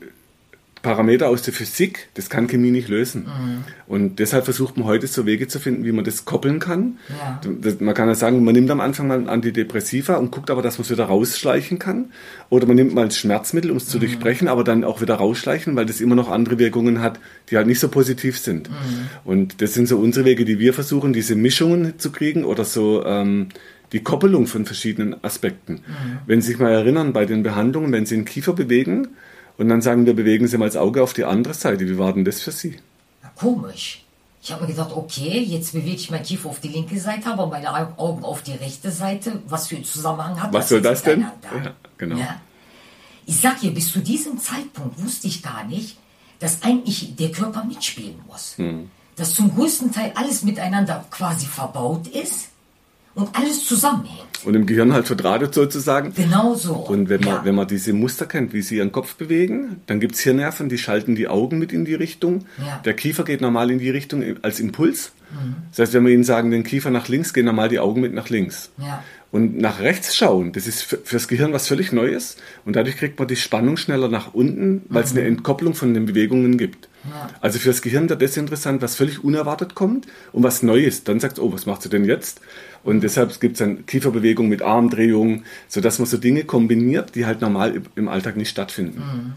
Parameter 0.87 1.27
aus 1.27 1.41
der 1.41 1.53
Physik, 1.53 2.07
das 2.13 2.29
kann 2.29 2.47
Chemie 2.47 2.71
nicht 2.71 2.87
lösen. 2.87 3.23
Mhm. 3.23 3.63
Und 3.87 4.19
deshalb 4.19 4.45
versucht 4.45 4.77
man 4.77 4.87
heute 4.87 5.05
so 5.07 5.25
Wege 5.25 5.49
zu 5.49 5.59
finden, 5.59 5.83
wie 5.83 5.91
man 5.91 6.05
das 6.05 6.23
koppeln 6.23 6.59
kann. 6.59 6.97
Ja. 7.09 7.41
Das, 7.59 7.81
man 7.81 7.93
kann 7.93 8.07
ja 8.07 8.15
sagen, 8.15 8.41
man 8.45 8.53
nimmt 8.53 8.71
am 8.71 8.79
Anfang 8.79 9.09
mal 9.09 9.27
Antidepressiva 9.27 10.15
und 10.15 10.31
guckt 10.31 10.49
aber, 10.49 10.61
dass 10.61 10.77
man 10.77 10.85
es 10.85 10.89
wieder 10.89 11.03
rausschleichen 11.03 11.77
kann. 11.77 12.13
Oder 12.49 12.67
man 12.67 12.77
nimmt 12.77 12.95
mal 12.95 13.03
ein 13.03 13.11
Schmerzmittel, 13.11 13.69
um 13.69 13.75
es 13.75 13.89
zu 13.89 13.97
mhm. 13.97 14.01
durchbrechen, 14.01 14.47
aber 14.47 14.63
dann 14.63 14.85
auch 14.85 15.01
wieder 15.01 15.15
rausschleichen, 15.15 15.75
weil 15.75 15.85
das 15.85 15.99
immer 15.99 16.15
noch 16.15 16.31
andere 16.31 16.57
Wirkungen 16.57 17.01
hat, 17.01 17.19
die 17.49 17.57
halt 17.57 17.67
nicht 17.67 17.81
so 17.81 17.89
positiv 17.89 18.39
sind. 18.39 18.69
Mhm. 18.69 18.75
Und 19.25 19.61
das 19.61 19.73
sind 19.73 19.89
so 19.89 19.97
unsere 19.97 20.23
Wege, 20.23 20.45
die 20.45 20.57
wir 20.57 20.73
versuchen, 20.73 21.11
diese 21.11 21.35
Mischungen 21.35 21.99
zu 21.99 22.13
kriegen 22.13 22.45
oder 22.45 22.63
so 22.63 23.03
ähm, 23.05 23.49
die 23.91 24.03
Koppelung 24.03 24.47
von 24.47 24.63
verschiedenen 24.63 25.21
Aspekten. 25.21 25.73
Mhm. 25.73 26.17
Wenn 26.27 26.39
Sie 26.39 26.51
sich 26.51 26.59
mal 26.59 26.71
erinnern, 26.71 27.11
bei 27.11 27.25
den 27.25 27.43
Behandlungen, 27.43 27.91
wenn 27.91 28.05
Sie 28.05 28.15
den 28.15 28.23
Kiefer 28.23 28.53
bewegen, 28.53 29.09
und 29.57 29.69
dann 29.69 29.81
sagen 29.81 30.05
wir, 30.05 30.13
bewegen 30.13 30.47
Sie 30.47 30.57
mal 30.57 30.65
das 30.65 30.75
Auge 30.77 31.01
auf 31.03 31.13
die 31.13 31.25
andere 31.25 31.53
Seite. 31.53 31.87
Wie 31.87 31.97
war 31.97 32.13
denn 32.13 32.25
das 32.25 32.41
für 32.41 32.51
Sie? 32.51 32.77
Ja, 33.23 33.31
komisch. 33.35 34.03
Ich 34.41 34.51
habe 34.51 34.61
mir 34.61 34.67
gedacht, 34.69 34.91
okay, 34.95 35.39
jetzt 35.39 35.73
bewege 35.73 35.95
ich 35.95 36.09
mein 36.09 36.23
Kiefer 36.23 36.49
auf 36.49 36.59
die 36.59 36.69
linke 36.69 36.99
Seite, 36.99 37.29
aber 37.29 37.47
meine 37.47 37.69
Augen 37.97 38.23
auf 38.23 38.43
die 38.43 38.53
rechte 38.53 38.91
Seite. 38.91 39.41
Was 39.47 39.67
für 39.67 39.75
einen 39.75 39.85
Zusammenhang 39.85 40.41
hat 40.41 40.53
Was 40.53 40.65
das 40.65 40.69
soll 40.69 40.81
das 40.81 41.03
denn? 41.03 41.21
Ja, 41.21 41.73
genau. 41.97 42.17
Ja. 42.17 42.41
Ich 43.25 43.41
sag 43.41 43.59
dir, 43.59 43.71
bis 43.71 43.91
zu 43.91 43.99
diesem 43.99 44.39
Zeitpunkt 44.39 45.03
wusste 45.03 45.27
ich 45.27 45.43
gar 45.43 45.65
nicht, 45.65 45.97
dass 46.39 46.61
eigentlich 46.61 47.15
der 47.15 47.31
Körper 47.31 47.63
mitspielen 47.65 48.19
muss. 48.27 48.57
Hm. 48.57 48.89
Dass 49.15 49.33
zum 49.33 49.53
größten 49.53 49.91
Teil 49.91 50.13
alles 50.15 50.43
miteinander 50.43 51.03
quasi 51.09 51.47
verbaut 51.47 52.07
ist 52.07 52.49
und 53.17 53.35
alles 53.35 53.65
zusammenhängt. 53.65 54.27
Und 54.45 54.53
im 54.53 54.67
Gehirn 54.67 54.93
halt 54.93 55.07
verdrahtet 55.07 55.53
sozusagen. 55.53 56.13
Genau 56.13 56.53
so. 56.53 56.75
Und 56.75 57.09
wenn 57.09 57.21
man, 57.21 57.29
ja. 57.29 57.45
wenn 57.45 57.55
man 57.55 57.67
diese 57.67 57.91
Muster 57.91 58.27
kennt, 58.27 58.53
wie 58.53 58.61
sie 58.61 58.77
ihren 58.77 58.91
Kopf 58.91 59.15
bewegen, 59.15 59.81
dann 59.87 59.99
gibt 59.99 60.13
es 60.13 60.21
hier 60.21 60.35
Nerven, 60.35 60.69
die 60.69 60.77
schalten 60.77 61.15
die 61.15 61.27
Augen 61.27 61.57
mit 61.57 61.73
in 61.73 61.83
die 61.83 61.95
Richtung. 61.95 62.45
Ja. 62.59 62.79
Der 62.85 62.93
Kiefer 62.93 63.23
geht 63.23 63.41
normal 63.41 63.71
in 63.71 63.79
die 63.79 63.89
Richtung 63.89 64.23
als 64.43 64.59
Impuls. 64.59 65.13
Mhm. 65.31 65.55
Das 65.71 65.79
heißt, 65.79 65.93
wenn 65.93 66.05
wir 66.05 66.13
ihnen 66.13 66.23
sagen, 66.23 66.51
den 66.51 66.63
Kiefer 66.63 66.91
nach 66.91 67.07
links, 67.07 67.33
gehen 67.33 67.45
normal 67.45 67.69
die 67.69 67.79
Augen 67.79 68.01
mit 68.01 68.13
nach 68.13 68.29
links. 68.29 68.69
Ja. 68.77 69.03
Und 69.29 69.57
nach 69.57 69.81
rechts 69.81 70.15
schauen, 70.15 70.53
das 70.53 70.67
ist 70.67 70.83
für, 70.83 70.99
fürs 71.03 71.27
Gehirn 71.27 71.51
was 71.51 71.67
völlig 71.67 71.91
Neues. 71.91 72.37
Und 72.65 72.75
dadurch 72.75 72.95
kriegt 72.95 73.19
man 73.19 73.27
die 73.27 73.35
Spannung 73.35 73.75
schneller 73.75 74.07
nach 74.07 74.33
unten, 74.33 74.83
weil 74.89 75.03
es 75.03 75.13
mhm. 75.13 75.19
eine 75.19 75.27
Entkopplung 75.27 75.73
von 75.73 75.93
den 75.93 76.05
Bewegungen 76.05 76.57
gibt. 76.57 76.87
Ja. 77.03 77.29
Also 77.41 77.59
fürs 77.59 77.81
Gehirn 77.81 78.09
wird 78.09 78.21
das 78.21 78.37
interessant, 78.37 78.81
was 78.81 78.95
völlig 78.95 79.23
unerwartet 79.23 79.75
kommt 79.75 80.07
und 80.31 80.43
was 80.43 80.63
Neues. 80.63 81.03
Dann 81.03 81.19
sagt 81.19 81.37
es, 81.37 81.43
oh, 81.43 81.51
was 81.51 81.65
macht 81.65 81.81
sie 81.81 81.89
denn 81.89 82.05
jetzt? 82.05 82.41
Und 82.83 83.01
deshalb 83.01 83.39
gibt 83.39 83.53
es 83.53 83.59
dann 83.59 83.85
Kieferbewegung 83.85 84.47
mit 84.47 84.61
Armdrehung, 84.61 85.43
sodass 85.67 85.99
man 85.99 86.07
so 86.07 86.17
Dinge 86.17 86.43
kombiniert, 86.43 87.15
die 87.15 87.25
halt 87.25 87.41
normal 87.41 87.81
im 87.95 88.07
Alltag 88.07 88.37
nicht 88.37 88.49
stattfinden. 88.49 88.99
Mhm. 88.99 89.33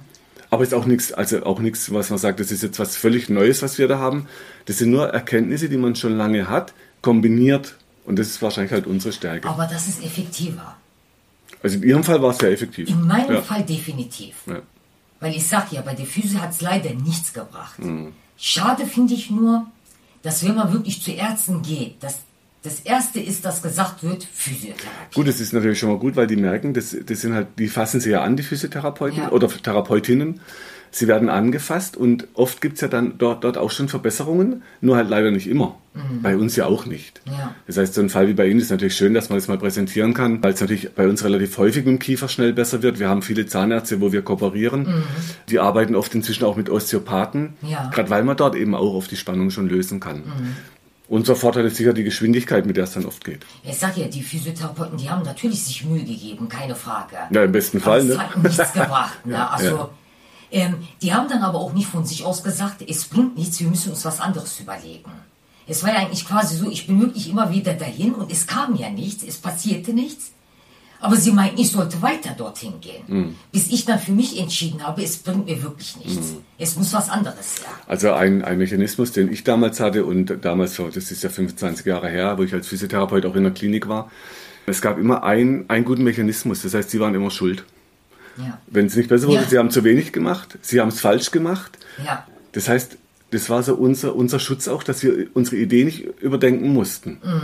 Aber 0.51 0.65
ist 0.65 0.75
auch 0.75 0.87
nichts, 0.87 1.13
also 1.13 1.45
auch 1.45 1.61
nichts, 1.61 1.93
was 1.93 2.11
man 2.11 2.19
sagt, 2.19 2.41
das 2.41 2.51
ist 2.51 2.63
jetzt 2.63 2.79
was 2.79 2.97
völlig 2.97 3.29
Neues, 3.29 3.63
was 3.63 3.79
wir 3.79 3.87
da 3.87 3.99
haben. 3.99 4.27
Das 4.67 4.79
sind 4.79 4.91
nur 4.91 5.09
Erkenntnisse, 5.09 5.69
die 5.69 5.77
man 5.77 5.95
schon 5.95 6.17
lange 6.17 6.49
hat, 6.49 6.75
kombiniert 7.03 7.77
und 8.05 8.19
das 8.19 8.29
ist 8.29 8.43
wahrscheinlich 8.43 8.73
halt 8.73 8.87
unsere 8.87 9.13
Stärke. 9.13 9.49
Aber 9.49 9.67
das 9.67 9.87
ist 9.87 10.03
effektiver. 10.03 10.77
Also 11.63 11.77
in 11.77 11.83
Ihrem 11.85 12.03
Fall 12.03 12.21
war 12.21 12.31
es 12.31 12.39
sehr 12.39 12.51
effektiv. 12.51 12.89
In 12.89 13.07
meinem 13.07 13.35
ja. 13.35 13.43
Fall 13.43 13.63
definitiv. 13.65 14.35
Ja. 14.47 14.61
Weil 15.21 15.37
ich 15.37 15.47
sage 15.47 15.77
ja, 15.77 15.83
bei 15.83 15.95
der 15.95 16.07
Physio 16.07 16.41
hat 16.41 16.51
es 16.51 16.61
leider 16.61 16.93
nichts 16.95 17.33
gebracht. 17.33 17.79
Mhm. 17.79 18.13
Schade 18.37 18.87
finde 18.87 19.15
ich 19.15 19.31
nur, 19.31 19.67
dass 20.23 20.45
wenn 20.45 20.55
man 20.55 20.73
wirklich 20.73 21.03
zu 21.03 21.13
Ärzten 21.13 21.63
geht, 21.63 22.03
dass 22.03 22.21
das 22.63 22.81
erste 22.81 23.21
ist, 23.21 23.45
dass 23.45 23.63
gesagt 23.63 24.03
wird, 24.03 24.25
Physiotherapie. 24.25 25.15
Gut, 25.15 25.29
das 25.29 25.41
ist 25.41 25.53
natürlich 25.53 25.79
schon 25.79 25.89
mal 25.89 25.99
gut, 25.99 26.17
weil 26.17 26.27
die 26.27 26.37
merken, 26.37 26.75
das, 26.75 26.95
das 27.07 27.21
sind 27.21 27.35
halt, 27.35 27.49
die 27.59 27.69
fassen 27.69 28.01
sie 28.01 28.11
ja 28.11 28.23
an, 28.23 28.37
die 28.37 28.43
Physiotherapeuten 28.43 29.23
ja. 29.23 29.31
oder 29.31 29.49
Therapeutinnen 29.49 30.41
sie 30.91 31.09
werden 31.09 31.29
angefasst 31.29 31.97
und 31.97 32.27
oft 32.35 32.61
gibt 32.61 32.75
es 32.75 32.81
ja 32.81 32.89
dann 32.89 33.15
dort, 33.19 33.45
dort 33.45 33.57
auch 33.59 33.71
schon 33.71 33.89
Verbesserungen, 33.89 34.63
nur 34.81 34.97
halt 34.97 35.09
leider 35.09 35.31
nicht 35.31 35.49
immer. 35.49 35.77
Mhm. 35.95 36.23
Bei 36.23 36.37
uns 36.37 36.55
ja 36.57 36.67
auch 36.67 36.87
nicht. 36.87 37.21
Ja. 37.27 37.55
Das 37.67 37.77
heißt, 37.77 37.95
so 37.95 38.01
ein 38.01 38.11
Fall 38.11 38.29
wie 38.29 38.35
bei 38.35 38.47
Ihnen 38.47 38.61
ist 38.61 38.71
natürlich 38.71 38.95
schön, 38.95 39.15
dass 39.15 39.29
man 39.29 39.39
das 39.39 39.49
mal 39.49 39.59
präsentieren 39.59 40.15
kann, 40.15 40.43
weil 40.43 40.53
es 40.53 40.61
natürlich 40.61 40.93
bei 40.93 41.09
uns 41.09 41.25
relativ 41.25 41.59
häufig 41.59 41.85
mit 41.85 41.95
dem 41.95 41.99
Kiefer 41.99 42.29
schnell 42.29 42.53
besser 42.53 42.83
wird. 42.83 43.01
Wir 43.01 43.09
haben 43.09 43.23
viele 43.23 43.47
Zahnärzte, 43.47 44.01
wo 44.01 44.13
wir 44.13 44.23
kooperieren. 44.23 44.83
Mhm. 44.83 45.03
Die 45.49 45.59
arbeiten 45.59 45.97
oft 45.97 46.15
inzwischen 46.15 46.45
auch 46.45 46.57
mit 46.57 46.71
Osteopathen, 46.71 47.55
ja. 47.63 47.91
gerade 47.93 48.11
weil 48.11 48.23
man 48.23 48.37
dort 48.37 48.55
eben 48.55 48.75
auch 48.75 48.95
auf 48.95 49.09
die 49.09 49.17
Spannung 49.17 49.51
schon 49.51 49.69
lösen 49.69 49.99
kann. 49.99 50.19
Mhm. 50.19 50.57
Unser 51.11 51.35
Vorteil 51.35 51.65
ist 51.65 51.77
sicher 51.77 51.93
die 51.93 52.05
Geschwindigkeit, 52.05 52.65
mit 52.67 52.77
der 52.77 52.85
es 52.85 52.93
dann 52.93 53.05
oft 53.05 53.25
geht. 53.25 53.45
Ich 53.65 53.77
sag 53.77 53.97
ja, 53.97 54.07
die 54.07 54.23
Physiotherapeuten, 54.23 54.97
die 54.97 55.11
haben 55.11 55.25
natürlich 55.25 55.61
sich 55.65 55.85
Mühe 55.85 56.05
gegeben, 56.05 56.49
keine 56.49 56.77
Frage. 56.77 57.17
Ja, 57.33 57.43
im 57.43 57.51
besten 57.51 57.81
Fall. 57.81 58.03
Aber 58.03 58.15
ne? 58.15 58.19
hat 58.19 58.43
nichts 58.45 58.73
gebracht. 58.73 59.27
Ne? 59.27 59.51
Also, 59.51 59.77
ja. 59.77 59.91
Ähm, 60.53 60.77
die 61.03 61.13
haben 61.13 61.29
dann 61.29 61.43
aber 61.43 61.59
auch 61.59 61.73
nicht 61.73 61.89
von 61.89 62.07
sich 62.07 62.25
aus 62.25 62.45
gesagt, 62.45 62.85
es 62.89 63.07
bringt 63.07 63.37
nichts, 63.37 63.59
wir 63.59 63.67
müssen 63.67 63.91
uns 63.91 64.05
was 64.05 64.21
anderes 64.21 64.61
überlegen. 64.61 65.11
Es 65.67 65.83
war 65.83 65.93
ja 65.93 65.99
eigentlich 65.99 66.25
quasi 66.25 66.57
so, 66.57 66.71
ich 66.71 66.87
bin 66.87 67.01
wirklich 67.01 67.29
immer 67.29 67.51
wieder 67.51 67.75
dahin 67.75 68.15
und 68.15 68.31
es 68.31 68.47
kam 68.47 68.77
ja 68.77 68.89
nichts, 68.89 69.25
es 69.25 69.39
passierte 69.39 69.93
nichts. 69.93 70.31
Aber 71.01 71.17
sie 71.17 71.33
meinten, 71.33 71.61
ich 71.61 71.71
sollte 71.71 72.01
weiter 72.03 72.35
dorthin 72.37 72.75
gehen. 72.81 73.03
Mhm. 73.07 73.35
Bis 73.53 73.69
ich 73.69 73.85
dann 73.85 73.99
für 73.99 74.13
mich 74.13 74.39
entschieden 74.39 74.87
habe, 74.87 75.03
es 75.03 75.17
bringt 75.19 75.47
mir 75.47 75.63
wirklich 75.63 75.97
nichts. 75.97 76.33
Mhm. 76.33 76.39
Es 76.59 76.77
muss 76.77 76.93
was 76.93 77.09
anderes 77.09 77.61
her. 77.61 77.73
Also 77.87 78.13
ein, 78.13 78.45
ein 78.45 78.59
Mechanismus, 78.59 79.13
den 79.13 79.33
ich 79.33 79.43
damals 79.45 79.81
hatte 79.81 80.05
und 80.05 80.45
damals, 80.45 80.77
das 80.77 81.11
ist 81.11 81.23
ja 81.23 81.31
25 81.31 81.87
Jahre 81.87 82.09
her, 82.09 82.37
wo 82.37 82.43
ich 82.43 82.53
als 82.53 82.69
Physiotherapeut 82.69 83.25
auch 83.25 83.35
in 83.35 83.45
der 83.45 83.53
Klinik 83.53 83.89
war, 83.89 84.11
es 84.67 84.81
gab 84.81 84.99
immer 84.99 85.25
ein, 85.25 85.65
einen 85.69 85.85
guten 85.85 86.05
Mechanismus. 86.05 86.63
Das 86.63 86.75
heißt, 86.75 86.91
sie 86.91 87.01
waren 87.01 87.15
immer 87.15 87.31
schuld. 87.31 87.65
Ja. 88.37 88.59
Wenn 88.67 88.87
es 88.87 88.97
nicht 88.97 89.09
besser 89.09 89.27
wurde, 89.27 89.43
ja. 89.43 89.49
sie 89.49 89.59
haben 89.59 89.71
zu 89.71 89.85
wenig 89.85 90.13
gemacht, 90.13 90.59
sie 90.63 90.81
haben 90.81 90.89
es 90.89 91.01
falsch 91.01 91.31
gemacht. 91.31 91.79
Ja. 92.05 92.27
Das 92.53 92.69
heißt, 92.69 92.97
das 93.31 93.49
war 93.49 93.63
so 93.63 93.75
unser, 93.75 94.17
unser 94.17 94.41
Schutz 94.41 94.67
auch, 94.67 94.83
dass 94.83 95.03
wir 95.05 95.29
unsere 95.35 95.57
Idee 95.57 95.85
nicht 95.85 96.05
überdenken 96.21 96.73
mussten. 96.73 97.19
Mhm. 97.23 97.41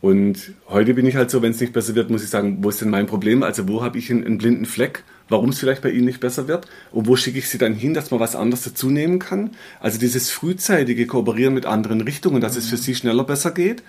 Und 0.00 0.52
heute 0.68 0.94
bin 0.94 1.06
ich 1.06 1.14
halt 1.14 1.30
so, 1.30 1.42
wenn 1.42 1.52
es 1.52 1.60
nicht 1.60 1.72
besser 1.72 1.94
wird, 1.94 2.10
muss 2.10 2.24
ich 2.24 2.30
sagen, 2.30 2.58
wo 2.60 2.68
ist 2.68 2.80
denn 2.80 2.90
mein 2.90 3.06
Problem? 3.06 3.42
Also 3.42 3.68
wo 3.68 3.82
habe 3.82 3.98
ich 3.98 4.10
einen, 4.10 4.26
einen, 4.26 4.38
blinden 4.38 4.66
Fleck, 4.66 5.04
warum 5.28 5.50
es 5.50 5.60
vielleicht 5.60 5.82
bei 5.82 5.90
Ihnen 5.90 6.06
nicht 6.06 6.18
besser 6.18 6.48
wird? 6.48 6.66
Und 6.90 7.06
wo 7.06 7.14
schicke 7.14 7.38
ich 7.38 7.48
Sie 7.48 7.58
dann 7.58 7.74
hin, 7.74 7.94
dass 7.94 8.10
man 8.10 8.18
was 8.18 8.34
anderes 8.34 8.64
dazu 8.64 8.90
nehmen 8.90 9.20
kann? 9.20 9.50
Also 9.78 9.98
dieses 9.98 10.30
frühzeitige 10.30 11.06
Kooperieren 11.06 11.54
mit 11.54 11.66
anderen 11.66 12.00
Richtungen, 12.00 12.40
dass 12.40 12.54
mhm. 12.54 12.58
es 12.58 12.68
für 12.68 12.76
Sie 12.76 12.96
schneller 12.96 13.24
besser 13.24 13.52
geht, 13.52 13.84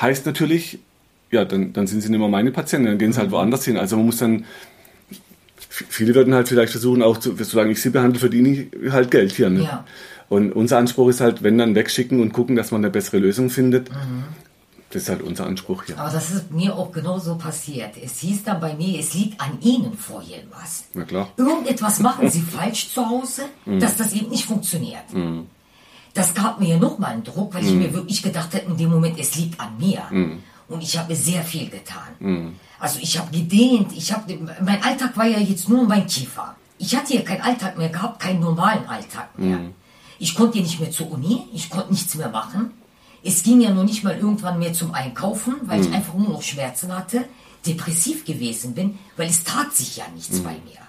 heißt 0.00 0.26
natürlich, 0.26 0.78
ja, 1.30 1.46
dann, 1.46 1.72
dann 1.72 1.86
sind 1.86 2.02
Sie 2.02 2.10
nicht 2.10 2.20
mehr 2.20 2.28
meine 2.28 2.52
Patienten, 2.52 2.86
dann 2.86 2.98
gehen 2.98 3.14
Sie 3.14 3.18
halt 3.18 3.30
mhm. 3.30 3.34
woanders 3.34 3.64
hin. 3.64 3.78
Also 3.78 3.96
man 3.96 4.06
muss 4.06 4.18
dann 4.18 4.44
viele 5.72 6.14
würden 6.14 6.34
halt 6.34 6.48
vielleicht 6.48 6.72
versuchen, 6.72 7.02
auch 7.02 7.16
zu, 7.16 7.34
solange 7.42 7.72
ich 7.72 7.80
sie 7.80 7.90
behandle, 7.90 8.20
verdiene 8.20 8.48
ich 8.50 8.92
halt 8.92 9.10
Geld 9.10 9.32
hier. 9.32 9.48
Ne? 9.48 9.62
Ja. 9.62 9.84
Und 10.32 10.52
unser 10.52 10.78
Anspruch 10.78 11.10
ist 11.10 11.20
halt, 11.20 11.42
wenn 11.42 11.58
dann 11.58 11.74
wegschicken 11.74 12.18
und 12.22 12.32
gucken, 12.32 12.56
dass 12.56 12.70
man 12.70 12.80
eine 12.80 12.90
bessere 12.90 13.18
Lösung 13.18 13.50
findet. 13.50 13.90
Mhm. 13.90 14.24
Das 14.88 15.02
ist 15.02 15.08
halt 15.10 15.20
unser 15.20 15.44
Anspruch 15.44 15.84
hier. 15.84 15.98
Aber 15.98 16.10
das 16.10 16.30
ist 16.30 16.50
mir 16.50 16.74
auch 16.74 16.90
genauso 16.90 17.34
passiert. 17.36 17.98
Es 18.02 18.20
hieß 18.20 18.44
dann 18.44 18.58
bei 18.58 18.74
mir, 18.74 18.98
es 18.98 19.12
liegt 19.12 19.38
an 19.38 19.58
Ihnen 19.60 19.92
vorhin 19.92 20.40
was. 20.50 20.84
Na 20.94 21.04
klar. 21.04 21.28
Irgendetwas 21.36 22.00
machen 22.00 22.30
Sie 22.30 22.40
falsch 22.56 22.94
zu 22.94 23.06
Hause, 23.06 23.42
mhm. 23.66 23.78
dass 23.78 23.98
das 23.98 24.14
eben 24.14 24.30
nicht 24.30 24.46
funktioniert. 24.46 25.12
Mhm. 25.12 25.48
Das 26.14 26.32
gab 26.32 26.58
mir 26.60 26.78
nochmal 26.78 27.10
einen 27.12 27.24
Druck, 27.24 27.52
weil 27.52 27.64
ich 27.66 27.72
mhm. 27.72 27.80
mir 27.80 27.92
wirklich 27.92 28.22
gedacht 28.22 28.54
hätte, 28.54 28.70
in 28.70 28.78
dem 28.78 28.88
Moment, 28.88 29.20
es 29.20 29.36
liegt 29.36 29.60
an 29.60 29.76
mir. 29.78 30.00
Mhm. 30.10 30.38
Und 30.66 30.82
ich 30.82 30.96
habe 30.96 31.14
sehr 31.14 31.42
viel 31.42 31.68
getan. 31.68 32.08
Mhm. 32.20 32.54
Also 32.80 33.00
ich 33.02 33.18
habe 33.18 33.30
gedehnt, 33.30 33.92
ich 33.94 34.10
habe, 34.10 34.32
mein 34.64 34.82
Alltag 34.82 35.14
war 35.14 35.26
ja 35.26 35.40
jetzt 35.40 35.68
nur 35.68 35.86
mein 35.86 36.06
Kiefer. 36.06 36.56
Ich 36.78 36.96
hatte 36.96 37.12
ja 37.12 37.20
keinen 37.20 37.42
Alltag 37.42 37.76
mehr 37.76 37.90
gehabt, 37.90 38.18
keinen 38.18 38.40
normalen 38.40 38.86
Alltag 38.86 39.38
mehr. 39.38 39.58
Mhm. 40.22 40.26
Ich 40.26 40.34
konnte 40.34 40.58
ja 40.58 40.64
nicht 40.64 40.80
mehr 40.80 40.90
zur 40.90 41.10
Uni, 41.10 41.42
ich 41.52 41.70
konnte 41.70 41.92
nichts 41.92 42.14
mehr 42.14 42.28
machen. 42.28 42.70
Es 43.24 43.42
ging 43.42 43.60
ja 43.60 43.72
noch 43.72 43.84
nicht 43.84 44.02
mal 44.02 44.16
irgendwann 44.16 44.58
mehr 44.58 44.72
zum 44.72 44.94
Einkaufen, 44.94 45.54
weil 45.62 45.80
mhm. 45.80 45.86
ich 45.86 45.92
einfach 45.92 46.14
nur 46.14 46.28
noch 46.28 46.42
Schmerzen 46.42 46.96
hatte, 46.96 47.24
depressiv 47.66 48.24
gewesen 48.24 48.74
bin, 48.74 48.98
weil 49.16 49.28
es 49.28 49.44
tat 49.44 49.72
sich 49.74 49.96
ja 49.96 50.04
nichts 50.14 50.38
mhm. 50.38 50.44
bei 50.44 50.52
mir. 50.52 50.80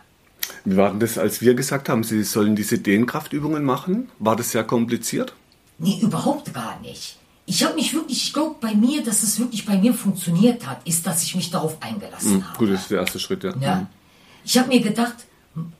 Wie 0.65 0.77
war 0.77 0.89
denn 0.89 0.99
das, 0.99 1.17
als 1.17 1.41
wir 1.41 1.53
gesagt 1.53 1.89
haben, 1.89 2.03
Sie 2.03 2.23
sollen 2.23 2.55
diese 2.55 2.79
Dehnkraftübungen 2.79 3.63
machen? 3.63 4.09
War 4.19 4.35
das 4.35 4.51
sehr 4.51 4.63
kompliziert? 4.63 5.33
Nee, 5.77 5.99
überhaupt 6.01 6.53
gar 6.53 6.79
nicht 6.79 7.17
ich 7.45 7.63
habe 7.63 7.75
mich 7.75 7.93
wirklich, 7.93 8.27
ich 8.27 8.33
glaube 8.33 8.55
bei 8.61 8.73
mir, 8.73 9.03
dass 9.03 9.23
es 9.23 9.39
wirklich 9.39 9.65
bei 9.65 9.77
mir 9.77 9.93
funktioniert 9.93 10.65
hat, 10.65 10.85
ist, 10.87 11.05
dass 11.05 11.23
ich 11.23 11.35
mich 11.35 11.49
darauf 11.49 11.77
eingelassen 11.81 12.37
mhm, 12.37 12.47
habe. 12.47 12.57
Gut, 12.57 12.69
das 12.71 12.81
ist 12.81 12.91
der 12.91 12.99
erste 12.99 13.19
Schritt, 13.19 13.43
ja. 13.43 13.53
ja? 13.59 13.75
Mhm. 13.75 13.87
Ich 14.45 14.57
habe 14.57 14.69
mir 14.69 14.81
gedacht, 14.81 15.15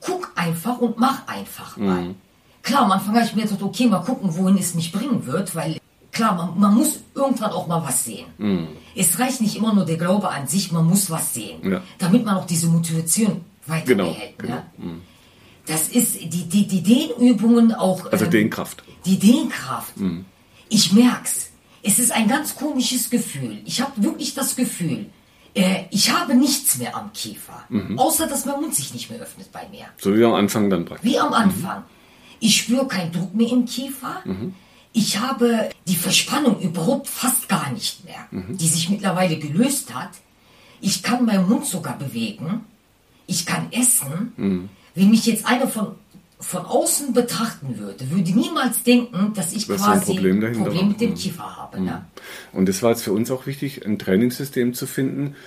guck 0.02 0.32
einfach 0.36 0.78
und 0.80 0.98
mach 1.00 1.28
einfach 1.28 1.78
mal. 1.78 2.16
Klar, 2.64 2.84
am 2.84 2.92
Anfang 2.94 3.16
habe 3.16 3.26
ich 3.26 3.36
mir 3.36 3.44
gedacht, 3.44 3.62
okay, 3.62 3.88
mal 3.88 4.00
gucken, 4.00 4.36
wohin 4.36 4.58
es 4.58 4.74
mich 4.74 4.92
bringen 4.92 5.26
wird, 5.26 5.54
weil 5.54 5.78
klar, 6.14 6.34
man, 6.34 6.58
man 6.58 6.74
muss 6.74 7.02
irgendwann 7.14 7.52
auch 7.52 7.68
mal 7.68 7.84
was 7.84 8.06
sehen. 8.06 8.26
Mhm. 8.38 8.70
Es 8.96 9.20
reicht 9.20 9.42
nicht 9.42 9.58
immer 9.58 9.74
nur 9.74 9.86
der 9.86 9.98
Glaube 9.98 10.30
an 10.30 10.48
sich, 10.48 10.72
man 10.72 10.86
muss 10.86 11.12
was 11.12 11.34
sehen, 11.34 11.60
ja. 11.70 11.82
damit 12.00 12.24
man 12.26 12.38
auch 12.38 12.46
diese 12.46 12.68
Motivation 12.68 13.42
weiter 13.68 13.86
genau, 13.86 14.06
behält. 14.06 14.40
Genau. 14.40 14.56
Ne? 14.56 14.64
Mhm. 14.78 15.02
Das 15.66 15.90
ist 15.90 16.22
die, 16.22 16.48
die, 16.48 16.68
die 16.68 16.82
Dehnübungen 16.84 17.74
auch. 17.74 18.12
Also 18.12 18.26
ähm, 18.26 18.32
Dehnkraft. 18.32 18.84
Die 19.06 19.20
Dehnkraft. 19.20 19.98
Mhm. 19.98 20.26
Ich 20.70 20.94
merk's. 20.94 21.52
Es 21.84 22.00
ist 22.00 22.14
ein 22.14 22.30
ganz 22.30 22.56
komisches 22.56 23.10
Gefühl. 23.10 23.60
Ich 23.66 23.82
habe 23.82 23.92
wirklich 24.02 24.34
das 24.34 24.56
Gefühl, 24.56 25.08
äh, 25.54 25.84
ich 25.92 26.12
habe 26.12 26.34
nichts 26.34 26.78
mehr 26.78 26.96
am 26.96 27.12
Kiefer. 27.14 27.64
Mhm. 27.70 28.00
Außer, 28.00 28.28
dass 28.28 28.46
mein 28.46 28.60
Mund 28.62 28.74
sich 28.74 28.94
nicht 28.94 29.10
mehr 29.10 29.20
öffnet 29.20 29.52
bei 29.52 29.68
mir. 29.70 29.86
So 29.98 30.16
wie 30.16 30.24
am 30.24 30.34
Anfang 30.34 30.70
dann 30.70 30.86
praktisch. 30.86 31.10
Wie 31.10 31.20
am 31.20 31.34
Anfang. 31.34 31.80
Mhm. 31.80 31.93
Ich 32.44 32.58
spüre 32.58 32.86
keinen 32.88 33.14
Druck 33.14 33.34
mehr 33.34 33.50
im 33.50 33.64
Kiefer. 33.66 34.22
Mhm. 34.26 34.54
Ich 34.92 35.18
habe 35.18 35.70
die 35.88 35.96
Verspannung 35.96 36.60
überhaupt 36.60 37.08
fast 37.08 37.48
gar 37.48 37.72
nicht 37.72 38.04
mehr, 38.04 38.28
mhm. 38.32 38.58
die 38.58 38.68
sich 38.68 38.90
mittlerweile 38.90 39.40
gelöst 39.40 39.96
hat. 39.96 40.10
Ich 40.82 41.02
kann 41.02 41.24
meinen 41.26 41.48
Mund 41.48 41.66
sogar 41.66 41.98
bewegen. 41.98 42.66
Ich 43.28 43.46
kann 43.46 43.72
essen. 43.72 44.34
Mhm. 44.36 44.70
Wenn 44.94 45.10
mich 45.10 45.26
jetzt 45.26 45.46
einer 45.46 45.70
von 45.70 45.96
von 46.40 46.66
außen 46.66 47.14
betrachten 47.14 47.80
würde, 47.80 48.12
würde 48.12 48.32
niemals 48.32 48.84
denken, 48.84 49.32
dass 49.34 49.54
ich 49.54 49.66
das 49.66 49.82
quasi 49.82 50.12
ein 50.12 50.18
Problem, 50.18 50.54
Problem 50.62 50.88
mit 50.90 51.00
dem 51.00 51.12
mhm. 51.12 51.16
Kiefer 51.16 51.56
habe. 51.56 51.80
Mhm. 51.80 51.86
Ne? 51.86 52.06
Und 52.52 52.68
das 52.68 52.84
war 52.84 52.90
jetzt 52.90 53.04
für 53.04 53.14
uns 53.14 53.32
auch 53.32 53.46
wichtig, 53.46 53.86
ein 53.86 53.98
Trainingssystem 53.98 54.74
zu 54.74 54.86
finden, 54.86 55.38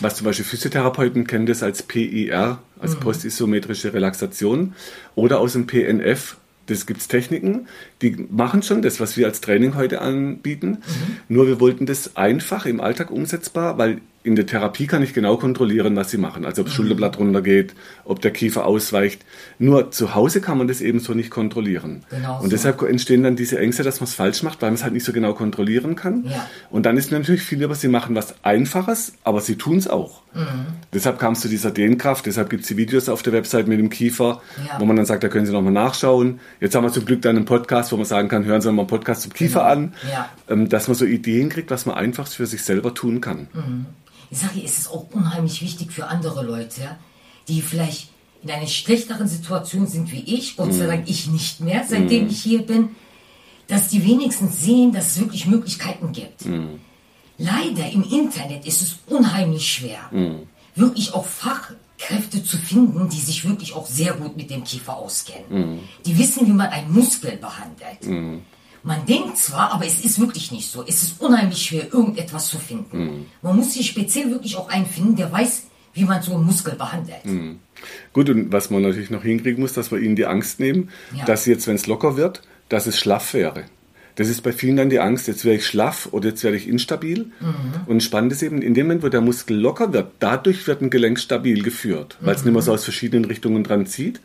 was 0.00 0.16
zum 0.16 0.24
Beispiel 0.24 0.44
Physiotherapeuten 0.44 1.24
kennen 1.26 1.46
das 1.46 1.62
als 1.62 1.84
PIR, 1.84 2.58
als 2.80 2.96
mhm. 2.96 3.00
postisometrische 3.00 3.94
Relaxation, 3.94 4.74
oder 5.14 5.38
aus 5.38 5.52
dem 5.52 5.68
PNF, 5.68 6.36
das 6.70 6.86
gibt 6.86 7.00
es 7.00 7.08
Techniken, 7.08 7.66
die 8.02 8.26
machen 8.30 8.62
schon 8.62 8.82
das, 8.82 9.00
was 9.00 9.16
wir 9.16 9.26
als 9.26 9.40
Training 9.40 9.74
heute 9.74 10.00
anbieten. 10.00 10.70
Mhm. 10.70 11.16
Nur 11.28 11.46
wir 11.46 11.60
wollten 11.60 11.86
das 11.86 12.16
einfach 12.16 12.66
im 12.66 12.80
Alltag 12.80 13.10
umsetzbar, 13.10 13.78
weil 13.78 14.00
in 14.22 14.36
der 14.36 14.44
Therapie 14.44 14.86
kann 14.86 15.02
ich 15.02 15.14
genau 15.14 15.38
kontrollieren, 15.38 15.96
was 15.96 16.10
sie 16.10 16.18
machen. 16.18 16.44
Also 16.44 16.60
ob 16.60 16.66
das 16.66 16.74
mhm. 16.74 16.82
Schulterblatt 16.82 17.18
runtergeht, 17.18 17.74
ob 18.04 18.20
der 18.20 18.32
Kiefer 18.32 18.66
ausweicht. 18.66 19.24
Nur 19.58 19.92
zu 19.92 20.14
Hause 20.14 20.42
kann 20.42 20.58
man 20.58 20.68
das 20.68 20.82
eben 20.82 21.00
so 21.00 21.14
nicht 21.14 21.30
kontrollieren. 21.30 22.04
Genau 22.10 22.36
und 22.36 22.44
so. 22.44 22.48
deshalb 22.50 22.82
entstehen 22.82 23.22
dann 23.22 23.36
diese 23.36 23.58
Ängste, 23.58 23.82
dass 23.82 24.00
man 24.00 24.04
es 24.04 24.14
falsch 24.14 24.42
macht, 24.42 24.60
weil 24.60 24.70
man 24.70 24.74
es 24.74 24.82
halt 24.82 24.92
nicht 24.92 25.04
so 25.04 25.12
genau 25.12 25.32
kontrollieren 25.32 25.96
kann. 25.96 26.24
Ja. 26.26 26.46
Und 26.68 26.84
dann 26.84 26.98
ist 26.98 27.10
natürlich 27.10 27.42
viel 27.42 27.60
lieber, 27.60 27.74
sie 27.74 27.88
machen 27.88 28.14
was 28.14 28.34
Einfaches, 28.44 29.14
aber 29.24 29.40
sie 29.40 29.56
tun 29.56 29.78
es 29.78 29.88
auch. 29.88 30.20
Mhm. 30.34 30.66
Deshalb 30.92 31.18
kam 31.18 31.32
es 31.32 31.40
zu 31.40 31.48
dieser 31.48 31.70
Dehnkraft, 31.70 32.26
deshalb 32.26 32.50
gibt 32.50 32.62
es 32.62 32.68
die 32.68 32.76
Videos 32.76 33.08
auf 33.08 33.22
der 33.22 33.32
Website 33.32 33.68
mit 33.68 33.78
dem 33.78 33.88
Kiefer, 33.88 34.42
ja. 34.66 34.78
wo 34.78 34.84
man 34.84 34.96
dann 34.96 35.06
sagt, 35.06 35.24
da 35.24 35.28
können 35.28 35.46
Sie 35.46 35.52
nochmal 35.52 35.72
nachschauen. 35.72 36.40
Jetzt 36.60 36.74
haben 36.74 36.84
wir 36.84 36.92
zum 36.92 37.06
Glück 37.06 37.22
dann 37.22 37.36
einen 37.36 37.46
Podcast, 37.46 37.90
wo 37.90 37.96
man 37.96 38.04
sagen 38.04 38.28
kann, 38.28 38.44
hören 38.44 38.60
Sie 38.60 38.70
mal 38.70 38.82
einen 38.82 38.88
Podcast 38.88 39.22
zum 39.22 39.32
Kiefer 39.32 39.60
genau. 39.60 39.72
an, 39.72 39.94
ja. 40.10 40.28
Ähm, 40.48 40.68
dass 40.68 40.88
man 40.88 40.94
so 40.94 41.06
Ideen 41.06 41.48
kriegt, 41.48 41.70
was 41.70 41.86
man 41.86 41.96
einfach 41.96 42.28
für 42.28 42.46
sich 42.46 42.62
selber 42.62 42.92
tun 42.92 43.22
kann. 43.22 43.48
Mhm 43.54 43.86
ich 44.30 44.38
sage, 44.38 44.62
es 44.64 44.78
ist 44.78 44.90
auch 44.90 45.06
unheimlich 45.12 45.60
wichtig 45.60 45.92
für 45.92 46.06
andere 46.06 46.44
Leute, 46.44 46.96
die 47.48 47.62
vielleicht 47.62 48.08
in 48.42 48.50
einer 48.50 48.66
schlechteren 48.66 49.28
Situation 49.28 49.86
sind 49.86 50.12
wie 50.12 50.20
ich, 50.20 50.56
Gott 50.56 50.72
sei 50.72 50.84
mhm. 50.84 50.88
Dank 50.88 51.10
ich 51.10 51.26
nicht 51.26 51.60
mehr, 51.60 51.84
seitdem 51.86 52.26
mm. 52.26 52.30
ich 52.30 52.42
hier 52.42 52.62
bin, 52.62 52.90
dass 53.66 53.88
die 53.88 54.04
wenigstens 54.06 54.62
sehen, 54.62 54.92
dass 54.92 55.08
es 55.08 55.20
wirklich 55.20 55.46
Möglichkeiten 55.46 56.12
gibt. 56.12 56.46
Mm. 56.46 56.76
Leider 57.36 57.90
im 57.90 58.02
Internet 58.02 58.64
ist 58.66 58.80
es 58.80 58.98
unheimlich 59.06 59.70
schwer, 59.70 60.10
wirklich 60.74 61.12
auch 61.14 61.24
Fachkräfte 61.24 62.42
zu 62.42 62.56
finden, 62.58 63.08
die 63.08 63.20
sich 63.20 63.48
wirklich 63.48 63.74
auch 63.74 63.86
sehr 63.86 64.12
gut 64.12 64.36
mit 64.36 64.50
dem 64.50 64.62
Kiefer 64.62 64.96
auskennen. 64.96 65.80
Die 66.04 66.18
wissen, 66.18 66.46
wie 66.46 66.52
man 66.52 66.68
einen 66.68 66.92
Muskel 66.92 67.38
behandelt. 67.38 68.42
Man 68.82 69.04
denkt 69.06 69.36
zwar, 69.36 69.72
aber 69.72 69.86
es 69.86 70.04
ist 70.04 70.18
wirklich 70.20 70.52
nicht 70.52 70.70
so. 70.70 70.84
Es 70.86 71.02
ist 71.02 71.20
unheimlich 71.20 71.62
schwer, 71.62 71.92
irgendetwas 71.92 72.48
zu 72.48 72.58
finden. 72.58 72.98
Mhm. 72.98 73.26
Man 73.42 73.56
muss 73.56 73.74
sich 73.74 73.86
speziell 73.86 74.30
wirklich 74.30 74.56
auch 74.56 74.68
einen 74.68 74.86
finden, 74.86 75.16
der 75.16 75.30
weiß, 75.30 75.64
wie 75.92 76.04
man 76.04 76.22
so 76.22 76.34
einen 76.34 76.44
Muskel 76.44 76.74
behandelt. 76.74 77.24
Mhm. 77.24 77.58
Gut, 78.12 78.30
und 78.30 78.52
was 78.52 78.70
man 78.70 78.82
natürlich 78.82 79.10
noch 79.10 79.22
hinkriegen 79.22 79.60
muss, 79.60 79.72
dass 79.72 79.90
wir 79.90 79.98
ihnen 79.98 80.16
die 80.16 80.26
Angst 80.26 80.60
nehmen, 80.60 80.90
ja. 81.16 81.24
dass 81.24 81.46
jetzt, 81.46 81.66
wenn 81.66 81.74
es 81.74 81.86
locker 81.86 82.16
wird, 82.16 82.42
dass 82.68 82.86
es 82.86 82.98
schlaff 82.98 83.34
wäre. 83.34 83.64
Das 84.16 84.28
ist 84.28 84.42
bei 84.42 84.52
vielen 84.52 84.76
dann 84.76 84.90
die 84.90 85.00
Angst, 85.00 85.28
jetzt 85.28 85.44
werde 85.44 85.58
ich 85.58 85.66
schlaff 85.66 86.08
oder 86.10 86.28
jetzt 86.28 86.44
werde 86.44 86.56
ich 86.56 86.68
instabil. 86.68 87.32
Mhm. 87.40 87.86
Und 87.86 88.02
spannend 88.02 88.32
ist 88.32 88.42
eben, 88.42 88.60
in 88.60 88.74
dem 88.74 88.86
Moment, 88.86 89.02
wo 89.02 89.08
der 89.08 89.20
Muskel 89.20 89.56
locker 89.56 89.92
wird, 89.92 90.12
dadurch 90.18 90.66
wird 90.66 90.82
ein 90.82 90.90
Gelenk 90.90 91.18
stabil 91.18 91.62
geführt, 91.62 92.18
weil 92.20 92.34
es 92.34 92.44
nicht 92.44 92.52
mehr 92.52 92.62
so 92.62 92.72
aus 92.72 92.84
verschiedenen 92.84 93.24
Richtungen 93.24 93.64
dran 93.64 93.86
zieht. 93.86 94.20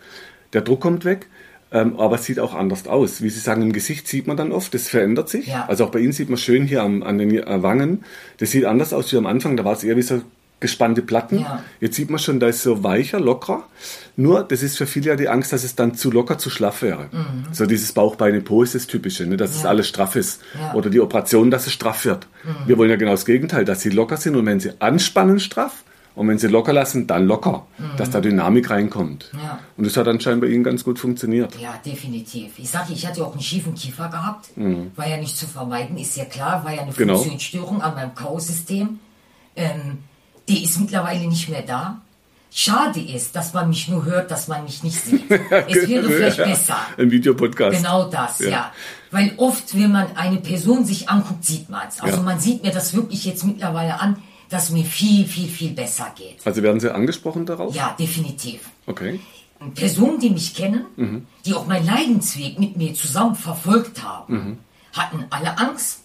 Der 0.53 0.61
Druck 0.61 0.81
kommt 0.81 1.05
weg 1.05 1.27
ähm, 1.75 1.99
aber 1.99 2.15
es 2.15 2.23
sieht 2.23 2.39
auch 2.39 2.55
anders 2.55 2.87
aus. 2.87 3.21
Wie 3.21 3.29
Sie 3.29 3.41
sagen, 3.41 3.61
im 3.61 3.73
Gesicht 3.73 4.07
sieht 4.07 4.27
man 4.27 4.37
dann 4.37 4.53
oft, 4.53 4.73
das 4.73 4.87
verändert 4.87 5.27
sich. 5.27 5.47
Ja. 5.47 5.65
Also 5.67 5.83
auch 5.83 5.89
bei 5.91 5.99
Ihnen 5.99 6.13
sieht 6.13 6.29
man 6.29 6.37
schön 6.37 6.65
hier 6.65 6.81
am, 6.81 7.03
an 7.03 7.17
den 7.17 7.37
äh, 7.37 7.63
Wangen. 7.63 8.05
Das 8.37 8.51
sieht 8.51 8.63
anders 8.63 8.93
aus 8.93 9.11
wie 9.11 9.17
am 9.17 9.25
Anfang, 9.25 9.57
da 9.57 9.65
war 9.65 9.73
es 9.73 9.83
eher 9.83 9.97
wie 9.97 10.01
so 10.01 10.21
gespannte 10.61 11.01
Platten. 11.01 11.39
Ja. 11.39 11.65
Jetzt 11.81 11.97
sieht 11.97 12.09
man 12.09 12.17
schon, 12.17 12.39
da 12.39 12.47
ist 12.47 12.63
so 12.63 12.81
weicher, 12.81 13.19
lockerer. 13.19 13.67
Nur, 14.15 14.43
das 14.43 14.63
ist 14.63 14.77
für 14.77 14.87
viele 14.87 15.09
ja 15.09 15.15
die 15.17 15.27
Angst, 15.27 15.51
dass 15.51 15.65
es 15.65 15.75
dann 15.75 15.95
zu 15.95 16.11
locker, 16.11 16.37
zu 16.37 16.49
schlaff 16.49 16.81
wäre. 16.81 17.09
Mhm. 17.11 17.47
So 17.51 17.65
dieses 17.65 17.91
Bauchbeine 17.91 18.39
Po 18.39 18.63
ist 18.63 18.73
das 18.73 18.87
Typische, 18.87 19.25
ne? 19.25 19.35
dass 19.35 19.51
ja. 19.55 19.59
es 19.59 19.65
alles 19.65 19.89
straff 19.89 20.15
ist. 20.15 20.41
Ja. 20.57 20.73
Oder 20.75 20.89
die 20.89 21.01
Operation, 21.01 21.51
dass 21.51 21.67
es 21.67 21.73
straff 21.73 22.05
wird. 22.05 22.25
Mhm. 22.45 22.67
Wir 22.67 22.77
wollen 22.77 22.89
ja 22.89 22.95
genau 22.95 23.11
das 23.11 23.25
Gegenteil, 23.25 23.65
dass 23.65 23.81
sie 23.81 23.89
locker 23.89 24.15
sind 24.15 24.37
und 24.37 24.45
wenn 24.45 24.61
sie 24.61 24.71
anspannen 24.79 25.41
straff 25.41 25.83
Und 26.15 26.27
wenn 26.29 26.37
sie 26.37 26.47
locker 26.47 26.71
lassen, 26.71 27.07
dann 27.07 27.27
locker, 27.27 27.65
dass 27.97 28.09
da 28.09 28.21
Dynamik 28.21 28.69
reinkommt. 28.69 29.31
Ja. 29.33 29.59
Und 29.75 29.85
das 29.85 29.97
hat 29.97 30.07
anscheinend 30.07 30.41
bei 30.41 30.47
Ihnen 30.47 30.63
ganz 30.63 30.83
gut 30.85 30.97
funktioniert. 30.97 31.53
Ja, 31.59 31.75
definitiv. 31.85 32.53
Ich 32.57 32.69
sage, 32.69 32.93
ich 32.93 33.05
hatte 33.05 33.19
ja 33.19 33.25
auch 33.25 33.33
einen 33.33 33.41
schiefen 33.41 33.75
Kiefer 33.75 34.07
gehabt. 34.07 34.49
War 34.95 35.07
ja 35.07 35.17
nicht 35.17 35.37
zu 35.37 35.45
vermeiden, 35.45 35.97
ist 35.97 36.15
ja 36.15 36.23
klar. 36.25 36.63
War 36.63 36.73
ja 36.73 36.83
eine 36.83 36.91
Mhm. 36.91 36.95
Genau. 36.95 37.15
Funktionsstörung 37.15 37.81
an 37.81 37.95
meinem 37.95 38.15
K.O.-System. 38.15 38.87
Ähm, 39.57 39.99
die 40.47 40.63
ist 40.63 40.79
mittlerweile 40.79 41.27
nicht 41.27 41.49
mehr 41.49 41.63
da. 41.63 42.01
Schade 42.51 43.01
ist, 43.01 43.35
dass 43.35 43.53
man 43.53 43.67
mich 43.67 43.89
nur 43.89 44.05
hört, 44.05 44.31
dass 44.31 44.47
man 44.47 44.63
mich 44.63 44.81
nicht 44.83 44.97
sieht. 45.03 45.29
Es 45.67 45.89
wäre 45.89 46.09
vielleicht 46.09 46.37
besser. 46.37 46.77
Ein 46.97 47.11
Videopodcast. 47.11 47.75
Genau 47.77 48.09
das, 48.09 48.39
Ja. 48.39 48.49
ja. 48.49 48.71
Weil 49.11 49.33
oft, 49.37 49.75
wenn 49.77 49.91
man 49.91 50.15
eine 50.15 50.37
Person 50.37 50.85
sich 50.85 51.09
anguckt, 51.09 51.43
sieht 51.43 51.69
man 51.69 51.87
es. 51.89 51.99
Also 51.99 52.17
Ja. 52.17 52.23
man 52.23 52.39
sieht 52.39 52.63
mir 52.63 52.71
das 52.71 52.93
wirklich 52.93 53.25
jetzt 53.25 53.43
mittlerweile 53.43 53.99
an, 53.99 54.17
dass 54.49 54.69
mir 54.69 54.83
viel, 54.83 55.25
viel, 55.25 55.47
viel 55.47 55.71
besser 55.71 56.11
geht. 56.15 56.37
Also 56.45 56.61
werden 56.63 56.79
Sie 56.79 56.93
angesprochen 56.93 57.45
darauf? 57.45 57.73
Ja, 57.75 57.95
definitiv. 57.99 58.61
Okay. 58.85 59.19
Personen, 59.73 60.19
die 60.19 60.29
mich 60.29 60.53
kennen, 60.53 60.85
Mhm. 60.95 61.25
die 61.45 61.53
auch 61.53 61.65
meinen 61.65 61.85
Leidensweg 61.85 62.59
mit 62.59 62.75
mir 62.77 62.93
zusammen 62.93 63.35
verfolgt 63.35 64.03
haben, 64.03 64.33
Mhm. 64.33 64.57
hatten 64.93 65.25
alle 65.29 65.57
Angst. 65.57 66.01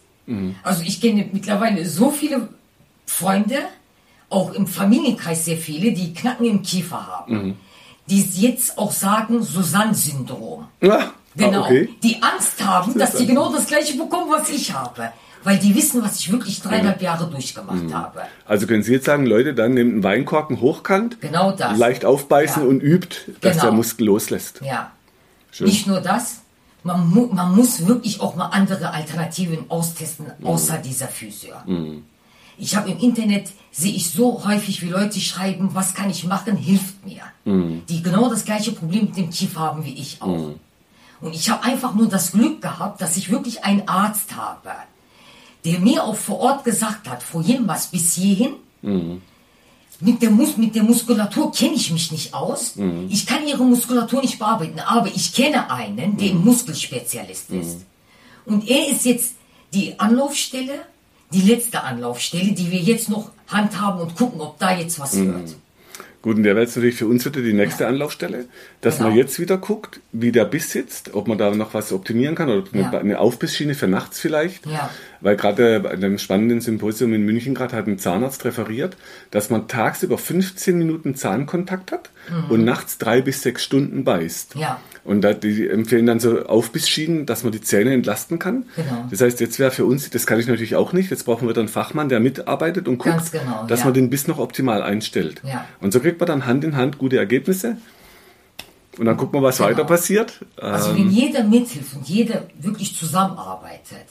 Also 0.62 0.82
ich 0.84 1.01
kenne 1.01 1.28
mittlerweile 1.32 1.84
so 1.84 2.11
viele 2.12 2.49
Freunde, 3.05 3.57
auch 4.28 4.53
im 4.53 4.68
Familienkreis 4.68 5.45
sehr 5.45 5.57
viele, 5.57 5.91
die 5.93 6.14
Knacken 6.14 6.47
im 6.47 6.62
Kiefer 6.62 7.05
haben. 7.05 7.34
Mhm. 7.49 7.57
Die 8.09 8.20
jetzt 8.41 8.78
auch 8.78 8.93
sagen, 8.93 9.43
Susanne-Syndrom. 9.43 10.66
Ah, 10.82 11.11
Genau. 11.36 11.62
ah, 11.62 11.64
okay. 11.66 11.88
Die 12.03 12.22
Angst 12.22 12.64
haben, 12.64 12.97
dass 12.99 13.14
die 13.16 13.26
genau 13.26 13.53
das 13.53 13.66
gleiche 13.66 13.97
bekommen, 13.97 14.30
was 14.30 14.49
ich 14.51 14.72
habe. 14.72 15.12
Weil 15.43 15.59
die 15.59 15.74
wissen, 15.74 16.03
was 16.03 16.18
ich 16.18 16.30
wirklich 16.30 16.61
dreieinhalb 16.61 17.01
Jahre 17.01 17.28
durchgemacht 17.30 17.84
Mhm. 17.84 17.95
habe. 17.95 18.22
Also 18.45 18.66
können 18.66 18.82
Sie 18.82 18.93
jetzt 18.93 19.07
sagen, 19.07 19.24
Leute, 19.26 19.55
dann 19.55 19.72
nehmt 19.74 19.93
einen 19.93 20.03
Weinkorken 20.03 20.61
hochkant, 20.61 21.20
Genau 21.20 21.53
das. 21.53 21.78
leicht 21.78 22.05
aufbeißen 22.05 22.62
Ja. 22.62 22.68
und 22.68 22.80
übt, 22.82 23.16
dass 23.41 23.53
Genau. 23.53 23.64
der 23.66 23.72
Muskel 23.72 24.07
loslässt. 24.07 24.61
Ja. 24.62 24.91
Schön. 25.51 25.66
Nicht 25.68 25.86
nur 25.86 26.01
das, 26.01 26.41
man, 26.84 27.09
mu 27.09 27.26
man 27.32 27.55
muss 27.57 27.86
wirklich 27.86 28.20
auch 28.20 28.36
mal 28.36 28.47
andere 28.49 28.93
Alternativen 28.93 29.70
austesten, 29.70 30.26
außer 30.45 30.76
dieser 30.78 31.09
Physio. 31.09 31.55
Ich 32.59 32.76
habe 32.76 32.91
im 32.91 32.99
Internet, 32.99 33.51
sehe 33.72 33.93
ich 33.95 34.11
so 34.11 34.45
häufig, 34.47 34.82
wie 34.82 34.88
Leute 34.91 35.18
schreiben, 35.20 35.70
was 35.72 35.95
kann 35.95 36.11
ich 36.11 36.24
machen, 36.24 36.57
hilft 36.57 37.05
mir. 37.07 37.22
Die 37.88 38.03
genau 38.03 38.28
das 38.28 38.45
gleiche 38.45 38.72
Problem 38.72 39.07
mit 39.07 39.16
dem 39.16 39.30
Kiefer 39.30 39.61
haben 39.61 39.84
wie 39.86 39.95
ich 39.95 40.20
auch. 40.20 40.51
Und 41.22 41.34
ich 41.34 41.49
habe 41.51 41.64
einfach 41.64 41.95
nur 41.95 42.09
das 42.09 42.32
Glück 42.32 42.61
gehabt, 42.62 43.01
dass 43.01 43.16
ich 43.16 43.30
wirklich 43.30 43.64
einen 43.64 43.88
Arzt 43.88 44.36
habe, 44.36 44.70
der 45.64 45.78
mir 45.80 46.04
auch 46.04 46.16
vor 46.16 46.38
Ort 46.40 46.64
gesagt 46.64 47.08
hat, 47.08 47.22
vorhin 47.22 47.66
was 47.68 47.88
bis 47.88 48.14
hierhin, 48.14 48.54
mit 50.00 50.22
der, 50.22 50.30
Mus 50.30 50.56
mit 50.56 50.74
der 50.74 50.82
Muskulatur 50.82 51.52
kenne 51.52 51.74
ich 51.74 51.90
mich 51.90 52.11
nicht 52.11 52.32
aus. 52.32 52.74
Ich 53.11 53.26
kann 53.26 53.46
ihre 53.46 53.62
Muskulatur 53.64 54.22
nicht 54.22 54.38
bearbeiten, 54.38 54.80
aber 54.80 55.08
ich 55.08 55.34
kenne 55.34 55.70
einen, 55.70 56.16
der 56.16 56.30
ein 56.30 56.42
Muskelspezialist 56.42 57.50
ist. 57.50 57.80
Und 58.46 58.66
er 58.68 58.88
ist 58.88 59.04
jetzt 59.04 59.34
die 59.74 59.98
Anlaufstelle, 60.00 60.80
die 61.32 61.42
letzte 61.42 61.82
Anlaufstelle, 61.82 62.52
die 62.52 62.70
wir 62.70 62.80
jetzt 62.80 63.08
noch 63.11 63.30
handhaben 63.48 64.00
und 64.00 64.16
gucken, 64.16 64.40
ob 64.40 64.58
da 64.58 64.76
jetzt 64.76 64.98
was 64.98 65.14
wird. 65.16 65.54
Gut, 66.22 66.36
und 66.36 66.42
der 66.42 66.54
wäre 66.54 66.64
jetzt 66.66 66.76
natürlich 66.76 66.96
für 66.96 67.06
uns 67.06 67.24
wieder 67.24 67.40
die 67.40 67.54
nächste 67.54 67.86
Anlaufstelle, 67.86 68.44
dass 68.82 68.98
Genau. 68.98 69.08
man 69.08 69.16
jetzt 69.18 69.40
wieder 69.40 69.56
guckt, 69.56 70.00
wie 70.12 70.32
der 70.32 70.44
Biss 70.44 70.70
sitzt, 70.70 71.14
ob 71.14 71.26
man 71.28 71.38
da 71.38 71.50
noch 71.54 71.72
was 71.72 71.92
optimieren 71.94 72.34
kann 72.34 72.50
oder 72.50 72.64
eine, 72.74 72.82
Ja. 72.82 72.90
eine 72.98 73.18
Aufbissschiene 73.18 73.74
für 73.74 73.88
nachts 73.88 74.20
vielleicht. 74.20 74.66
Ja. 74.66 74.90
Weil 75.22 75.36
gerade 75.36 75.80
bei 75.80 75.90
einem 75.90 76.18
spannenden 76.18 76.60
Symposium 76.60 77.14
in 77.14 77.24
München 77.24 77.54
gerade 77.54 77.74
hat 77.74 77.86
ein 77.86 77.98
Zahnarzt 77.98 78.44
referiert, 78.44 78.98
dass 79.30 79.48
man 79.48 79.66
tagsüber 79.66 80.18
15 80.18 80.76
Minuten 80.76 81.14
Zahnkontakt 81.14 81.90
hat 81.90 82.10
und 82.48 82.64
nachts 82.64 82.98
drei 82.98 83.20
bis 83.20 83.42
sechs 83.42 83.64
Stunden 83.64 84.04
beißt. 84.04 84.54
Mhm. 84.54 84.60
Ja. 84.60 84.80
Und 85.02 85.22
da, 85.22 85.32
die 85.32 85.68
empfehlen 85.68 86.06
dann 86.06 86.20
so 86.20 86.44
Aufbissschienen, 86.44 87.24
dass 87.26 87.42
man 87.42 87.52
die 87.52 87.60
Zähne 87.62 87.94
entlasten 87.94 88.38
kann. 88.38 88.66
Genau. 88.76 89.06
Das 89.10 89.20
heißt, 89.22 89.40
jetzt 89.40 89.58
wäre 89.58 89.70
für 89.70 89.86
uns, 89.86 90.10
das 90.10 90.26
kann 90.26 90.38
ich 90.38 90.46
natürlich 90.46 90.76
auch 90.76 90.92
nicht, 90.92 91.10
jetzt 91.10 91.24
brauchen 91.24 91.48
wir 91.48 91.54
dann 91.54 91.62
einen 91.62 91.68
Fachmann, 91.68 92.08
der 92.08 92.20
mitarbeitet 92.20 92.86
und 92.86 92.98
guckt, 92.98 93.32
genau, 93.32 93.64
dass 93.66 93.80
ja. 93.80 93.86
man 93.86 93.94
den 93.94 94.10
Biss 94.10 94.28
noch 94.28 94.38
optimal 94.38 94.82
einstellt. 94.82 95.40
Ja. 95.42 95.64
Und 95.80 95.92
so 95.92 96.00
kriegt 96.00 96.20
man 96.20 96.26
dann 96.26 96.46
Hand 96.46 96.64
in 96.64 96.76
Hand 96.76 96.98
gute 96.98 97.16
Ergebnisse. 97.16 97.78
Und 98.98 99.06
dann 99.06 99.16
gucken 99.16 99.40
wir, 99.40 99.44
was 99.46 99.56
Genau. 99.56 99.70
weiter 99.70 99.84
passiert. 99.84 100.44
Also 100.60 100.90
Ähm, 100.90 100.96
wenn 100.98 101.10
jeder 101.10 101.44
mithilft 101.44 101.94
und 101.96 102.06
jeder 102.08 102.46
wirklich 102.60 102.94
zusammenarbeitet. 102.96 104.06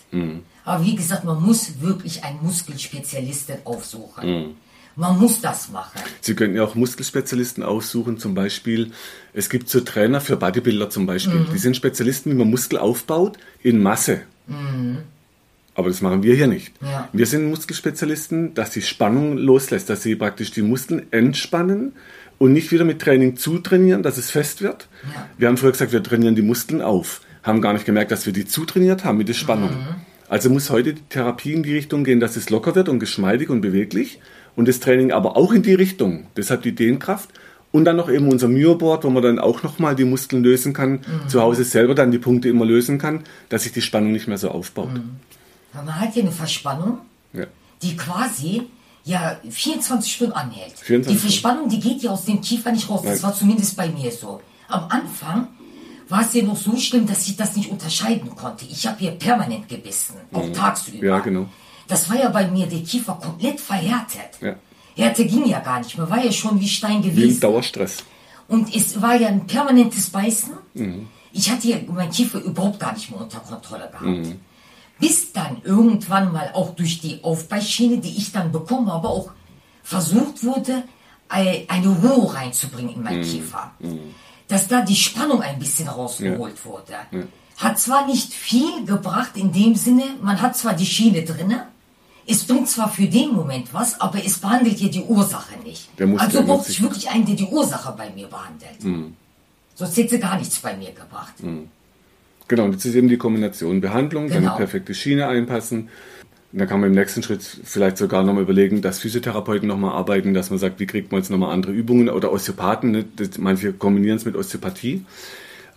Aber 0.65 0.83
wie 0.83 0.95
gesagt, 0.95 1.23
man 1.23 1.41
muss 1.43 1.81
wirklich 1.81 2.23
einen 2.23 2.39
Muskelspezialisten 2.41 3.57
aufsuchen. 3.65 4.55
Man 4.99 5.17
muss 5.17 5.39
das 5.39 5.71
machen. 5.71 6.01
Sie 6.19 6.35
könnten 6.35 6.57
ja 6.57 6.63
auch 6.63 6.75
Muskelspezialisten 6.75 7.63
aussuchen, 7.63 8.17
zum 8.17 8.35
Beispiel. 8.35 8.91
Es 9.33 9.49
gibt 9.49 9.69
so 9.69 9.79
Trainer 9.79 10.19
für 10.19 10.35
Bodybuilder 10.35 10.89
zum 10.89 11.05
Beispiel. 11.05 11.39
Mhm. 11.39 11.47
Die 11.53 11.57
sind 11.57 11.77
Spezialisten, 11.77 12.31
wie 12.31 12.35
man 12.35 12.49
Muskel 12.49 12.77
aufbaut 12.77 13.37
in 13.63 13.81
Masse. 13.81 14.21
Aber 15.73 15.87
das 15.87 16.01
machen 16.01 16.21
wir 16.23 16.35
hier 16.35 16.47
nicht. 16.47 16.81
Mhm. 16.81 16.87
Ja. 16.89 17.09
Wir 17.13 17.25
sind 17.27 17.49
Muskelspezialisten, 17.49 18.53
dass 18.55 18.71
die 18.71 18.81
Spannung 18.81 19.37
loslässt, 19.37 19.89
dass 19.89 20.03
sie 20.03 20.17
praktisch 20.17 20.51
die 20.51 20.63
Muskeln 20.63 21.07
entspannen 21.11 21.93
und 22.37 22.51
nicht 22.51 22.73
wieder 22.73 22.83
mit 22.83 23.01
Training 23.01 23.37
zutrainieren, 23.37 24.03
dass 24.03 24.17
es 24.17 24.29
fest 24.29 24.61
wird. 24.61 24.89
Ja. 25.15 25.29
Wir 25.37 25.47
haben 25.47 25.55
früher 25.55 25.71
gesagt, 25.71 25.93
wir 25.93 26.03
trainieren 26.03 26.35
die 26.35 26.41
Muskeln 26.41 26.81
auf, 26.81 27.21
haben 27.43 27.61
gar 27.61 27.71
nicht 27.71 27.85
gemerkt, 27.85 28.11
dass 28.11 28.25
wir 28.25 28.33
die 28.33 28.45
zutrainiert 28.45 29.05
haben 29.05 29.17
mit 29.17 29.29
der 29.29 29.33
Spannung. 29.33 29.71
Mhm. 29.71 29.95
Also 30.27 30.49
muss 30.49 30.69
heute 30.69 30.93
die 30.93 31.01
Therapie 31.09 31.53
in 31.53 31.63
die 31.63 31.73
Richtung 31.73 32.03
gehen, 32.03 32.19
dass 32.19 32.35
es 32.35 32.49
locker 32.49 32.75
wird 32.75 32.89
und 32.89 32.99
geschmeidig 32.99 33.49
und 33.49 33.61
beweglich 33.61 34.19
und 34.59 34.67
das 34.67 34.79
Training 34.81 35.11
aber 35.13 35.37
auch 35.37 35.53
in 35.53 35.63
die 35.63 35.73
Richtung. 35.73 36.27
Deshalb 36.37 36.61
die 36.63 36.75
Dehnkraft 36.75 37.29
und 37.71 37.85
dann 37.85 37.95
noch 37.95 38.09
eben 38.09 38.27
unser 38.29 38.47
Myoboard, 38.49 39.05
wo 39.05 39.09
man 39.09 39.23
dann 39.23 39.39
auch 39.39 39.63
nochmal 39.63 39.95
die 39.95 40.03
Muskeln 40.03 40.43
lösen 40.43 40.73
kann, 40.73 40.91
Mhm. 41.23 41.29
zu 41.29 41.41
Hause 41.41 41.63
selber 41.63 41.95
dann 41.95 42.11
die 42.11 42.17
Punkte 42.19 42.49
immer 42.49 42.65
lösen 42.65 42.97
kann, 42.97 43.23
dass 43.47 43.63
sich 43.63 43.71
die 43.71 43.81
Spannung 43.81 44.11
nicht 44.11 44.27
mehr 44.27 44.37
so 44.37 44.49
aufbaut. 44.49 44.89
Weil 45.73 45.83
man 45.85 45.99
hat 45.99 46.13
hier 46.13 46.23
eine 46.23 46.31
Verspannung, 46.33 46.97
Ja. 47.33 47.45
die 47.81 47.95
quasi 47.95 48.63
ja 49.05 49.37
24 49.49 50.11
Stunden 50.13 50.33
anhält. 50.33 50.73
24 50.77 51.07
die 51.13 51.17
Verspannung, 51.29 51.69
die 51.69 51.79
geht 51.79 52.01
ja 52.03 52.11
aus 52.11 52.25
dem 52.25 52.41
Kiefer 52.41 52.71
nicht 52.73 52.89
raus. 52.89 53.01
Das 53.03 53.13
Nein. 53.21 53.23
war 53.23 53.33
zumindest 53.33 53.77
bei 53.77 53.87
mir 53.89 54.11
so. 54.11 54.41
Am 54.67 54.85
Anfang 54.89 55.47
war 56.09 56.21
es 56.21 56.33
ja 56.33 56.43
noch 56.43 56.57
so 56.57 56.75
schlimm, 56.75 57.05
dass 57.07 57.27
ich 57.27 57.37
das 57.37 57.55
nicht 57.55 57.69
unterscheiden 57.71 58.35
konnte. 58.35 58.65
Ich 58.69 58.85
habe 58.87 58.97
hier 58.99 59.11
permanent 59.11 59.69
gebissen, 59.69 60.15
auch 60.33 60.51
tagsüber. 60.51 60.97
Mhm. 60.97 61.03
Ja, 61.05 61.19
genau. 61.19 61.45
Das 61.89 62.09
war 62.09 62.17
ja 62.17 62.29
bei 62.29 62.47
mir 62.49 62.65
der 62.67 62.81
Kiefer 62.83 63.15
komplett 63.21 63.59
verhärtet. 63.59 64.31
Ja. 64.39 64.55
Härte 64.95 65.25
ging 65.25 65.45
ja 65.45 65.59
gar 65.59 65.79
nicht 65.79 65.97
mehr, 65.97 66.09
war 66.09 66.23
ja 66.23 66.31
schon 66.31 66.59
wie 66.61 66.67
Stein 66.67 67.03
Wie 67.03 67.09
gewesen. 67.09 67.39
Dauerstress. 67.41 68.03
Und 68.47 68.73
es 68.75 69.01
war 69.01 69.15
ja 69.15 69.27
ein 69.27 69.45
permanentes 69.47 70.09
Beißen. 70.09 70.53
Mhm. 70.75 71.07
Ich 71.33 71.49
hatte 71.51 71.67
ja 71.67 71.77
mein 71.87 72.09
Kiefer 72.11 72.39
überhaupt 72.39 72.79
gar 72.79 72.93
nicht 72.93 73.09
mehr 73.11 73.19
unter 73.21 73.39
Kontrolle 73.39 73.87
gehabt. 73.91 74.01
Mhm. 74.05 74.39
Bis 74.99 75.31
dann 75.33 75.57
irgendwann 75.63 76.31
mal 76.31 76.51
auch 76.53 76.75
durch 76.75 76.99
die 77.01 77.23
Aufbeißschiene, 77.23 77.97
die 77.99 78.17
ich 78.17 78.31
dann 78.31 78.51
bekommen 78.51 78.91
habe, 78.91 79.07
auch 79.07 79.31
versucht 79.83 80.43
wurde, 80.43 80.83
ei- 81.29 81.65
eine 81.69 81.87
Ruhe 81.89 82.33
reinzubringen 82.33 82.91
in 82.93 82.97
Mhm. 82.99 83.03
meinen 83.03 83.23
Kiefer. 83.23 83.71
Dass 84.47 84.67
da 84.67 84.81
die 84.81 84.95
Spannung 84.95 85.41
ein 85.41 85.59
bisschen 85.59 85.87
rausgeholt 85.87 86.63
wurde. 86.65 86.95
Hat 87.57 87.79
zwar 87.79 88.05
nicht 88.07 88.33
viel 88.33 88.85
gebracht 88.85 89.31
in 89.35 89.51
dem 89.51 89.75
Sinne, 89.75 90.03
man 90.21 90.41
hat 90.41 90.57
zwar 90.57 90.73
die 90.73 90.85
Schiene 90.85 91.23
drinne, 91.23 91.67
es 92.29 92.43
bringt 92.45 92.67
zwar 92.69 92.89
für 92.89 93.05
den 93.07 93.33
Moment 93.33 93.73
was, 93.73 93.99
aber 93.99 94.23
es 94.23 94.37
behandelt 94.39 94.79
ja 94.79 94.89
die 94.89 95.01
Ursache 95.01 95.53
nicht. 95.63 95.89
Also 96.17 96.43
braucht 96.43 96.65
sich. 96.65 96.77
ich 96.77 96.83
wirklich 96.83 97.09
einen, 97.09 97.25
der 97.25 97.35
die 97.35 97.45
Ursache 97.45 97.93
bei 97.97 98.09
mir 98.11 98.27
behandelt. 98.27 99.13
Sonst 99.75 99.97
hätte 99.97 100.09
sie 100.09 100.19
gar 100.19 100.37
nichts 100.37 100.59
bei 100.59 100.75
mir 100.75 100.91
gebracht. 100.91 101.33
Genau, 102.47 102.63
und 102.65 102.71
jetzt 102.73 102.85
ist 102.85 102.95
eben 102.95 103.07
die 103.07 103.17
Kombination 103.17 103.79
Behandlung, 103.79 104.27
dann 104.27 104.39
Genau. 104.39 104.49
eine 104.51 104.57
perfekte 104.57 104.93
Schiene 104.93 105.27
einpassen. 105.27 105.89
Und 106.51 106.59
dann 106.59 106.67
kann 106.67 106.79
man 106.79 106.89
im 106.89 106.95
nächsten 106.95 107.21
Schritt 107.21 107.43
vielleicht 107.43 107.97
sogar 107.97 108.23
nochmal 108.23 108.41
überlegen, 108.43 108.81
dass 108.81 108.97
Physiotherapeuten 108.99 109.67
nochmal 109.67 109.91
arbeiten, 109.91 110.33
dass 110.33 110.49
man 110.49 110.57
sagt, 110.57 110.79
wie 110.79 110.87
kriegt 110.87 111.11
man 111.11 111.21
jetzt 111.21 111.29
nochmal 111.29 111.53
andere 111.53 111.71
Übungen 111.71 112.09
oder 112.09 112.31
Osteopathen, 112.31 112.91
ne? 112.91 113.05
manche 113.37 113.71
kombinieren 113.71 114.17
es 114.17 114.25
mit 114.25 114.35
Osteopathie. 114.35 115.05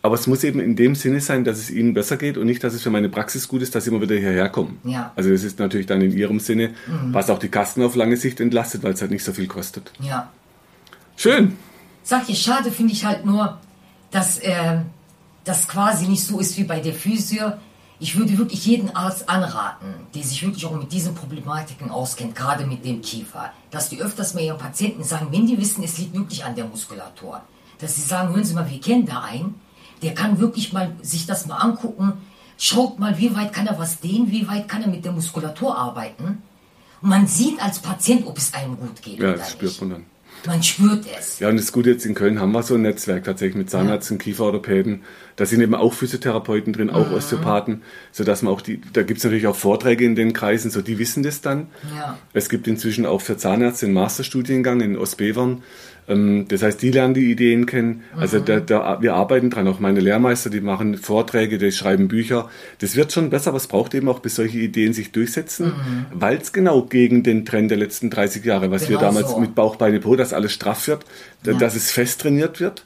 Aber 0.04 0.16
es 0.16 0.26
muss 0.26 0.42
eben 0.42 0.58
in 0.58 0.74
dem 0.74 0.96
Sinne 0.96 1.20
sein, 1.20 1.44
dass 1.44 1.58
es 1.58 1.70
ihnen 1.70 1.94
besser 1.94 2.16
geht 2.16 2.36
und 2.36 2.46
nicht, 2.46 2.64
dass 2.64 2.74
es 2.74 2.82
für 2.82 2.90
meine 2.90 3.08
Praxis 3.08 3.46
gut 3.46 3.62
ist, 3.62 3.74
dass 3.74 3.84
sie 3.84 3.90
immer 3.90 4.00
wieder 4.00 4.16
hierher 4.16 4.48
kommen. 4.48 4.80
Ja. 4.82 5.12
Also 5.14 5.30
das 5.30 5.44
ist 5.44 5.60
natürlich 5.60 5.86
dann 5.86 6.00
in 6.00 6.10
ihrem 6.10 6.40
Sinne, 6.40 6.70
was 7.12 7.30
auch 7.30 7.38
die 7.38 7.48
Kasten 7.48 7.82
auf 7.84 7.94
lange 7.94 8.16
Sicht 8.16 8.40
entlastet, 8.40 8.82
weil 8.82 8.94
es 8.94 9.00
halt 9.00 9.12
nicht 9.12 9.22
so 9.22 9.32
viel 9.32 9.46
kostet. 9.46 9.92
Ja. 10.00 10.28
Schön. 11.16 11.56
Sag 12.02 12.28
ich, 12.28 12.42
schade 12.42 12.72
finde 12.72 12.92
ich 12.92 13.04
halt 13.04 13.24
nur, 13.24 13.58
dass 14.10 14.38
äh, 14.40 14.80
das 15.44 15.68
quasi 15.68 16.08
nicht 16.08 16.24
so 16.24 16.40
ist 16.40 16.58
wie 16.58 16.64
bei 16.64 16.80
der 16.80 16.94
Physio. 16.94 17.52
Ich 18.00 18.18
würde 18.18 18.36
wirklich 18.36 18.66
jeden 18.66 18.94
Arzt 18.96 19.28
anraten, 19.28 19.86
der 20.12 20.24
sich 20.24 20.44
wirklich 20.44 20.66
auch 20.66 20.76
mit 20.76 20.90
diesen 20.90 21.14
Problematiken 21.14 21.90
auskennt, 21.90 22.34
gerade 22.34 22.66
mit 22.66 22.84
dem 22.84 23.00
Kiefer, 23.02 23.52
dass 23.70 23.88
die 23.88 24.02
öfters 24.02 24.34
mal 24.34 24.42
ihren 24.42 24.58
Patienten 24.58 25.04
sagen, 25.04 25.28
wenn 25.30 25.46
die 25.46 25.56
wissen, 25.56 25.84
es 25.84 25.98
liegt 25.98 26.12
wirklich 26.12 26.44
an 26.44 26.56
der 26.56 26.64
Muskulatur, 26.64 27.40
dass 27.78 27.94
sie 27.94 28.00
sagen, 28.00 28.34
hören 28.34 28.44
Sie 28.44 28.54
mal, 28.54 28.68
wir 28.68 28.80
kennen 28.80 29.06
da 29.06 29.20
einen, 29.20 29.54
der 30.02 30.14
kann 30.14 30.38
wirklich 30.38 30.72
mal 30.72 30.92
sich 31.02 31.26
das 31.26 31.46
mal 31.46 31.56
angucken, 31.56 32.14
schaut 32.58 32.98
mal, 32.98 33.18
wie 33.18 33.34
weit 33.34 33.52
kann 33.52 33.66
er 33.66 33.78
was 33.78 34.00
dehnen, 34.00 34.30
wie 34.30 34.46
weit 34.48 34.68
kann 34.68 34.82
er 34.82 34.88
mit 34.88 35.04
der 35.04 35.12
Muskulatur 35.12 35.76
arbeiten. 35.76 36.42
Und 37.00 37.08
man 37.08 37.26
sieht 37.26 37.60
als 37.60 37.80
Patient, 37.80 38.26
ob 38.26 38.38
es 38.38 38.54
einem 38.54 38.76
gut 38.76 39.02
geht 39.02 39.18
Ja, 39.18 39.32
das 39.32 39.52
spürt 39.52 39.80
man 39.80 39.90
dann. 39.90 40.06
Man 40.46 40.62
spürt 40.62 41.04
es. 41.18 41.38
Ja, 41.38 41.48
und 41.48 41.56
das 41.56 41.70
Gute 41.70 41.90
jetzt 41.90 42.04
in 42.04 42.14
Köln 42.14 42.40
haben 42.40 42.50
wir 42.50 42.64
so 42.64 42.74
ein 42.74 42.82
Netzwerk 42.82 43.24
tatsächlich 43.24 43.54
mit 43.54 43.70
Zahnärzten, 43.70 44.18
ja. 44.18 44.24
Kieferorthopäden. 44.24 45.02
Da 45.36 45.46
sind 45.46 45.60
eben 45.60 45.74
auch 45.74 45.92
Physiotherapeuten 45.92 46.72
drin, 46.72 46.90
auch 46.90 47.08
mhm. 47.08 47.14
Osteopathen, 47.14 47.82
sodass 48.10 48.42
man 48.42 48.52
auch 48.52 48.60
die, 48.60 48.80
da 48.92 49.02
gibt 49.02 49.18
es 49.18 49.24
natürlich 49.24 49.46
auch 49.46 49.54
Vorträge 49.54 50.04
in 50.04 50.16
den 50.16 50.32
Kreisen, 50.32 50.70
so 50.70 50.82
die 50.82 50.98
wissen 50.98 51.22
das 51.22 51.42
dann. 51.42 51.68
Ja. 51.96 52.18
Es 52.32 52.48
gibt 52.48 52.66
inzwischen 52.66 53.06
auch 53.06 53.20
für 53.20 53.36
Zahnärzte 53.36 53.86
einen 53.86 53.94
Masterstudiengang 53.94 54.80
in 54.80 54.98
Ostbevern, 54.98 55.62
das 56.08 56.62
heißt, 56.62 56.82
die 56.82 56.90
lernen 56.90 57.14
die 57.14 57.30
Ideen 57.30 57.64
kennen. 57.64 58.02
Also 58.16 58.40
mhm. 58.40 58.44
da, 58.44 58.60
da, 58.60 59.02
wir 59.02 59.14
arbeiten 59.14 59.50
dran. 59.50 59.68
Auch 59.68 59.78
meine 59.78 60.00
Lehrmeister, 60.00 60.50
die 60.50 60.60
machen 60.60 60.96
Vorträge, 60.96 61.58
die 61.58 61.70
schreiben 61.70 62.08
Bücher. 62.08 62.50
Das 62.80 62.96
wird 62.96 63.12
schon 63.12 63.30
besser, 63.30 63.48
aber 63.48 63.58
es 63.58 63.68
braucht 63.68 63.94
eben 63.94 64.08
auch, 64.08 64.18
bis 64.18 64.34
solche 64.34 64.58
Ideen 64.58 64.92
sich 64.92 65.12
durchsetzen, 65.12 65.66
mhm. 65.66 66.06
weil 66.12 66.38
es 66.38 66.52
genau 66.52 66.82
gegen 66.82 67.22
den 67.22 67.44
Trend 67.44 67.70
der 67.70 67.78
letzten 67.78 68.10
30 68.10 68.44
Jahre, 68.44 68.70
was 68.70 68.86
genau 68.86 69.00
wir 69.00 69.06
damals 69.06 69.30
so. 69.30 69.38
mit 69.38 69.54
Bauch, 69.54 69.76
Beine, 69.76 70.00
Po, 70.00 70.16
dass 70.16 70.32
alles 70.32 70.52
straff 70.52 70.88
wird, 70.88 71.04
ja. 71.46 71.54
dass 71.54 71.76
es 71.76 71.92
fest 71.92 72.20
trainiert 72.20 72.58
wird. 72.58 72.84